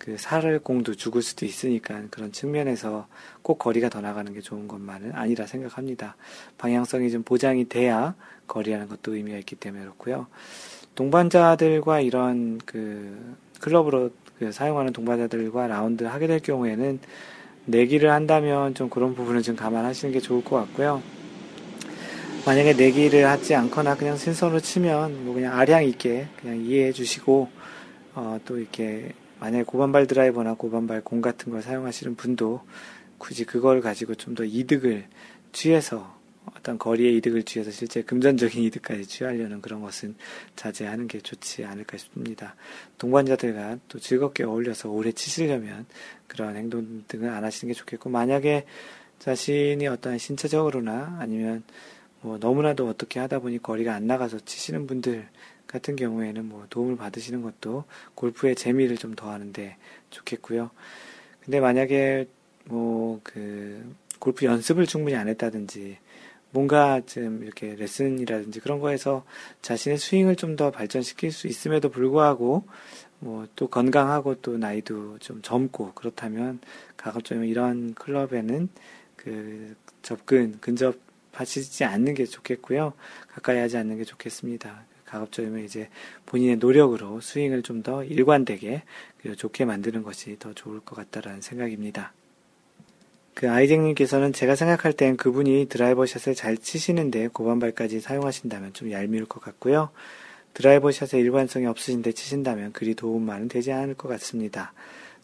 그 0.00 0.16
살을 0.16 0.60
공도 0.60 0.94
죽을 0.94 1.20
수도 1.20 1.44
있으니까 1.44 2.00
그런 2.10 2.32
측면에서 2.32 3.06
꼭 3.42 3.58
거리가 3.58 3.90
더 3.90 4.00
나가는 4.00 4.32
게 4.32 4.40
좋은 4.40 4.66
것만은 4.66 5.12
아니라 5.14 5.46
생각합니다. 5.46 6.16
방향성이 6.56 7.10
좀 7.10 7.22
보장이 7.22 7.68
돼야 7.68 8.14
거리라는 8.46 8.88
것도 8.88 9.14
의미가 9.14 9.36
있기 9.38 9.56
때문에 9.56 9.82
그렇고요. 9.82 10.26
동반자들과 10.94 12.00
이런 12.00 12.58
그 12.64 13.36
클럽으로 13.60 14.10
그 14.38 14.50
사용하는 14.50 14.94
동반자들과 14.94 15.66
라운드 15.66 16.04
하게 16.04 16.26
될 16.26 16.40
경우에는 16.40 16.98
내기를 17.66 18.10
한다면 18.10 18.74
좀 18.74 18.88
그런 18.88 19.14
부분을 19.14 19.42
좀 19.42 19.54
감안하시는 19.54 20.14
게 20.14 20.20
좋을 20.20 20.42
것 20.42 20.56
같고요. 20.56 21.02
만약에 22.46 22.72
내기를 22.72 23.26
하지 23.26 23.54
않거나 23.54 23.98
그냥 23.98 24.16
신선으로 24.16 24.60
치면 24.60 25.26
뭐 25.26 25.34
그냥 25.34 25.58
아량 25.58 25.84
있게 25.84 26.28
그냥 26.40 26.56
이해해 26.56 26.90
주시고 26.90 27.50
어, 28.14 28.40
또 28.46 28.58
이렇게 28.58 29.12
만약에 29.40 29.64
고반발 29.64 30.06
드라이버나 30.06 30.54
고반발 30.54 31.02
공 31.02 31.20
같은 31.20 31.50
걸 31.50 31.62
사용하시는 31.62 32.14
분도 32.14 32.60
굳이 33.18 33.44
그걸 33.44 33.80
가지고 33.80 34.14
좀 34.14 34.34
더 34.34 34.44
이득을 34.44 35.06
취해서 35.52 36.18
어떤 36.56 36.78
거리의 36.78 37.16
이득을 37.16 37.42
취해서 37.42 37.70
실제 37.70 38.02
금전적인 38.02 38.62
이득까지 38.64 39.06
취하려는 39.06 39.60
그런 39.60 39.80
것은 39.82 40.14
자제하는 40.56 41.06
게 41.06 41.20
좋지 41.20 41.64
않을까 41.64 41.96
싶습니다. 41.96 42.54
동반자들과 42.98 43.78
또 43.88 43.98
즐겁게 43.98 44.44
어울려서 44.44 44.90
오래 44.90 45.12
치시려면 45.12 45.86
그런 46.26 46.56
행동 46.56 47.04
등을 47.08 47.28
안 47.30 47.44
하시는 47.44 47.72
게 47.72 47.78
좋겠고, 47.78 48.10
만약에 48.10 48.66
자신이 49.18 49.86
어떤 49.86 50.18
신체적으로나 50.18 51.18
아니면 51.20 51.62
뭐 52.22 52.38
너무나도 52.38 52.88
어떻게 52.88 53.20
하다 53.20 53.40
보니 53.40 53.62
거리가 53.62 53.94
안 53.94 54.06
나가서 54.06 54.40
치시는 54.40 54.86
분들 54.86 55.28
같은 55.70 55.94
경우에는 55.96 56.48
뭐 56.48 56.66
도움을 56.68 56.96
받으시는 56.96 57.42
것도 57.42 57.84
골프의 58.16 58.56
재미를 58.56 58.96
좀 58.96 59.14
더하는데 59.14 59.76
좋겠고요. 60.10 60.70
근데 61.40 61.60
만약에 61.60 62.26
뭐 62.64 63.20
그 63.22 63.94
골프 64.18 64.44
연습을 64.44 64.86
충분히 64.86 65.16
안 65.16 65.28
했다든지 65.28 65.96
뭔가 66.52 67.00
좀 67.06 67.42
이렇게 67.42 67.74
레슨이라든지 67.76 68.60
그런 68.60 68.80
거에서 68.80 69.24
자신의 69.62 69.98
스윙을 69.98 70.36
좀 70.36 70.56
더 70.56 70.70
발전시킬 70.70 71.32
수 71.32 71.46
있음에도 71.46 71.88
불구하고 71.90 72.64
뭐 73.20 73.46
또 73.56 73.68
건강하고 73.68 74.40
또 74.42 74.58
나이도 74.58 75.18
좀 75.20 75.40
젊고 75.42 75.92
그렇다면 75.94 76.60
가급적이면 76.96 77.48
이런 77.48 77.94
클럽에는 77.94 78.68
그 79.16 79.74
접근 80.02 80.58
근접하시지 80.60 81.84
않는 81.84 82.14
게 82.14 82.24
좋겠고요. 82.26 82.94
가까이 83.28 83.58
하지 83.58 83.76
않는 83.76 83.98
게 83.98 84.04
좋겠습니다. 84.04 84.84
가급적이면 85.10 85.64
이제 85.64 85.88
본인의 86.26 86.56
노력으로 86.56 87.20
스윙을 87.20 87.62
좀 87.62 87.82
더 87.82 88.04
일관되게 88.04 88.82
그리고 89.20 89.36
좋게 89.36 89.64
만드는 89.64 90.02
것이 90.02 90.36
더 90.38 90.52
좋을 90.52 90.80
것 90.80 90.94
같다라는 90.96 91.40
생각입니다. 91.40 92.12
그 93.34 93.50
아이쟁님께서는 93.50 94.32
제가 94.34 94.54
생각할 94.54 94.92
땐 94.92 95.16
그분이 95.16 95.66
드라이버 95.70 96.04
샷을 96.04 96.34
잘 96.34 96.58
치시는데 96.58 97.28
고반발까지 97.28 98.00
사용하신다면 98.00 98.74
좀 98.74 98.90
얄미울 98.90 99.24
것 99.26 99.40
같고요. 99.40 99.90
드라이버 100.52 100.90
샷에 100.92 101.18
일관성이 101.20 101.66
없으신데 101.66 102.12
치신다면 102.12 102.72
그리 102.72 102.94
도움만은 102.94 103.48
되지 103.48 103.72
않을 103.72 103.94
것 103.94 104.08
같습니다. 104.08 104.72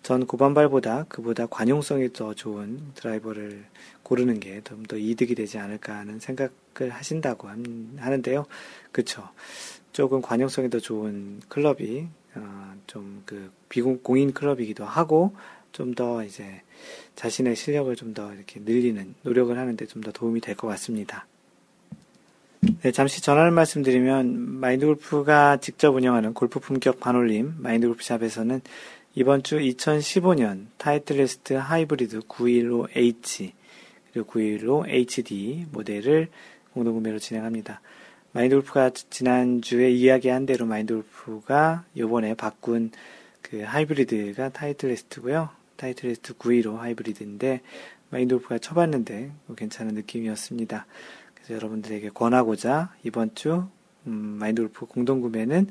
전 0.03 0.25
고반발보다 0.27 1.07
그보다 1.09 1.47
관용성이 1.47 2.13
더 2.13 2.33
좋은 2.33 2.81
드라이버를 2.95 3.65
고르는 4.05 4.39
게 4.41 4.61
좀 4.63 4.85
더 4.85 4.97
이득이 4.97 5.35
되지 5.35 5.59
않을까 5.59 5.97
하는 5.97 6.21
생각을 6.21 6.91
하신다고 6.91 7.49
하는데요. 7.99 8.47
그쵸. 8.93 9.29
조금 9.97 10.21
관용성이 10.21 10.69
더 10.69 10.79
좋은 10.79 11.41
클럽이, 11.49 12.07
어, 12.35 12.75
좀그 12.87 13.51
비공인 13.71 14.35
클럽이기도 14.35 14.85
하고, 14.85 15.35
좀 15.73 15.95
더 15.95 16.23
이제 16.23 16.61
자신의 17.15 17.57
실력을 17.57 17.95
좀 17.97 18.13
더 18.13 18.31
이렇게 18.35 18.61
늘리는 18.61 19.15
노력을 19.23 19.57
하는데 19.57 19.87
좀 19.87 20.03
더 20.03 20.13
도움이 20.13 20.43
될 20.43 20.55
것 20.55 20.69
같습니다. 20.69 21.27
네, 22.83 22.93
잠시 22.93 23.23
전화를 23.23 23.53
말씀드리면 23.53 24.39
마인드골프가 24.61 25.59
직접 25.59 25.95
운영하는 25.95 26.35
골프 26.35 26.61
품격 26.61 27.01
반올림 27.01 27.55
마인드골프샵에서는 27.57 28.61
이번 29.15 29.43
주 29.43 29.57
2015년 29.59 30.67
타이틀리스트 30.77 31.55
하이브리드 31.55 32.21
915H 32.21 33.53
그리고 34.13 34.31
915HD 34.31 35.73
모델을 35.73 36.29
공동 36.75 36.93
구매로 36.95 37.19
진행합니다. 37.19 37.81
마인드골프가 38.37 38.91
지난주에 38.91 39.91
이야기한 39.91 40.45
대로 40.45 40.67
마인드골프가 40.67 41.85
요번에 41.97 42.35
바꾼 42.35 42.91
그 43.41 43.63
하이브리드가 43.63 44.51
타이틀리스트고요. 44.51 45.49
타이틀리스트 45.77 46.37
915 46.37 46.77
하이브리드인데 46.77 47.63
마인드골프가 48.11 48.59
쳐봤는데 48.59 49.33
괜찮은 49.57 49.95
느낌이었습니다. 49.95 50.87
그래서 51.35 51.55
여러분들에게 51.55 52.11
권하고자 52.11 52.95
이번 53.05 53.35
주 53.35 53.69
음, 54.07 54.13
마인드골프 54.39 54.85
공동구매는 54.85 55.69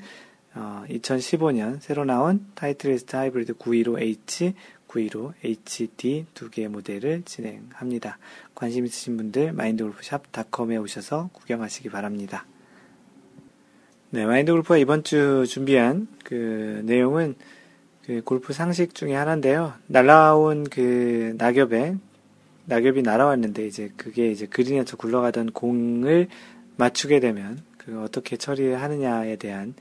어, 0.55 0.86
2015년 0.89 1.80
새로 1.82 2.03
나온 2.03 2.47
타이틀리스트 2.55 3.16
하이브리드 3.16 3.53
915H, 3.59 4.53
915HD 4.88 6.26
두 6.34 6.49
개의 6.49 6.70
모델을 6.70 7.22
진행합니다. 7.26 8.18
관심 8.55 8.86
있으신 8.86 9.18
분들 9.18 9.53
마인드골프샵 9.53 10.32
닷컴에 10.32 10.78
오셔서 10.78 11.30
구경하시기 11.32 11.89
바랍니다. 11.89 12.47
네, 14.16 14.26
마인드 14.26 14.49
골프가 14.53 14.78
이번 14.78 15.03
주 15.03 15.43
준비한 15.45 16.07
그 16.24 16.82
내용은 16.86 17.36
그 18.05 18.22
골프 18.24 18.53
상식 18.53 18.95
중에 18.95 19.13
하나인데요. 19.13 19.74
날라온 19.88 20.63
그 20.70 21.36
낙엽에 21.38 21.97
낙엽이 22.63 23.01
날아왔는데 23.01 23.68
이제 23.68 23.91
그게 23.97 24.32
이제 24.32 24.45
그린에서 24.45 24.95
굴러가던 24.95 25.51
공을 25.51 26.30
맞추게 26.78 27.20
되면 27.20 27.59
그 27.78 28.01
어떻게 28.03 28.38
처리하느냐에 28.38 29.36
대한 29.36 29.74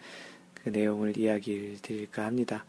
그 0.55 0.70
내용을 0.70 1.16
이야기를 1.16 1.76
드릴까 1.80 2.26
합니다. 2.26 2.64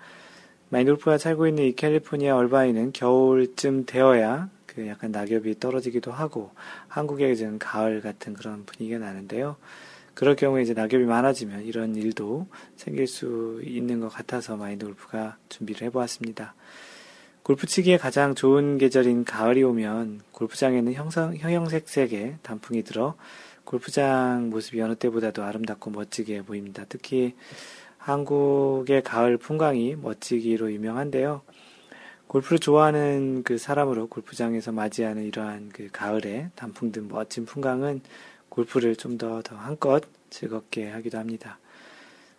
마인돌프가 0.70 1.18
살고 1.18 1.48
있는 1.48 1.64
이 1.64 1.74
캘리포니아 1.74 2.36
얼바인은 2.36 2.94
겨울쯤 2.94 3.88
되어야 3.88 4.52
그 4.68 4.86
약간 4.86 5.12
낙엽이 5.12 5.60
떨어지기도 5.60 6.12
하고 6.12 6.52
한국에 6.90 7.32
이제 7.32 7.52
가을 7.58 8.02
같은 8.02 8.36
그런 8.36 8.66
분위기가 8.66 9.00
나는데요. 9.00 9.56
그럴 10.16 10.36
경우에 10.36 10.64
이제 10.64 10.74
낙엽이 10.74 11.04
많아지면 11.04 11.66
이런 11.66 11.96
일도 11.96 12.48
생길 12.78 13.06
수 13.06 13.62
있는 13.64 14.00
것 14.00 14.10
같아서 14.10 14.56
마인드 14.56 14.86
골프가 14.86 15.38
준비를 15.50 15.86
해보았습니다. 15.88 16.56
골프 17.44 17.68
치기에 17.68 17.98
가장 17.98 18.34
좋은 18.34 18.80
계절인 18.80 19.26
가을이 19.26 19.62
오면 19.62 20.22
골프장에는 20.32 20.94
형성, 20.94 21.36
형형색색의 21.36 22.38
단풍이 22.42 22.82
들어 22.84 23.16
골프장 23.66 24.50
모습이 24.50 24.82
어느 24.82 24.96
때보다도 24.96 25.44
아름답고 25.44 25.92
멋지게 25.92 26.44
보입니다. 26.44 26.86
특히 26.88 27.36
한국의 27.98 29.04
가을 29.04 29.38
풍광이 29.38 29.98
멋지기로 29.98 30.72
유명한데요. 30.72 31.42
골프를 32.28 32.60
좋아하는 32.60 33.44
그 33.44 33.58
사람으로 33.58 34.08
골프장에서 34.08 34.72
맞이하는 34.72 35.24
이러한 35.24 35.70
그 35.74 35.90
가을의 35.92 36.50
단풍 36.56 36.92
등 36.92 37.08
멋진 37.10 37.46
풍광은 37.46 38.02
골프를 38.56 38.96
좀 38.96 39.18
더 39.18 39.42
더 39.42 39.56
한껏 39.58 40.04
즐겁게 40.30 40.90
하기도 40.90 41.18
합니다. 41.18 41.60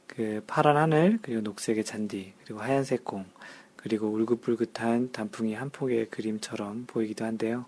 그 0.07 0.43
파란 0.47 0.77
하늘, 0.77 1.19
그리고 1.21 1.43
녹색의 1.43 1.85
잔디, 1.85 2.33
그리고 2.45 2.61
하얀색 2.61 3.05
공, 3.05 3.27
그리고 3.77 4.09
울긋불긋한 4.09 5.13
단풍이 5.13 5.55
한 5.55 5.69
폭의 5.71 6.07
그림처럼 6.07 6.85
보이기도 6.87 7.25
한데요. 7.27 7.67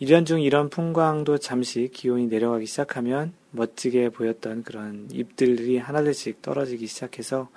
1년 0.00 0.26
중 0.26 0.40
이런 0.40 0.68
풍광도 0.68 1.38
잠시 1.38 1.90
기온이 1.92 2.26
내려가기 2.26 2.66
시작하면 2.66 3.32
멋지게 3.52 4.10
보였던 4.10 4.64
그런 4.64 5.08
잎들이 5.12 5.78
하나둘씩 5.78 6.42
떨어지기 6.42 6.86
시작해서 6.86 7.48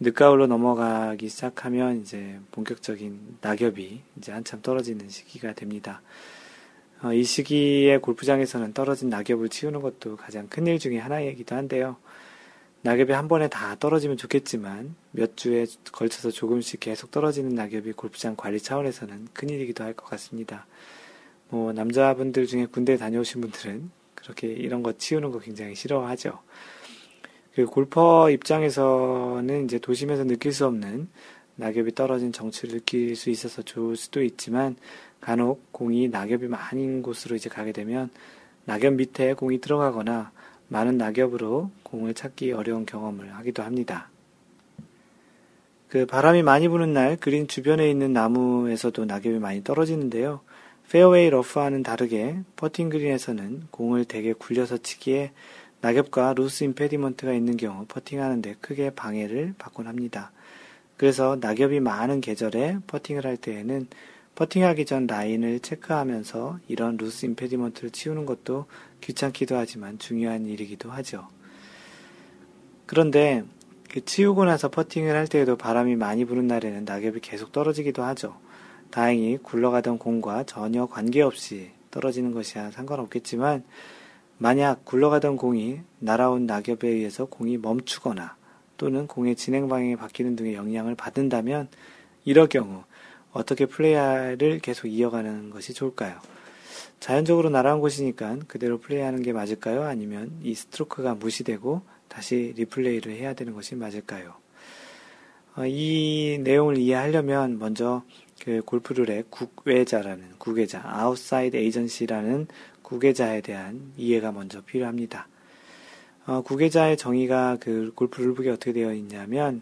늦가을로 0.00 0.46
넘어가기 0.48 1.28
시작하면 1.28 2.00
이제 2.00 2.38
본격적인 2.50 3.38
낙엽이 3.40 4.00
이제 4.18 4.32
한참 4.32 4.60
떨어지는 4.60 5.08
시기가 5.08 5.54
됩니다. 5.54 6.02
어, 7.04 7.12
이 7.12 7.22
시기에 7.22 7.98
골프장에서는 7.98 8.72
떨어진 8.72 9.10
낙엽을 9.10 9.50
치우는 9.50 9.82
것도 9.82 10.16
가장 10.16 10.48
큰 10.48 10.66
일 10.66 10.78
중에 10.78 10.98
하나이기도 10.98 11.54
한데요. 11.54 11.96
낙엽이 12.80 13.12
한 13.12 13.28
번에 13.28 13.48
다 13.48 13.76
떨어지면 13.78 14.16
좋겠지만 14.16 14.94
몇 15.10 15.36
주에 15.36 15.66
걸쳐서 15.92 16.30
조금씩 16.30 16.80
계속 16.80 17.10
떨어지는 17.10 17.54
낙엽이 17.54 17.92
골프장 17.92 18.36
관리 18.36 18.58
차원에서는 18.58 19.28
큰일이기도 19.34 19.84
할 19.84 19.92
것 19.92 20.06
같습니다. 20.06 20.66
뭐 21.50 21.74
남자분들 21.74 22.46
중에 22.46 22.66
군대 22.66 22.96
다녀오신 22.96 23.42
분들은 23.42 23.90
그렇게 24.14 24.46
이런 24.48 24.82
거 24.82 24.94
치우는 24.96 25.30
거 25.30 25.38
굉장히 25.40 25.74
싫어하죠. 25.74 26.38
그 27.54 27.66
골퍼 27.66 28.30
입장에서는 28.30 29.64
이제 29.66 29.78
도심에서 29.78 30.24
느낄 30.24 30.52
수 30.52 30.64
없는 30.66 31.08
낙엽이 31.56 31.94
떨어진 31.94 32.32
정취를 32.32 32.78
느낄 32.78 33.14
수 33.16 33.30
있어서 33.30 33.62
좋을 33.62 33.96
수도 33.96 34.22
있지만 34.22 34.76
간혹 35.20 35.72
공이 35.72 36.08
낙엽이 36.08 36.48
많은 36.48 37.02
곳으로 37.02 37.36
이제 37.36 37.48
가게 37.48 37.72
되면 37.72 38.10
낙엽 38.64 38.94
밑에 38.94 39.34
공이 39.34 39.60
들어가거나 39.60 40.32
많은 40.68 40.98
낙엽으로 40.98 41.70
공을 41.82 42.14
찾기 42.14 42.52
어려운 42.52 42.86
경험을 42.86 43.34
하기도 43.34 43.62
합니다. 43.62 44.08
그 45.88 46.06
바람이 46.06 46.42
많이 46.42 46.68
부는 46.68 46.92
날 46.92 47.16
그린 47.16 47.46
주변에 47.46 47.88
있는 47.88 48.12
나무에서도 48.12 49.04
낙엽이 49.04 49.38
많이 49.38 49.62
떨어지는데요. 49.62 50.40
페어웨이 50.90 51.30
러프와는 51.30 51.82
다르게 51.82 52.40
퍼팅 52.56 52.88
그린에서는 52.90 53.68
공을 53.70 54.04
대개 54.04 54.32
굴려서 54.32 54.78
치기에 54.78 55.32
낙엽과 55.80 56.34
loose 56.34 56.64
impediment가 56.64 57.32
있는 57.32 57.56
경우 57.56 57.84
퍼팅하는데 57.86 58.56
크게 58.60 58.90
방해를 58.90 59.54
받곤 59.58 59.86
합니다. 59.86 60.32
그래서 60.96 61.36
낙엽이 61.40 61.80
많은 61.80 62.20
계절에 62.20 62.78
퍼팅을 62.86 63.26
할 63.26 63.36
때에는 63.36 63.88
퍼팅하기 64.34 64.84
전 64.84 65.06
라인을 65.06 65.60
체크하면서 65.60 66.58
이런 66.68 66.96
loose 66.96 67.26
impediment를 67.26 67.90
치우는 67.90 68.26
것도 68.26 68.66
귀찮기도 69.00 69.56
하지만 69.56 69.98
중요한 69.98 70.46
일이기도 70.46 70.90
하죠. 70.90 71.28
그런데 72.86 73.44
그 73.90 74.04
치우고 74.04 74.44
나서 74.44 74.68
퍼팅을 74.68 75.14
할 75.14 75.28
때에도 75.28 75.56
바람이 75.56 75.94
많이 75.94 76.24
부는 76.24 76.48
날에는 76.48 76.84
낙엽이 76.84 77.20
계속 77.20 77.52
떨어지기도 77.52 78.02
하죠. 78.02 78.36
다행히 78.90 79.38
굴러가던 79.38 79.98
공과 79.98 80.44
전혀 80.44 80.86
관계없이 80.86 81.70
떨어지는 81.90 82.32
것이야 82.32 82.72
상관없겠지만 82.72 83.62
만약 84.38 84.84
굴러가던 84.84 85.36
공이 85.36 85.80
날아온 86.00 86.46
낙엽에 86.46 86.88
의해서 86.88 87.24
공이 87.26 87.58
멈추거나 87.58 88.36
또는 88.84 89.06
공의 89.06 89.34
진행 89.34 89.66
방향이 89.66 89.96
바뀌는 89.96 90.36
등의 90.36 90.52
영향을 90.52 90.94
받는다면 90.94 91.68
이럴 92.26 92.48
경우 92.48 92.84
어떻게 93.32 93.64
플레이를 93.64 94.58
계속 94.58 94.88
이어가는 94.88 95.48
것이 95.48 95.72
좋을까요? 95.72 96.18
자연적으로 97.00 97.48
날아온 97.48 97.80
곳이니까 97.80 98.40
그대로 98.46 98.76
플레이하는 98.76 99.22
게 99.22 99.32
맞을까요? 99.32 99.84
아니면 99.84 100.32
이 100.42 100.54
스트로크가 100.54 101.14
무시되고 101.14 101.80
다시 102.08 102.52
리플레이를 102.56 103.12
해야 103.12 103.32
되는 103.32 103.54
것이 103.54 103.74
맞을까요? 103.74 104.34
어, 105.56 105.64
이 105.64 106.38
내용을 106.42 106.76
이해하려면 106.76 107.58
먼저 107.58 108.02
그 108.38 108.60
골프룰의 108.66 109.24
국외자라는 109.30 110.32
국외자, 110.36 110.82
outside 110.84 111.56
agency라는 111.56 112.48
국외자에 112.82 113.40
대한 113.40 113.94
이해가 113.96 114.30
먼저 114.32 114.60
필요합니다. 114.60 115.26
어, 116.26 116.40
국외자의 116.40 116.96
정의가 116.96 117.58
그 117.60 117.92
골프 117.94 118.22
룰북에 118.22 118.48
어떻게 118.50 118.72
되어 118.72 118.94
있냐면 118.94 119.60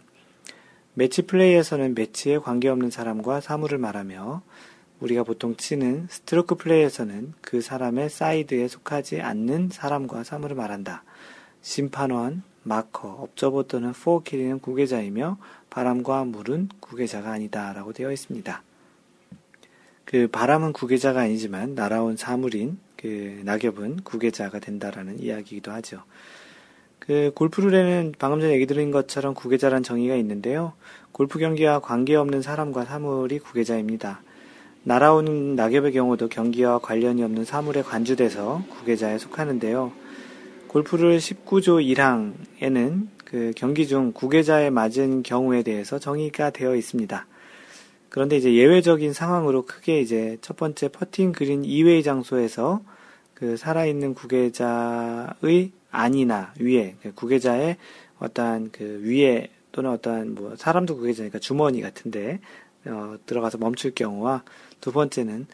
매치 0.95 1.23
플레이에서는 1.23 1.95
매치에 1.95 2.39
관계없는 2.39 2.91
사람과 2.91 3.41
사물을 3.41 3.79
말하며 3.79 4.43
우리가 5.01 5.25
보통 5.25 5.57
치는 5.57 6.07
스트로크 6.09 6.55
플레이에서는 6.55 7.33
그 7.41 7.61
사람의 7.61 8.11
사이드에 8.11 8.69
속하지 8.69 9.21
않는 9.21 9.71
사람과 9.73 10.23
사물을 10.23 10.55
말한다. 10.55 11.03
심판원, 11.63 12.45
마커, 12.63 13.09
업저버 13.09 13.65
또는 13.65 13.93
포어키리는 13.93 14.61
구계자이며 14.61 15.39
바람과 15.71 16.25
물은 16.27 16.69
구계자가 16.79 17.33
아니다. 17.33 17.73
라고 17.73 17.93
되어 17.93 18.13
있습니다. 18.13 18.63
그 20.05 20.29
바람은 20.29 20.73
구계자가 20.73 21.23
아니지만 21.23 21.75
날아온 21.75 22.17
사물인 22.17 22.79
그 22.97 23.41
낙엽은 23.45 24.05
구계자가 24.05 24.61
된다라는 24.61 25.19
이야기이기도 25.21 25.73
하죠. 25.73 26.05
그 27.05 27.33
골프룰에는 27.35 28.15
방금 28.17 28.41
전에 28.41 28.55
얘기 28.55 28.65
드린 28.65 28.93
것처럼 28.93 29.35
구계자란 29.35 29.83
정의가 29.83 30.15
있는데요. 30.15 30.73
골프 31.11 31.41
경기와 31.41 31.81
관계없는 31.81 32.43
사람과 32.43 32.85
사물이 32.85 33.41
구계자입니다. 33.41 34.23
날아오는 34.85 35.57
낙엽의 35.57 35.93
경우도 35.95 36.29
경기와 36.29 36.79
관련이 36.79 37.25
없는 37.25 37.45
사물에 37.45 37.83
관주돼서 37.83 38.63
구계자에 38.79 39.19
속하는데요. 39.19 39.93
골프를 40.69 41.19
19조 41.19 41.85
1항에는 42.61 43.07
그 43.25 43.53
경기 43.57 43.89
중 43.89 44.13
구계자에 44.13 44.71
맞은 44.71 45.25
경우에 45.25 45.65
대해서 45.65 45.99
정의가 45.99 46.51
되어 46.51 46.77
있습니다. 46.77 47.27
그런데 48.11 48.37
이제 48.37 48.55
예외적인 48.55 49.13
상황으로 49.13 49.67
크게 49.67 50.01
이제 50.01 50.39
첫 50.41 50.57
번째 50.57 50.87
퍼팅 50.87 51.33
그린 51.33 51.65
이외의 51.65 52.05
장소에서 52.05 52.81
그 53.35 53.57
살아있는 53.57 54.15
구계자의 54.15 55.73
안이나 55.93 56.55
위에 56.59 56.97
그 57.01 57.15
구계자의 57.15 57.77
어떠한 58.19 58.71
그 58.73 59.01
위에 59.05 59.49
또는 59.71 59.91
어떠한 59.91 60.35
뭐 60.35 60.57
사람도 60.57 60.97
구계자니까 60.97 61.39
주머니 61.39 61.81
같은데 61.81 62.41
어, 62.87 63.17
들어가서 63.27 63.59
멈출 63.59 63.93
경우와 63.93 64.43
두 64.81 64.91
번째는 64.91 65.47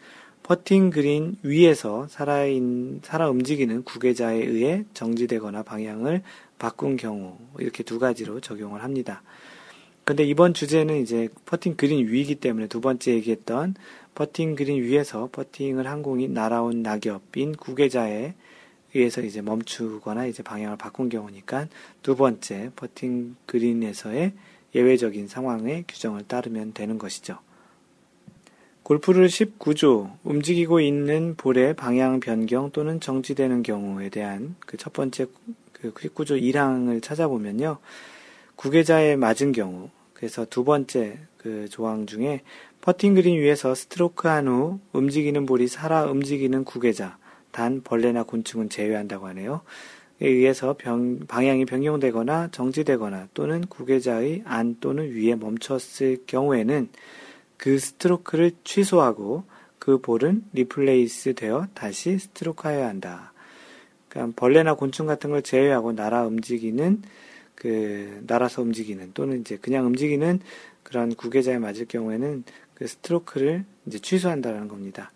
퍼팅 0.43 0.89
그린 0.89 1.37
위에서 1.43 2.07
살아인, 2.07 3.01
살아 3.03 3.29
움직이는 3.29 3.83
국외자에 3.83 4.37
의해 4.37 4.83
정지되거나 4.95 5.61
방향을 5.61 6.23
바꾼 6.57 6.97
경우, 6.97 7.37
이렇게 7.59 7.83
두 7.83 7.99
가지로 7.99 8.39
적용을 8.39 8.83
합니다. 8.83 9.21
근데 10.03 10.23
이번 10.23 10.55
주제는 10.55 11.03
이제 11.03 11.29
퍼팅 11.45 11.75
그린 11.75 12.07
위이기 12.07 12.33
때문에 12.35 12.65
두 12.65 12.81
번째 12.81 13.13
얘기했던 13.13 13.75
퍼팅 14.15 14.55
그린 14.55 14.81
위에서 14.81 15.29
퍼팅을 15.31 15.85
한 15.85 16.01
공이 16.01 16.29
날아온 16.29 16.81
낙엽인 16.81 17.55
국외자에 17.55 18.33
의해서 18.93 19.21
이제 19.21 19.41
멈추거나 19.41 20.25
이제 20.25 20.43
방향을 20.43 20.77
바꾼 20.77 21.09
경우니까 21.09 21.67
두 22.01 22.15
번째 22.15 22.71
퍼팅 22.75 23.35
그린에서의 23.45 24.33
예외적인 24.75 25.27
상황의 25.27 25.85
규정을 25.87 26.27
따르면 26.27 26.73
되는 26.73 26.97
것이죠. 26.97 27.39
골프를 28.83 29.27
19조 29.27 30.17
움직이고 30.23 30.79
있는 30.79 31.35
볼의 31.35 31.75
방향 31.75 32.19
변경 32.19 32.71
또는 32.71 32.99
정지되는 32.99 33.61
경우에 33.61 34.09
대한 34.09 34.55
그 34.65 34.77
첫 34.77 34.93
번째 34.93 35.27
그 35.73 35.93
19조 35.93 36.41
1항을 36.41 37.01
찾아보면요. 37.03 37.77
구계자에 38.55 39.15
맞은 39.15 39.51
경우 39.51 39.89
그래서 40.13 40.45
두 40.45 40.63
번째 40.63 41.19
그 41.37 41.67
조항 41.69 42.07
중에 42.07 42.41
퍼팅 42.81 43.13
그린 43.13 43.37
위에서 43.37 43.75
스트로크한 43.75 44.47
후 44.47 44.79
움직이는 44.91 45.45
볼이 45.45 45.67
살아 45.67 46.05
움직이는 46.05 46.63
구계자 46.63 47.18
단 47.59 47.81
벌레나 47.83 48.23
곤충은 48.23 48.69
제외한다고 48.69 49.27
하네요. 49.27 49.59
에 50.21 50.29
의해서 50.29 50.77
병, 50.77 51.19
방향이 51.27 51.65
변경되거나 51.65 52.51
정지되거나 52.51 53.27
또는 53.33 53.59
구계자의 53.67 54.43
안 54.45 54.77
또는 54.79 55.13
위에 55.13 55.35
멈췄을 55.35 56.23
경우에는 56.25 56.87
그 57.57 57.77
스트로크를 57.77 58.51
취소하고 58.63 59.43
그 59.77 59.99
볼은 59.99 60.45
replace 60.53 61.33
되어 61.35 61.67
다시 61.73 62.17
스트로크하여야 62.17 62.87
한다. 62.87 63.33
그러니까 64.07 64.35
벌레나 64.37 64.75
곤충 64.75 65.05
같은 65.05 65.29
걸 65.29 65.41
제외하고 65.41 65.91
날아 65.91 66.27
움직이는 66.27 67.01
그 67.55 68.23
날아서 68.25 68.61
움직이는 68.61 69.11
또는 69.13 69.41
이제 69.41 69.57
그냥 69.57 69.85
움직이는 69.85 70.39
그런 70.83 71.13
국외자에 71.13 71.59
맞을 71.59 71.87
경우에는 71.87 72.45
그 72.73 72.87
스트로크를 72.87 73.65
이제 73.85 73.99
취소한다라는 73.99 74.69
겁니다. 74.69 75.11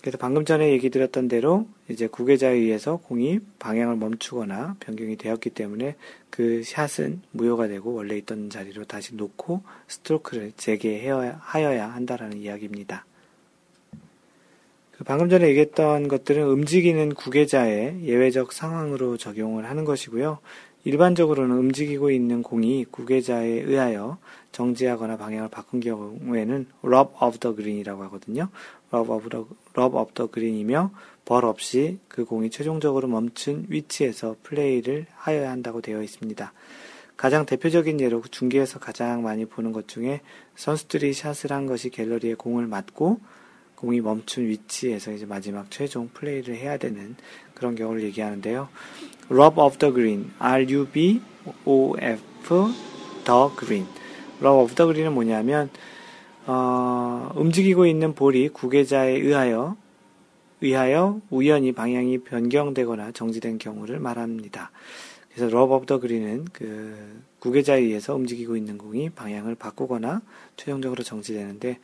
그래서 0.00 0.16
방금 0.16 0.44
전에 0.44 0.70
얘기 0.70 0.90
드렸던 0.90 1.28
대로 1.28 1.66
이제 1.88 2.06
국외자에 2.06 2.54
의해서 2.54 2.96
공이 2.96 3.40
방향을 3.58 3.96
멈추거나 3.96 4.76
변경이 4.78 5.16
되었기 5.16 5.50
때문에 5.50 5.96
그 6.30 6.62
샷은 6.62 7.22
무효가 7.32 7.66
되고 7.66 7.92
원래 7.92 8.16
있던 8.18 8.48
자리로 8.48 8.84
다시 8.84 9.16
놓고 9.16 9.62
스트로크를 9.88 10.52
재개하여야 10.56 11.88
한다라는 11.88 12.38
이야기입니다. 12.38 13.04
그 14.92 15.04
방금 15.04 15.28
전에 15.28 15.48
얘기했던 15.48 16.08
것들은 16.08 16.46
움직이는 16.46 17.14
구계자의 17.14 18.04
예외적 18.04 18.52
상황으로 18.52 19.16
적용을 19.16 19.68
하는 19.68 19.84
것이고요. 19.84 20.38
일반적으로는 20.84 21.56
움직이고 21.56 22.10
있는 22.10 22.42
공이 22.42 22.84
구계자에 22.86 23.46
의하여 23.46 24.18
정지하거나 24.52 25.16
방향을 25.16 25.48
바꾼 25.48 25.80
경우에는 25.80 26.66
rub 26.82 27.10
of 27.22 27.38
the 27.38 27.54
green이라고 27.54 28.02
하거든요. 28.04 28.48
rub 28.92 29.10
of 29.10 29.28
the, 29.28 29.44
rub 29.76 29.96
of 29.96 30.12
the 30.14 30.30
green이며 30.30 30.90
벌 31.24 31.44
없이 31.44 31.98
그 32.08 32.24
공이 32.24 32.50
최종적으로 32.50 33.06
멈춘 33.08 33.66
위치에서 33.68 34.36
플레이를 34.42 35.06
하여야 35.14 35.50
한다고 35.50 35.80
되어 35.82 36.02
있습니다. 36.02 36.52
가장 37.16 37.44
대표적인 37.44 38.00
예로 38.00 38.22
중계에서 38.30 38.78
가장 38.78 39.22
많이 39.22 39.44
보는 39.44 39.72
것 39.72 39.88
중에 39.88 40.20
선수들이 40.56 41.12
샷을 41.12 41.52
한 41.52 41.66
것이 41.66 41.90
갤러리에 41.90 42.34
공을 42.34 42.66
맞고 42.66 43.20
공이 43.74 44.00
멈춘 44.00 44.46
위치에서 44.46 45.12
이제 45.12 45.26
마지막 45.26 45.70
최종 45.70 46.08
플레이를 46.14 46.56
해야 46.56 46.78
되는 46.78 47.14
그런 47.54 47.74
경우를 47.74 48.02
얘기하는데요. 48.04 48.68
Rub 49.30 49.60
of 49.60 49.78
the 49.78 49.92
green, 49.92 50.30
R-U-B-O-F 50.38 52.22
the 53.24 53.48
green. 53.58 53.86
Rub 54.40 54.62
of 54.62 54.74
the 54.74 54.92
green은 54.92 55.12
뭐냐면 55.12 55.70
어, 56.46 57.30
움직이고 57.34 57.86
있는 57.86 58.14
볼이 58.14 58.48
구계자에 58.48 59.10
의하여 59.10 59.76
의하여 60.60 61.20
우연히 61.30 61.72
방향이 61.72 62.18
변경되거나 62.18 63.12
정지된 63.12 63.58
경우를 63.58 64.00
말합니다. 64.00 64.70
그래서 65.32 65.54
rub 65.54 65.74
of 65.74 65.86
the 65.86 66.00
green은 66.00 66.46
그 66.52 67.22
국외자에 67.38 67.80
의해서 67.80 68.14
움직이고 68.14 68.56
있는 68.56 68.76
공이 68.76 69.10
방향을 69.10 69.54
바꾸거나 69.54 70.22
최종적으로 70.56 71.04
정지되는데 71.04 71.78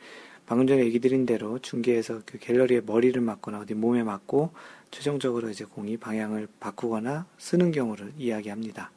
방금 0.45 0.67
전에 0.67 0.83
얘기 0.83 0.99
드린 0.99 1.25
대로 1.25 1.59
중계에서 1.59 2.21
그 2.25 2.37
갤러리에 2.37 2.81
머리를 2.85 3.19
맞거나 3.21 3.59
어디 3.59 3.73
몸에 3.73 4.03
맞고 4.03 4.51
최종적으로 4.91 5.49
이제 5.49 5.63
공이 5.63 5.97
방향을 5.97 6.47
바꾸거나 6.59 7.25
서는 7.37 7.71
경우를 7.71 8.11
이야기합니다. 8.17 8.91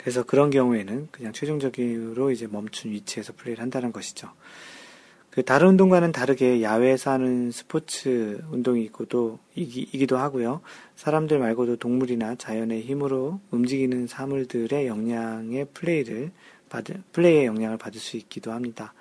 그래서 0.00 0.22
그런 0.22 0.48
경우에는 0.48 1.08
그냥 1.10 1.34
최종적으로 1.34 2.30
이제 2.30 2.46
멈춘 2.46 2.90
위치에서 2.90 3.34
플레이를 3.36 3.60
한다는 3.60 3.92
것이죠. 3.92 4.30
그 5.28 5.44
다른 5.44 5.68
운동과는 5.68 6.10
다르게 6.10 6.62
야외에서 6.62 7.10
하는 7.10 7.50
스포츠 7.50 8.42
운동이 8.50 8.82
있고도 8.84 9.38
이기도 9.54 10.16
하고요. 10.16 10.62
사람들 10.96 11.38
말고도 11.38 11.76
동물이나 11.76 12.36
자연의 12.36 12.80
힘으로 12.80 13.40
움직이는 13.50 14.06
사물들의 14.06 14.86
영향의 14.86 15.66
플레이를 15.74 16.32
받을 16.70 17.02
플레이의 17.12 17.44
영향을 17.44 17.76
받을 17.76 18.00
수 18.00 18.16
있기도 18.16 18.52
합니다. 18.52 18.94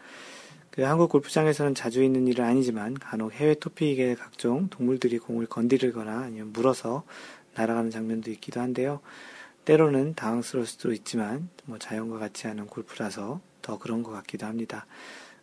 그 0.70 0.82
한국 0.82 1.10
골프장에서는 1.10 1.76
자주 1.76 2.04
있는 2.04 2.28
일은 2.28 2.44
아니지만 2.44 2.96
간혹 2.96 3.32
해외 3.32 3.54
토픽의 3.54 4.18
각종 4.18 4.68
동물들이 4.68 5.18
공을 5.18 5.46
건드리거나 5.46 6.24
아니면 6.24 6.52
물어서 6.52 7.04
날아가는 7.56 7.90
장면도 7.90 8.32
있기도 8.32 8.60
한데요. 8.60 9.00
때로는 9.70 10.16
당황스러울 10.16 10.66
수도 10.66 10.92
있지만 10.94 11.48
뭐 11.66 11.78
자연과 11.78 12.18
같이 12.18 12.48
하는 12.48 12.66
골프라서 12.66 13.40
더 13.62 13.78
그런 13.78 14.02
것 14.02 14.10
같기도 14.10 14.48
합니다. 14.48 14.88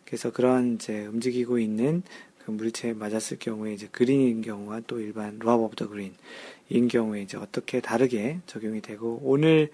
그래서 0.03 0.33
그런 0.33 0.73
이제 0.73 1.05
움직이고 1.05 1.59
있는 1.59 2.03
그 2.43 2.51
물체에 2.51 2.91
맞았을 2.91 3.39
경우에 3.39 3.73
이제 3.73 3.87
그린인 3.89 4.41
경우와 4.41 4.81
또 4.85 4.99
일반 4.99 5.39
rub 5.39 5.63
of 5.63 5.77
the 5.77 5.87
green인 5.87 6.89
경우에 6.89 7.21
이제 7.21 7.37
어떻게 7.37 7.79
다르게 7.79 8.41
적용이 8.47 8.81
되고 8.81 9.21
오늘 9.23 9.69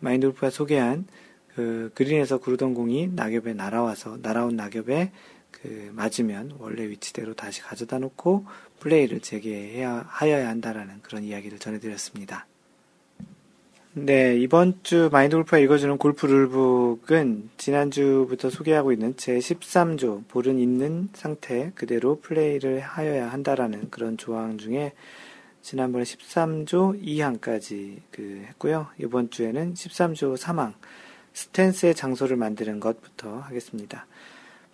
마인드 0.00 0.26
골프가 0.26 0.50
소개한 0.50 1.06
그 1.54 1.90
그린에서 1.94 2.36
구르던 2.36 2.74
공이 2.74 3.08
낙엽에 3.08 3.54
날아와서 3.54 4.18
날아온 4.20 4.54
낙엽에 4.54 5.12
그 5.50 5.90
맞으면 5.94 6.56
원래 6.58 6.86
위치대로 6.90 7.32
다시 7.32 7.62
가져다 7.62 8.00
놓고 8.00 8.44
플레이를 8.80 9.20
재개해야 9.20 10.04
하여야 10.08 10.50
한다라는 10.50 11.00
그런 11.00 11.24
이야기를 11.24 11.58
전해드렸습니다. 11.58 12.46
네, 13.96 14.36
이번 14.36 14.80
주 14.82 15.08
마인드 15.12 15.36
골프가 15.36 15.58
읽어주는 15.58 15.98
골프 15.98 16.26
룰북은 16.26 17.50
지난주부터 17.56 18.50
소개하고 18.50 18.90
있는 18.90 19.16
제 19.16 19.38
13조, 19.38 20.26
볼은 20.26 20.58
있는 20.58 21.10
상태 21.12 21.70
그대로 21.76 22.18
플레이를 22.18 22.80
하여야 22.80 23.30
한다라는 23.30 23.90
그런 23.90 24.16
조항 24.16 24.58
중에 24.58 24.94
지난번에 25.62 26.02
13조 26.02 27.00
2항까지 27.04 28.00
그 28.10 28.42
했고요. 28.48 28.88
이번 28.98 29.30
주에는 29.30 29.74
13조 29.74 30.36
3항, 30.38 30.72
스탠스의 31.32 31.94
장소를 31.94 32.36
만드는 32.36 32.80
것부터 32.80 33.38
하겠습니다. 33.38 34.08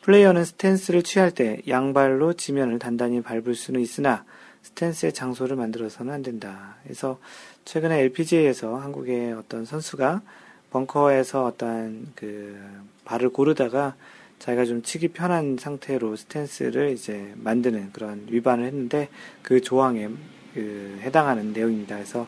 플레이어는 0.00 0.46
스탠스를 0.46 1.02
취할 1.02 1.30
때 1.30 1.60
양발로 1.68 2.32
지면을 2.32 2.78
단단히 2.78 3.20
밟을 3.20 3.54
수는 3.54 3.82
있으나 3.82 4.24
스탠스의 4.62 5.12
장소를 5.12 5.56
만들어서는 5.56 6.12
안 6.12 6.22
된다. 6.22 6.76
그래서 6.82 7.18
최근에 7.64 8.00
LPGA에서 8.00 8.76
한국의 8.76 9.32
어떤 9.32 9.64
선수가 9.64 10.22
벙커에서 10.70 11.46
어떠한 11.46 12.12
그 12.14 12.58
발을 13.04 13.30
고르다가 13.30 13.94
자기가 14.38 14.64
좀 14.64 14.82
치기 14.82 15.08
편한 15.08 15.56
상태로 15.58 16.16
스탠스를 16.16 16.92
이제 16.92 17.32
만드는 17.36 17.92
그런 17.92 18.26
위반을 18.30 18.64
했는데 18.64 19.08
그 19.42 19.61
조항에 19.61 20.08
그 20.54 20.98
해당하는 21.02 21.52
내용입니다. 21.52 21.96
그래서 21.96 22.26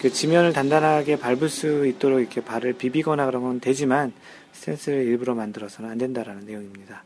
그 0.00 0.10
지면을 0.10 0.52
단단하게 0.52 1.18
밟을 1.18 1.48
수 1.48 1.86
있도록 1.86 2.20
이렇게 2.20 2.42
발을 2.42 2.74
비비거나 2.74 3.30
건 3.30 3.60
되지만 3.60 4.12
스탠스를 4.52 5.04
일부러 5.04 5.34
만들어서는 5.34 5.90
안 5.90 5.98
된다라는 5.98 6.46
내용입니다. 6.46 7.04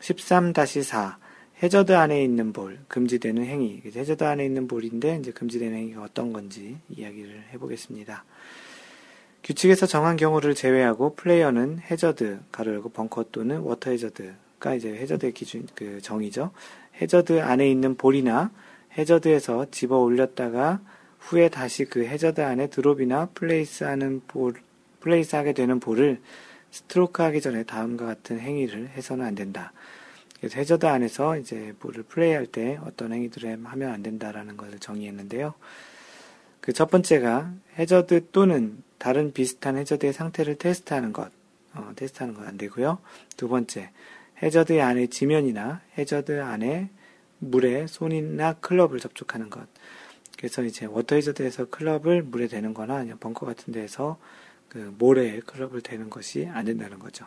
13-4 0.00 1.23
해저드 1.62 1.92
안에 1.92 2.22
있는 2.22 2.52
볼 2.52 2.80
금지되는 2.88 3.44
행위 3.44 3.80
해저드 3.84 4.24
안에 4.24 4.44
있는 4.44 4.66
볼인데 4.66 5.18
이제 5.20 5.30
금지되는 5.30 5.76
행위가 5.76 6.02
어떤 6.02 6.32
건지 6.32 6.78
이야기를 6.88 7.44
해보겠습니다. 7.52 8.24
규칙에서 9.44 9.86
정한 9.86 10.16
경우를 10.16 10.54
제외하고 10.54 11.14
플레이어는 11.14 11.80
해저드 11.90 12.40
가로 12.50 12.72
열고 12.72 12.88
벙커 12.90 13.26
또는 13.30 13.60
워터 13.60 13.90
해저드가 13.90 14.74
이제 14.74 14.94
해저드의 14.94 15.32
기준 15.32 15.66
그 15.74 16.00
정의죠. 16.00 16.50
해저드 17.00 17.40
안에 17.40 17.70
있는 17.70 17.94
볼이나 17.96 18.50
해저드에서 18.96 19.70
집어 19.70 19.98
올렸다가 19.98 20.80
후에 21.18 21.48
다시 21.48 21.84
그 21.84 22.04
해저드 22.04 22.40
안에 22.40 22.68
드롭이나 22.68 23.30
플레이스 23.34 23.84
하는 23.84 24.22
볼, 24.26 24.54
플레이스 25.00 25.36
하게 25.36 25.52
되는 25.52 25.78
볼을 25.78 26.20
스트로크 26.70 27.22
하기 27.22 27.40
전에 27.40 27.62
다음과 27.64 28.04
같은 28.06 28.40
행위를 28.40 28.88
해서는 28.88 29.24
안 29.24 29.34
된다. 29.34 29.72
그래서 30.44 30.58
해저드 30.58 30.84
안에서 30.84 31.38
이제 31.38 31.74
볼을 31.78 32.02
플레이할 32.02 32.44
때 32.44 32.78
어떤 32.84 33.14
행위들을 33.14 33.64
하면 33.64 33.90
안 33.90 34.02
된다라는 34.02 34.58
것을 34.58 34.78
정의했는데요. 34.78 35.54
그 36.60 36.74
첫 36.74 36.90
번째가 36.90 37.50
해저드 37.78 38.28
또는 38.30 38.82
다른 38.98 39.32
비슷한 39.32 39.78
해저드의 39.78 40.12
상태를 40.12 40.56
테스트하는 40.56 41.14
것, 41.14 41.32
어, 41.72 41.92
테스트하는 41.96 42.34
건 42.34 42.46
안 42.46 42.58
되고요. 42.58 42.98
두 43.38 43.48
번째, 43.48 43.88
해저드 44.42 44.82
안에 44.82 45.06
지면이나 45.06 45.80
해저드 45.96 46.42
안에 46.42 46.90
물에 47.38 47.86
손이나 47.86 48.52
클럽을 48.52 49.00
접촉하는 49.00 49.48
것. 49.48 49.66
그래서 50.36 50.62
이제 50.62 50.84
워터 50.84 51.16
해저드에서 51.16 51.70
클럽을 51.70 52.22
물에 52.22 52.48
대는 52.48 52.74
거나 52.74 52.96
아니면 52.96 53.18
벙커 53.18 53.46
같은 53.46 53.72
데에서 53.72 54.18
그 54.68 54.94
모래에 54.98 55.40
클럽을 55.40 55.80
대는 55.80 56.10
것이 56.10 56.46
안 56.52 56.66
된다는 56.66 56.98
거죠. 56.98 57.24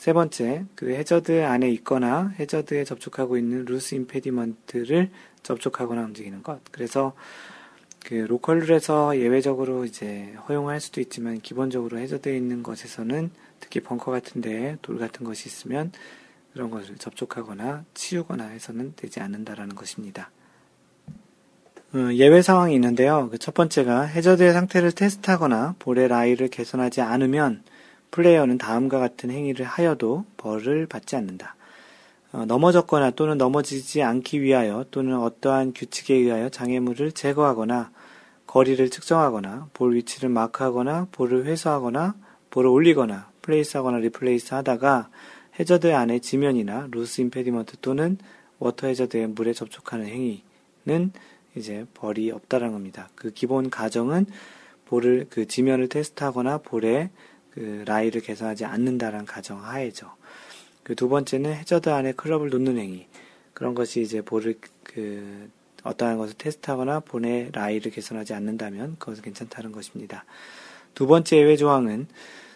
세 0.00 0.14
번째, 0.14 0.64
그 0.76 0.94
해저드 0.94 1.44
안에 1.44 1.68
있거나 1.72 2.32
해저드에 2.38 2.84
접촉하고 2.84 3.36
있는 3.36 3.66
loose 3.66 3.94
impediment를 3.96 5.10
접촉하거나 5.42 6.00
움직이는 6.04 6.42
것. 6.42 6.58
그래서 6.70 7.12
그 8.06 8.14
로컬 8.14 8.60
룰에서 8.60 9.18
예외적으로 9.18 9.84
이제 9.84 10.32
허용할 10.48 10.80
수도 10.80 11.02
있지만 11.02 11.42
기본적으로 11.42 11.98
해저드에 11.98 12.34
있는 12.34 12.62
것에서는 12.62 13.30
특히 13.60 13.80
벙커 13.80 14.10
같은데 14.10 14.78
돌 14.80 14.96
같은 14.96 15.26
것이 15.26 15.50
있으면 15.50 15.92
그런 16.54 16.70
것을 16.70 16.96
접촉하거나 16.96 17.84
치우거나 17.92 18.46
해서는 18.46 18.94
되지 18.96 19.20
않는다라는 19.20 19.74
것입니다. 19.74 20.30
어, 21.92 22.10
예외 22.14 22.40
상황이 22.40 22.74
있는데요. 22.74 23.28
그 23.28 23.36
첫 23.36 23.52
번째가 23.52 24.04
해저드의 24.04 24.54
상태를 24.54 24.92
테스트하거나 24.92 25.74
볼의 25.78 26.08
라이를 26.08 26.48
개선하지 26.48 27.02
않으면 27.02 27.64
플레이어는 28.10 28.58
다음과 28.58 28.98
같은 28.98 29.30
행위를 29.30 29.64
하여도 29.64 30.24
벌을 30.36 30.86
받지 30.86 31.16
않는다. 31.16 31.56
어, 32.32 32.44
넘어졌거나 32.46 33.10
또는 33.12 33.38
넘어지지 33.38 34.02
않기 34.02 34.40
위하여 34.42 34.84
또는 34.90 35.18
어떠한 35.18 35.72
규칙에 35.74 36.14
의하여 36.14 36.48
장애물을 36.48 37.12
제거하거나 37.12 37.90
거리를 38.46 38.88
측정하거나 38.90 39.68
볼 39.72 39.94
위치를 39.94 40.28
마크하거나 40.28 41.08
볼을 41.12 41.46
회수하거나 41.46 42.14
볼을 42.50 42.66
올리거나 42.68 43.30
플레이스하거나 43.42 43.98
리플레이스 43.98 44.54
하다가 44.54 45.08
해저드 45.58 45.92
안에 45.92 46.18
지면이나 46.18 46.88
loose 46.90 47.20
impediment 47.20 47.76
또는 47.80 48.18
워터 48.58 48.88
해저드의 48.88 49.28
물에 49.28 49.52
접촉하는 49.52 50.06
행위는 50.06 51.12
이제 51.56 51.86
벌이 51.94 52.30
없다라는 52.30 52.72
겁니다. 52.72 53.08
그 53.14 53.30
기본 53.30 53.70
가정은 53.70 54.26
볼을 54.86 55.26
그 55.30 55.46
지면을 55.46 55.88
테스트하거나 55.88 56.58
볼에 56.58 57.10
그 57.60 57.84
라이를 57.86 58.22
개선하지 58.22 58.64
않는다라는 58.64 59.26
가정 59.26 59.62
하에죠. 59.62 60.12
그 60.82 60.94
두 60.94 61.10
번째는 61.10 61.52
해저드 61.52 61.90
안에 61.90 62.12
클럽을 62.12 62.48
놓는 62.48 62.78
행위. 62.78 63.06
그런 63.52 63.74
것이 63.74 64.00
이제 64.00 64.22
볼을 64.22 64.58
그 64.82 65.50
어떠한 65.82 66.16
것을 66.16 66.34
테스트하거나 66.38 67.00
볼의 67.00 67.50
라이를 67.52 67.92
개선하지 67.92 68.32
않는다면 68.32 68.96
그것은 68.98 69.22
괜찮다는 69.22 69.72
것입니다. 69.72 70.24
두 70.94 71.06
번째 71.06 71.36
예외 71.36 71.56
조항은 71.56 72.06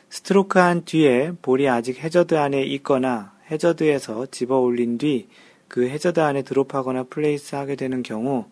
스트로크한 0.09 0.87
뒤에 0.87 1.33
볼이 1.43 1.69
아직 1.69 2.03
해저드 2.03 2.35
안에 2.37 2.63
있거나 2.63 3.35
해저드에서 3.51 4.27
집어 4.31 4.59
올린 4.59 4.97
뒤 4.97 5.29
그 5.69 5.89
해저드 5.89 6.21
안에 6.21 6.43
드롭하거나 6.43 7.03
플레이스 7.11 7.57
하게 7.57 7.75
되는 7.75 8.05
경우 8.05 8.47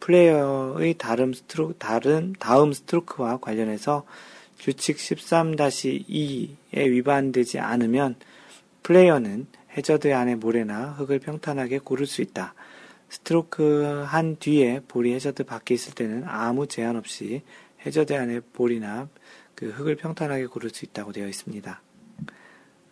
플레이어의 0.00 0.98
다른 0.98 1.32
스트로, 1.32 1.72
다른, 1.78 2.34
다음 2.38 2.74
스트로크와 2.74 3.38
관련해서 3.38 4.04
규칙 4.58 4.96
13-2에 4.96 6.56
위반되지 6.74 7.58
않으면 7.58 8.16
플레이어는 8.82 9.46
해저드 9.76 10.12
안의 10.12 10.36
모래나 10.36 10.92
흙을 10.92 11.18
평탄하게 11.18 11.80
고를 11.80 12.06
수 12.06 12.22
있다. 12.22 12.54
스트로크 13.08 14.04
한 14.06 14.36
뒤에 14.36 14.80
볼이 14.88 15.12
해저드 15.12 15.44
밖에 15.44 15.74
있을 15.74 15.94
때는 15.94 16.24
아무 16.26 16.66
제한 16.66 16.96
없이 16.96 17.42
해저드 17.84 18.14
안의 18.14 18.42
볼이나 18.52 19.08
그 19.54 19.70
흙을 19.70 19.96
평탄하게 19.96 20.46
고를 20.46 20.70
수 20.70 20.84
있다고 20.84 21.12
되어 21.12 21.28
있습니다. 21.28 21.82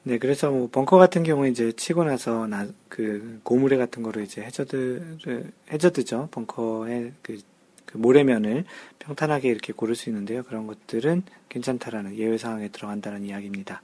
네, 0.07 0.19
그래서 0.19 0.51
뭐 0.51 0.69
벙커 0.69 0.99
같은 0.99 1.23
경우에 1.23 1.49
이제 1.49 1.73
치고 1.73 2.05
나서 2.05 2.47
나, 2.47 2.67
그 2.89 3.41
고무래 3.43 3.79
같은 3.79 4.03
거로 4.03 4.21
이제 4.21 4.43
해저드를, 4.43 5.51
해저드죠. 5.73 6.29
벙커의 6.31 7.13
그, 7.23 7.39
그 7.95 7.99
모래면을 7.99 8.65
평탄하게 8.99 9.49
이렇게 9.49 9.73
고를 9.73 9.95
수 9.95 10.11
있는데요. 10.11 10.43
그런 10.43 10.67
것들은 10.67 11.23
괜찮다라는 11.49 12.17
예외 12.17 12.37
상황에 12.37 12.67
들어간다는 12.69 13.23
이야기입니다. 13.23 13.83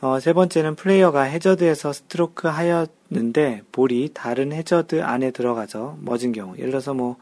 어, 0.00 0.18
세 0.18 0.32
번째는 0.32 0.74
플레이어가 0.74 1.22
해저드에서 1.22 1.92
스트로크 1.92 2.48
하였는데 2.48 3.62
볼이 3.70 4.10
다른 4.12 4.52
해저드 4.52 5.04
안에 5.04 5.30
들어가서 5.30 5.98
멎은 6.00 6.32
경우. 6.32 6.56
예를 6.58 6.70
들어서 6.70 6.94
뭐, 6.94 7.16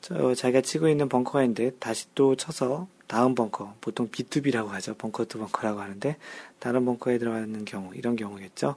저, 0.00 0.34
자기가 0.34 0.62
치고 0.62 0.88
있는 0.88 1.10
벙커가 1.10 1.42
있는데 1.42 1.72
다시 1.78 2.06
또 2.14 2.34
쳐서 2.34 2.88
다음 3.06 3.34
벙커, 3.34 3.74
보통 3.82 4.08
B2B라고 4.08 4.68
하죠. 4.68 4.94
bunker 4.94 5.26
to 5.26 5.38
bunker라고 5.38 5.80
하는데, 5.80 6.16
다른 6.58 6.86
벙커에 6.86 7.18
들어가는 7.18 7.64
경우, 7.66 7.94
이런 7.94 8.16
경우겠죠. 8.16 8.76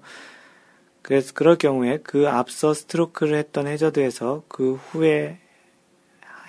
그래서 1.01 1.33
그럴 1.33 1.55
경우에 1.55 1.99
그 2.03 2.27
앞서 2.29 2.73
스트로크를 2.73 3.37
했던 3.37 3.65
해저드에서 3.65 4.43
그 4.49 4.73
후에 4.73 5.39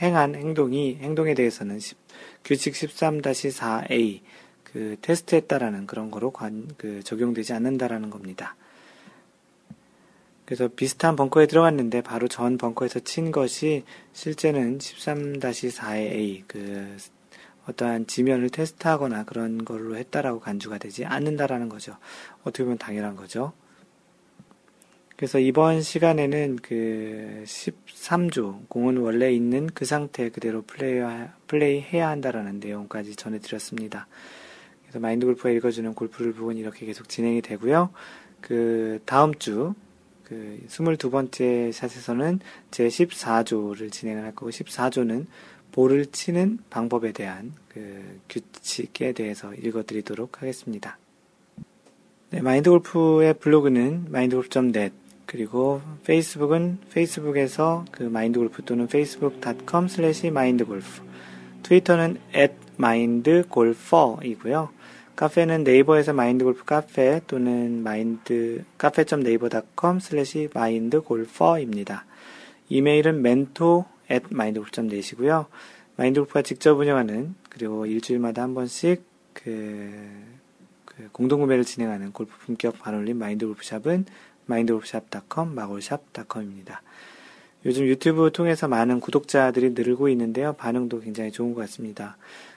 행한 0.00 0.34
행동이, 0.34 0.96
행동에 0.96 1.34
대해서는 1.34 1.78
10, 1.78 1.96
규칙 2.44 2.74
13-4A, 2.74 4.20
그 4.64 4.96
테스트했다라는 5.02 5.86
그런 5.86 6.10
거로 6.10 6.30
관, 6.30 6.68
그 6.76 7.02
적용되지 7.02 7.52
않는다라는 7.52 8.10
겁니다. 8.10 8.56
그래서 10.44 10.68
비슷한 10.68 11.14
벙커에 11.14 11.46
들어갔는데 11.46 12.00
바로 12.00 12.26
전 12.26 12.58
벙커에서 12.58 13.00
친 13.00 13.30
것이 13.30 13.84
실제는 14.12 14.78
13-4A 14.78 16.42
그 16.48 16.96
어떠한 17.68 18.08
지면을 18.08 18.50
테스트하거나 18.50 19.24
그런 19.24 19.64
걸로 19.64 19.96
했다라고 19.96 20.40
간주가 20.40 20.78
되지 20.78 21.04
않는다라는 21.04 21.68
거죠. 21.68 21.96
어떻게 22.42 22.64
보면 22.64 22.78
당연한 22.78 23.14
거죠. 23.14 23.52
그래서 25.20 25.38
이번 25.38 25.82
시간에는 25.82 26.56
그 26.62 27.42
13조, 27.44 28.66
공은 28.70 28.96
원래 28.96 29.30
있는 29.30 29.66
그 29.66 29.84
상태 29.84 30.30
그대로 30.30 30.62
플레이, 30.62 31.02
플레이 31.46 31.82
해야 31.82 32.08
한다라는 32.08 32.58
내용까지 32.58 33.16
전해드렸습니다. 33.16 34.06
그래서 34.80 34.98
마인드 34.98 35.26
골프가 35.26 35.50
읽어주는 35.50 35.92
골프를 35.92 36.32
부분 36.32 36.56
이렇게 36.56 36.86
계속 36.86 37.10
진행이 37.10 37.42
되고요. 37.42 37.90
그 38.40 39.00
다음 39.04 39.34
주, 39.34 39.74
그 40.24 40.58
22번째 40.66 41.70
샷에서는 41.70 42.40
제 42.70 42.88
14조를 42.88 43.92
진행을 43.92 44.24
할 44.24 44.34
거고, 44.34 44.48
14조는 44.50 45.26
볼을 45.72 46.06
치는 46.06 46.60
방법에 46.70 47.12
대한 47.12 47.52
그 47.68 48.20
규칙에 48.30 49.12
대해서 49.12 49.52
읽어드리도록 49.52 50.40
하겠습니다. 50.40 50.96
네, 52.30 52.40
마인드 52.40 52.70
골프의 52.70 53.34
블로그는 53.34 54.06
mindgolf.net 54.08 54.99
그리고 55.30 55.80
페이스북은 56.02 56.78
페이스북에서 56.92 57.84
그 57.92 58.02
마인드골프 58.02 58.64
또는 58.64 58.86
facebook.com 58.86 59.84
slash 59.84 60.26
mindgolf 60.26 61.02
트위터는 61.62 62.18
at 62.34 62.54
mindgolfer이고요. 62.76 64.70
카페는 65.14 65.62
네이버에서 65.62 66.14
마인드골프 66.14 66.64
카페 66.64 67.20
또는 67.28 67.84
마인드 67.84 68.64
카페.네이버.com 68.76 69.98
slash 69.98 70.48
mindgolfer입니다. 70.52 72.06
이메일은 72.68 73.20
mentor 73.20 73.84
at 74.10 74.26
mindgolf.net이고요. 74.32 75.46
마인드골프가 75.94 76.42
직접 76.42 76.76
운영하는 76.76 77.36
그리고 77.50 77.86
일주일마다 77.86 78.42
한 78.42 78.54
번씩 78.54 79.04
그, 79.32 79.92
그 80.84 81.08
공동구매를 81.12 81.62
진행하는 81.64 82.10
골프 82.10 82.36
품격 82.38 82.80
반올림 82.80 83.16
마인드골프샵은 83.16 84.06
마인드골프샵.com, 84.50 85.54
마골샵.com입니다. 85.54 86.82
요즘 87.64 87.86
유튜브 87.86 88.30
통해서 88.32 88.68
많은 88.68 89.00
구독자들이 89.00 89.70
늘고 89.70 90.08
있는데요. 90.10 90.54
반응도 90.54 91.00
굉장히 91.00 91.30
좋은 91.30 91.54
것 91.54 91.60
같습니다. 91.62 92.16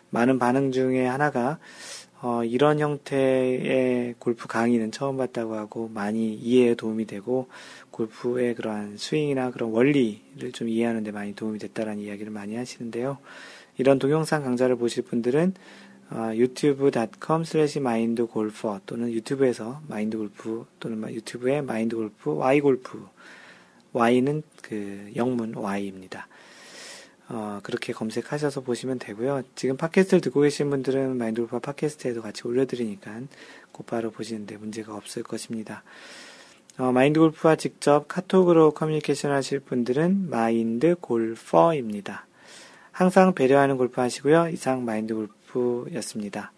많은 0.09 0.39
반응 0.39 0.71
중에 0.71 1.05
하나가 1.05 1.59
어, 2.21 2.43
이런 2.45 2.79
형태의 2.79 4.15
골프 4.17 4.47
강의는 4.47 4.91
처음 4.91 5.17
봤다고 5.17 5.55
하고 5.55 5.89
많이 5.93 6.33
이해에 6.33 6.73
도움이 6.73 7.05
되고 7.05 7.49
골프의 7.91 8.55
그러한 8.55 8.95
스윙이나 8.95 9.51
그런 9.51 9.71
원리를 9.71 10.51
좀 10.53 10.69
이해하는 10.69 11.03
데 11.03 11.11
많이 11.11 11.35
도움이 11.35 11.59
됐다라는 11.59 12.01
이야기를 12.01 12.31
많이 12.31 12.55
하시는데요. 12.55 13.17
이런 13.77 13.99
동영상 13.99 14.43
강좌를 14.43 14.77
보실 14.77 15.03
분들은 15.03 15.53
어, 16.09 16.31
youtube.com 16.33 17.41
slash 17.41 17.79
mindgolfer 17.79 18.79
또는 18.85 19.11
유튜브에서 19.11 19.81
마인드골프 19.87 20.65
또는 20.79 21.11
유튜브에 21.11 21.61
마인드골프 21.61 22.35
Y골프 22.35 23.07
Y는 23.93 24.43
그 24.61 25.11
영문 25.15 25.55
Y입니다. 25.55 26.27
어, 27.29 27.59
그렇게 27.63 27.93
검색하셔서 27.93 28.61
보시면 28.61 28.99
되고요. 28.99 29.43
지금 29.55 29.77
팟캐스트를 29.77 30.21
듣고 30.21 30.41
계신 30.41 30.69
분들은 30.69 31.17
마인드골프 31.17 31.59
팟캐스트에도 31.59 32.21
같이 32.21 32.47
올려드리니까 32.47 33.21
곧바로 33.71 34.11
보시는데 34.11 34.57
문제가 34.57 34.95
없을 34.95 35.23
것입니다. 35.23 35.83
어, 36.77 36.91
마인드골프와 36.91 37.55
직접 37.55 38.07
카톡으로 38.07 38.71
커뮤니케이션 38.71 39.31
하실 39.31 39.59
분들은 39.59 40.29
마인드골퍼입니다. 40.29 42.25
항상 42.91 43.33
배려하는 43.33 43.77
골프 43.77 44.01
하시고요. 44.01 44.49
이상 44.49 44.83
마인드골프 44.85 45.33
였습니다. 45.95 46.51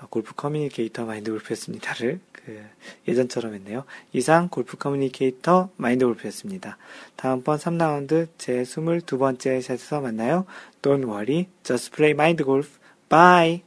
어, 0.00 0.06
골프 0.10 0.34
커뮤니케이터 0.34 1.04
마인드 1.04 1.30
골프였습니다를 1.30 2.20
그 2.32 2.64
예전처럼 3.08 3.54
했네요. 3.54 3.84
이상 4.12 4.48
골프 4.48 4.76
커뮤니케이터 4.76 5.70
마인드 5.76 6.04
골프였습니다. 6.04 6.78
다음번 7.16 7.58
3라운드 7.58 8.28
제 8.38 8.62
22번째 8.62 9.60
샷에서 9.62 10.00
만나요. 10.00 10.46
Don't 10.82 11.04
worry, 11.04 11.48
just 11.64 11.90
play 11.92 12.12
mind 12.12 12.44
golf. 12.44 12.78
Bye! 13.08 13.65